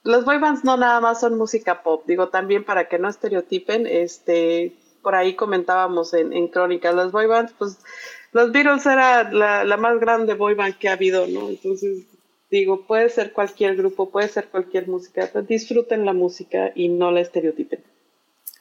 [0.03, 2.03] los boy bands no nada más son música pop.
[2.07, 7.27] Digo, también para que no estereotipen, este, por ahí comentábamos en, en Crónicas, las boy
[7.27, 7.77] bands, pues,
[8.35, 11.47] los Beatles era la, la más grande boy que ha habido, ¿no?
[11.47, 12.03] Entonces,
[12.51, 17.21] digo, puede ser cualquier grupo, puede ser cualquier música, disfruten la música y no la
[17.21, 17.81] estereotipen.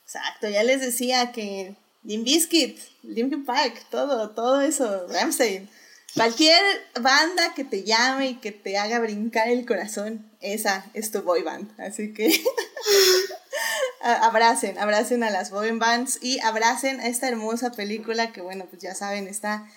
[0.05, 1.75] Exacto, ya les decía que
[2.05, 5.69] Limp Bizkit, Linkin Park, todo, todo eso, Ramstein.
[6.15, 6.63] Cualquier
[7.01, 11.43] banda que te llame y que te haga brincar el corazón, esa es tu boy
[11.43, 11.69] band.
[11.81, 12.31] Así que
[14.01, 18.81] abracen, abracen a las boy bands y abracen a esta hermosa película que, bueno, pues
[18.81, 19.69] ya saben, está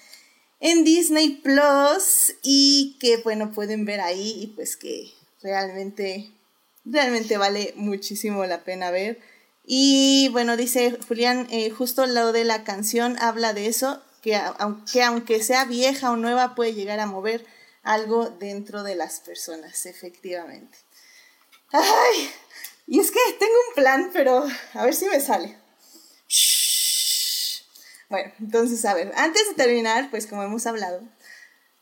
[0.60, 5.12] en Disney Plus y que, bueno, pueden ver ahí y pues que
[5.42, 6.30] realmente,
[6.86, 9.20] realmente vale muchísimo la pena ver.
[9.66, 15.04] Y bueno, dice Julián, eh, justo lo de la canción habla de eso, que aunque,
[15.04, 17.46] aunque sea vieja o nueva puede llegar a mover
[17.82, 20.78] algo dentro de las personas, efectivamente.
[21.72, 22.30] Ay,
[22.88, 25.58] y es que tengo un plan, pero a ver si me sale.
[28.10, 31.02] Bueno, entonces, a ver, antes de terminar, pues como hemos hablado,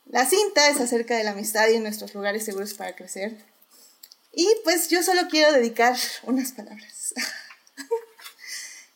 [0.06, 3.44] la cinta es acerca de la amistad y nuestros lugares seguros para crecer.
[4.34, 7.16] Y pues yo solo quiero dedicar unas palabras.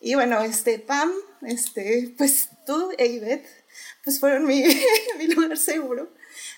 [0.02, 1.12] Y bueno, este, Pam,
[1.42, 3.48] este, pues tú e Ivette,
[4.04, 4.64] pues fueron mi,
[5.18, 6.12] mi lugar seguro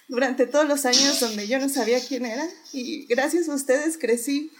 [0.08, 2.48] durante todos los años donde yo no sabía quién era.
[2.74, 4.52] Y gracias a ustedes crecí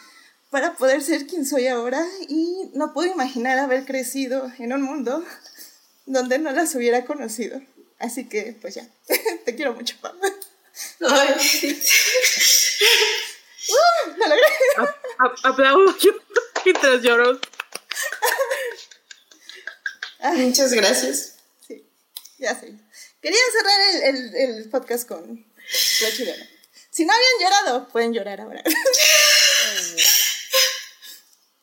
[0.50, 2.04] para poder ser quien soy ahora.
[2.28, 5.24] Y no puedo imaginar haber crecido en un mundo
[6.06, 7.62] donde no las hubiera conocido.
[8.00, 8.88] Así que, pues ya,
[9.46, 10.18] te quiero mucho, Pam.
[11.02, 11.36] Ay.
[14.78, 15.96] A- a- aplaudo
[16.66, 17.40] mientras lloro.
[20.22, 21.38] Ay, muchas gracias.
[21.68, 21.86] sí,
[22.38, 22.74] ya sé.
[23.22, 25.46] Quería cerrar el, el, el podcast con
[26.02, 26.46] la chilena.
[26.92, 28.62] Si no habían llorado, pueden llorar ahora.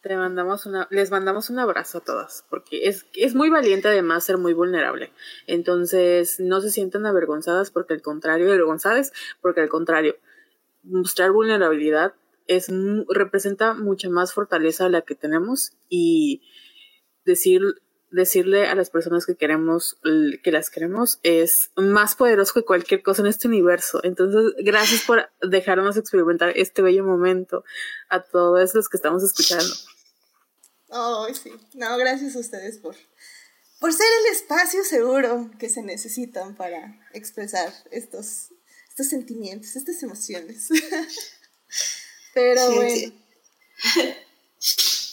[0.01, 4.24] Te mandamos una, les mandamos un abrazo a todas, porque es, es muy valiente además
[4.24, 5.12] ser muy vulnerable.
[5.47, 10.16] Entonces, no se sientan avergonzadas porque al contrario, avergonzadas porque al contrario,
[10.82, 12.14] mostrar vulnerabilidad
[12.47, 12.68] es
[13.09, 16.43] representa mucha más fortaleza de la que tenemos y
[17.24, 17.60] decir
[18.10, 19.98] decirle a las personas que queremos
[20.43, 24.01] que las queremos es más poderoso que cualquier cosa en este universo.
[24.05, 27.64] Entonces, gracias por dejarnos experimentar este bello momento
[28.09, 29.72] a todos los que estamos escuchando.
[30.90, 31.52] Ay, sí.
[31.74, 32.97] No, gracias a ustedes por,
[33.78, 38.48] por ser el espacio seguro que se necesitan para expresar estos,
[38.89, 40.68] estos sentimientos, estas emociones.
[42.35, 42.90] Pero Sí, bueno.
[42.90, 44.14] sí.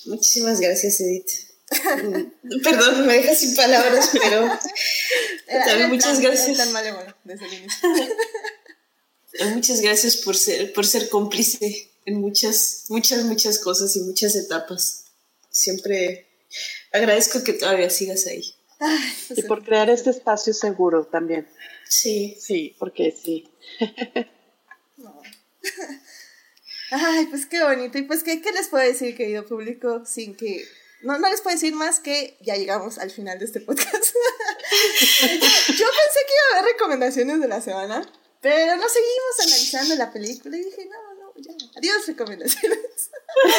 [0.09, 1.54] Muchísimas gracias, Edith.
[2.63, 4.49] Perdón, me dejas sin palabras, pero
[5.47, 6.57] Era- muchas tan- gracias.
[6.57, 7.89] tan malévolo desde el inicio.
[9.53, 15.05] muchas gracias por ser, por ser cómplice en muchas, muchas, muchas cosas y muchas etapas.
[15.49, 16.27] Siempre
[16.91, 18.53] agradezco que todavía sigas ahí.
[18.79, 21.47] Ay, pues, Y por crear este espacio seguro también.
[21.89, 22.37] Sí.
[22.39, 23.49] Sí, porque sí.
[24.97, 25.21] no.
[26.91, 27.97] Ay, pues qué bonito.
[27.97, 30.05] Y pues, ¿qué, ¿qué les puedo decir, querido público?
[30.05, 30.63] Sin que.
[31.01, 33.87] No, no les puedo decir más que ya llegamos al final de este podcast.
[33.91, 38.01] Yo pensé que iba a haber recomendaciones de la semana,
[38.41, 41.51] pero nos seguimos analizando la película y dije, no, no, ya.
[41.77, 42.79] Adiós, recomendaciones.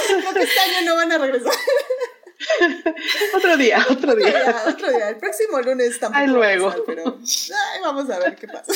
[0.06, 1.52] Creo que este año no van a regresar.
[3.34, 4.26] Otro día, otro Otro día.
[4.28, 5.08] día, otro día.
[5.08, 6.20] El próximo lunes tampoco.
[6.20, 6.66] Ay, va a luego.
[6.68, 8.72] pasar, pero ay, vamos a ver qué pasa.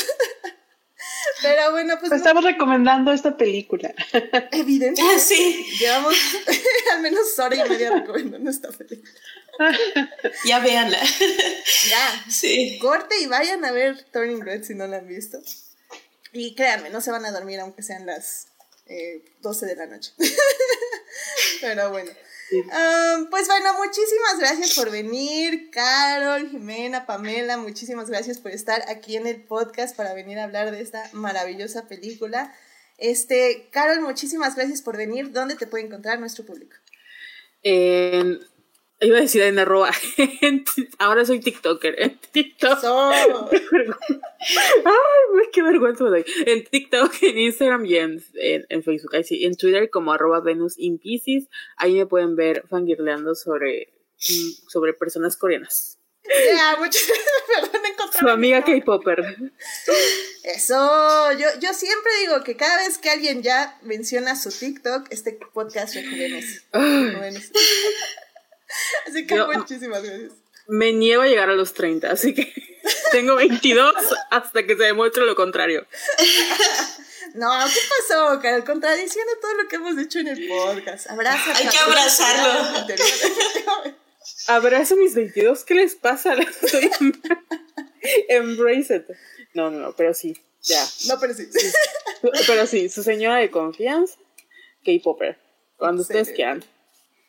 [1.42, 3.94] Pero bueno, pues Estamos recomendando esta película.
[4.52, 5.00] evidente.
[5.02, 6.14] Ah, sí, Llevamos
[6.92, 9.12] al menos hora y media recomendando esta película.
[10.44, 10.98] ya véanla.
[11.88, 12.78] Ya, Sí.
[12.80, 15.38] corte y vayan a ver Turning Red si no la han visto.
[16.32, 18.48] Y créanme, no se van a dormir aunque sean las
[18.86, 20.12] eh, 12 de la noche.
[21.60, 22.10] Pero bueno.
[22.52, 29.16] Um, pues bueno, muchísimas gracias por venir, Carol, Jimena, Pamela, muchísimas gracias por estar aquí
[29.16, 32.52] en el podcast para venir a hablar de esta maravillosa película.
[32.98, 35.32] Este, Carol, muchísimas gracias por venir.
[35.32, 36.76] ¿Dónde te puede encontrar nuestro público?
[37.62, 38.40] En-
[39.00, 39.90] iba a decir en arroba.
[40.98, 42.00] ahora soy TikToker.
[42.00, 42.80] En TikTok.
[42.80, 43.28] So, Ay,
[45.52, 46.24] qué vergüenza me doy.
[46.46, 49.14] En TikTok, en Instagram y en, en, en Facebook.
[49.14, 51.48] Ahí sí, en Twitter como arroba Venus in Pieces.
[51.76, 55.98] Ahí me pueden ver fangirleando sobre, mm, sobre personas coreanas.
[56.24, 57.02] ya, muchas
[57.90, 59.52] encontré Su amiga K-Popper.
[60.44, 65.38] Eso, yo, yo siempre digo que cada vez que alguien ya menciona su TikTok, este
[65.52, 66.62] podcast rejuvenece.
[69.06, 70.32] así que muchísimas gracias.
[70.68, 72.52] Me niego a llegar a los 30, así que
[73.12, 73.94] tengo 22
[74.30, 75.86] hasta que se demuestre lo contrario.
[77.32, 78.64] No, ¿qué pasó, Carol?
[78.64, 81.08] Contradiciendo todo lo que hemos dicho en el podcast.
[81.10, 81.56] Abraza.
[81.56, 82.96] Hay que abrazarlo.
[84.48, 85.64] Abrazo mis 22.
[85.64, 86.34] ¿Qué les pasa?
[88.28, 89.04] Embrace it.
[89.54, 90.36] No, no, no, pero sí.
[90.62, 90.84] Ya.
[91.06, 91.48] No, pero sí.
[92.48, 94.18] Pero sí, su señora de confianza,
[94.84, 95.38] K-Popper.
[95.76, 96.64] Cuando ustedes quieran.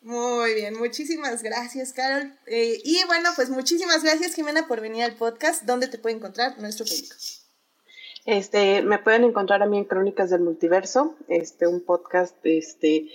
[0.01, 2.33] Muy bien, muchísimas gracias, Carol.
[2.47, 5.63] Eh, y bueno, pues muchísimas gracias, Jimena, por venir al podcast.
[5.65, 7.15] ¿Dónde te puede encontrar nuestro público?
[8.25, 13.09] Este, me pueden encontrar a mí en Crónicas del Multiverso, este, un podcast, este,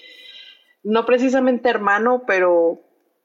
[0.85, 2.81] no precisamente hermano, pero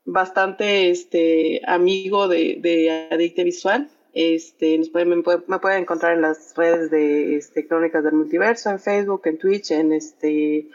[0.05, 3.89] bastante, este, amigo de, de Adicte Visual.
[4.13, 8.79] Este, nos pueden, me, pueden encontrar en las redes de este, Crónicas del Multiverso, en
[8.79, 10.67] Facebook, en Twitch, en este,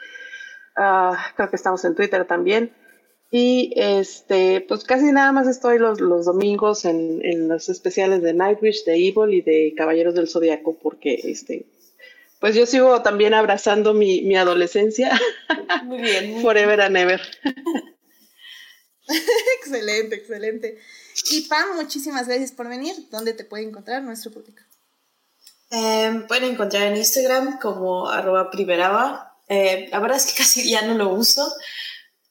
[0.77, 2.73] ah, creo que estamos en Twitter también.
[3.31, 8.33] Y este, pues casi nada más estoy los, los domingos en, en, los especiales de
[8.33, 11.67] Nightwish, de Evil y de Caballeros del Zodiaco, porque este,
[12.41, 15.19] pues yo sigo también abrazando mi, mi adolescencia.
[15.85, 16.39] Muy bien.
[16.43, 17.21] Forever and ever.
[19.59, 20.79] excelente, excelente.
[21.33, 22.95] Y Pam, muchísimas gracias por venir.
[23.11, 24.63] ¿Dónde te puede encontrar nuestro público?
[25.71, 29.36] Eh, pueden encontrar en Instagram como arroba primeraba.
[29.49, 31.51] Eh, la verdad es que casi ya no lo uso.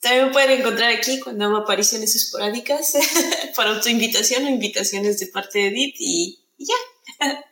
[0.01, 2.93] También me pueden encontrar aquí cuando hago apariciones esporádicas
[3.55, 6.75] para autoinvitación o invitaciones de parte de Edith y, ya.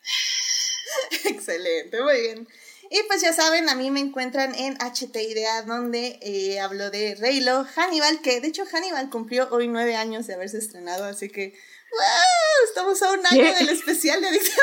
[1.25, 2.47] Excelente, muy bien.
[2.91, 7.15] Y pues ya saben, a mí me encuentran en HT Idea, donde eh, hablo de
[7.15, 11.53] Reylo, Hannibal, que de hecho Hannibal cumplió hoy nueve años de haberse estrenado, así que
[11.91, 12.67] ¡wow!
[12.67, 14.61] estamos a un año del especial de Adicta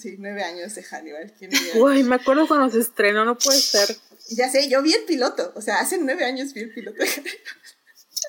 [0.00, 1.34] sí, nueve años de Hannibal.
[1.76, 3.96] Uy, me acuerdo cuando se estrenó, no puede ser.
[4.30, 7.08] Ya sé, yo vi el piloto, o sea, hace nueve años vi el piloto de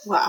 [0.05, 0.19] Wow.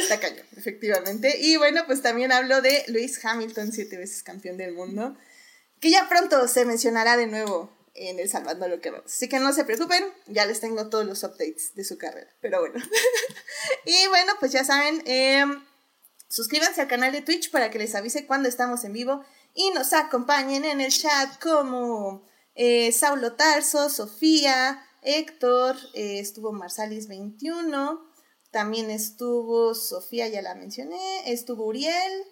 [0.00, 1.38] Está cañón, efectivamente.
[1.40, 5.16] Y bueno, pues también hablo de Luis Hamilton, siete veces campeón del mundo,
[5.80, 9.12] que ya pronto se mencionará de nuevo en el Salvando lo que vamos.
[9.12, 12.30] Así que no se preocupen, ya les tengo todos los updates de su carrera.
[12.40, 12.74] Pero bueno.
[13.84, 15.64] y bueno, pues ya saben, em,
[16.32, 19.22] suscríbanse al canal de Twitch para que les avise cuando estamos en vivo
[19.54, 22.22] y nos acompañen en el chat como
[22.54, 28.00] eh, Saulo Tarso, Sofía, Héctor, eh, estuvo Marsalis21,
[28.50, 32.24] también estuvo Sofía, ya la mencioné, estuvo Uriel,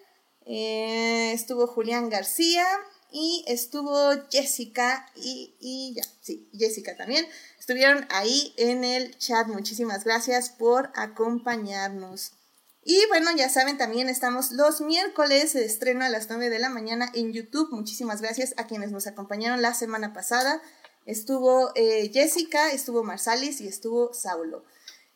[0.47, 2.65] eh, estuvo Julián García
[3.11, 3.93] y estuvo
[4.31, 7.27] Jessica y, y ya, sí, Jessica también.
[7.59, 9.47] Estuvieron ahí en el chat.
[9.47, 12.40] Muchísimas gracias por acompañarnos.
[12.83, 16.69] Y bueno, ya saben, también estamos los miércoles de estreno a las 9 de la
[16.69, 17.69] mañana en YouTube.
[17.71, 20.61] Muchísimas gracias a quienes nos acompañaron la semana pasada.
[21.05, 24.63] Estuvo eh, Jessica, estuvo Marsalis y estuvo Saulo.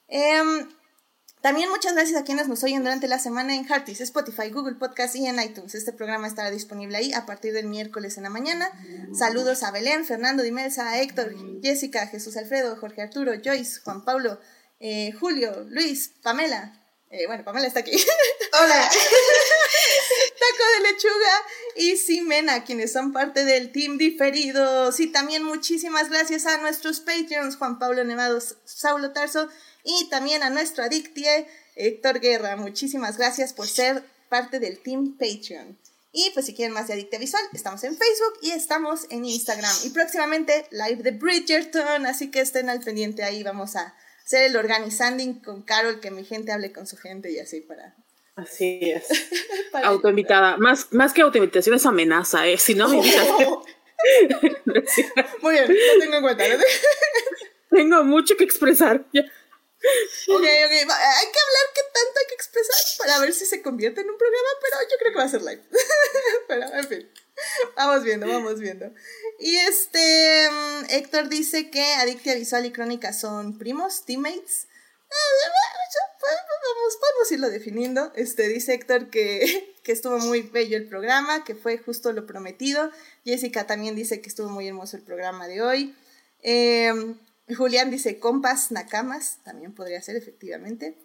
[0.07, 0.69] Em,
[1.41, 5.15] también muchas gracias a quienes nos oyen durante la semana en Heartis, Spotify, Google Podcast
[5.15, 5.73] y en iTunes.
[5.73, 8.69] Este programa estará disponible ahí a partir del miércoles en la mañana.
[9.13, 11.33] Saludos a Belén, Fernando Dimelsa, Héctor,
[11.63, 14.39] Jessica, Jesús Alfredo, Jorge Arturo, Joyce, Juan Pablo,
[14.79, 17.91] eh, Julio, Luis, Pamela, eh, bueno, Pamela está aquí.
[18.53, 18.89] Hola.
[20.39, 21.43] Taco de lechuga
[21.75, 24.99] y Simena, quienes son parte del team diferidos.
[24.99, 29.49] Y también muchísimas gracias a nuestros Patreons, Juan Pablo Nevados, Saulo Tarso,
[29.83, 32.55] y también a nuestro adictie, Héctor Guerra.
[32.55, 35.77] Muchísimas gracias por ser parte del team Patreon.
[36.17, 39.75] Y pues si quieren más de Adicte Visual, estamos en Facebook y estamos en Instagram.
[39.83, 43.93] Y próximamente live de Bridgerton, así que estén al pendiente ahí, vamos a
[44.25, 47.95] ser el organizanding con Carol, que mi gente hable con su gente y así para...
[48.35, 49.05] Así es.
[49.83, 50.57] autoinvitada.
[50.57, 52.57] Más, más que autoinvitación es amenaza, ¿eh?
[52.57, 53.27] Si no me invitas...
[55.41, 56.43] Muy bien, lo tengo en cuenta.
[57.71, 58.97] tengo mucho que expresar.
[58.97, 59.25] Ok, ok.
[60.37, 64.17] Hay que hablar qué tanto hay que expresar para ver si se convierte en un
[64.17, 65.61] programa, pero yo creo que va a ser live.
[66.47, 67.11] pero, en fin.
[67.75, 68.91] Vamos viendo, vamos viendo.
[69.39, 74.67] Y este, mm, Héctor dice que Adictia Visual y Crónica son primos, teammates.
[75.09, 75.49] Eh,
[76.21, 78.11] vamos, podemos irlo definiendo.
[78.15, 82.91] Este, dice Héctor que, que estuvo muy bello el programa, que fue justo lo prometido.
[83.23, 85.95] Jessica también dice que estuvo muy hermoso el programa de hoy.
[86.41, 87.17] Em,
[87.55, 90.97] Julián dice compas, nakamas, también podría ser efectivamente.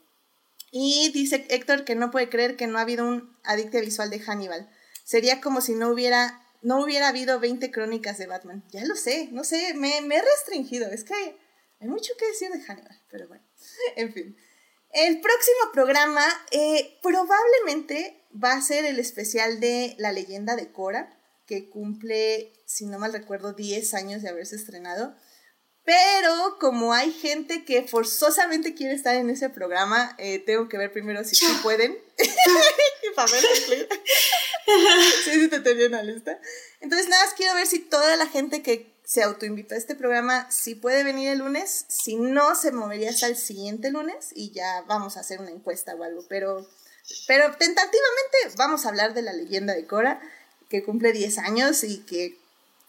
[0.70, 4.20] Y dice Héctor que no puede creer que no ha habido un adictia visual de
[4.20, 4.70] Hannibal.
[5.10, 8.62] Sería como si no hubiera no hubiera habido 20 crónicas de Batman.
[8.70, 10.88] Ya lo sé, no sé, me, he restringido.
[10.88, 11.14] Es que
[11.80, 13.42] hay mucho que decir de Hannibal, pero bueno,
[13.96, 14.36] en fin.
[14.92, 21.18] El próximo programa, eh, probablemente va a ser el especial de La leyenda de Cora,
[21.44, 25.16] que cumple, si no mal recuerdo, 10 años de haberse estrenado.
[25.85, 30.93] Pero como hay gente que forzosamente quiere estar en ese programa, eh, tengo que ver
[30.93, 31.98] primero si sí pueden.
[35.24, 36.39] sí, sí te tenía una lista.
[36.81, 40.48] Entonces nada más quiero ver si toda la gente que se autoinvitó a este programa
[40.51, 41.85] sí puede venir el lunes.
[41.89, 45.94] Si no, se movería hasta el siguiente lunes y ya vamos a hacer una encuesta
[45.94, 46.24] o algo.
[46.28, 46.69] Pero,
[47.27, 50.20] pero tentativamente vamos a hablar de la leyenda de Cora,
[50.69, 52.39] que cumple 10 años y que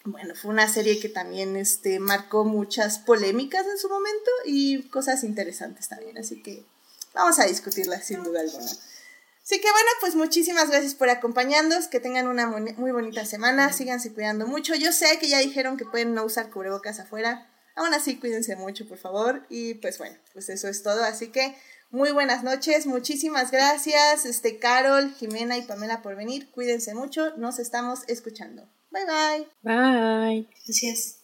[0.03, 5.23] bueno, fue una serie que también este, marcó muchas polémicas en su momento y cosas
[5.23, 6.65] interesantes también, así que
[7.13, 8.65] vamos a discutirla sin duda alguna.
[8.65, 14.13] Así que bueno, pues muchísimas gracias por acompañarnos, que tengan una muy bonita semana, síganse
[14.13, 14.75] cuidando mucho.
[14.75, 18.87] Yo sé que ya dijeron que pueden no usar cubrebocas afuera, aún así cuídense mucho,
[18.87, 21.55] por favor, y pues bueno, pues eso es todo, así que
[21.89, 27.59] muy buenas noches, muchísimas gracias, este Carol, Jimena y Pamela por venir, cuídense mucho, nos
[27.59, 28.69] estamos escuchando.
[28.91, 29.45] Bye bye.
[29.63, 30.45] Bye.
[30.65, 31.21] Gracias.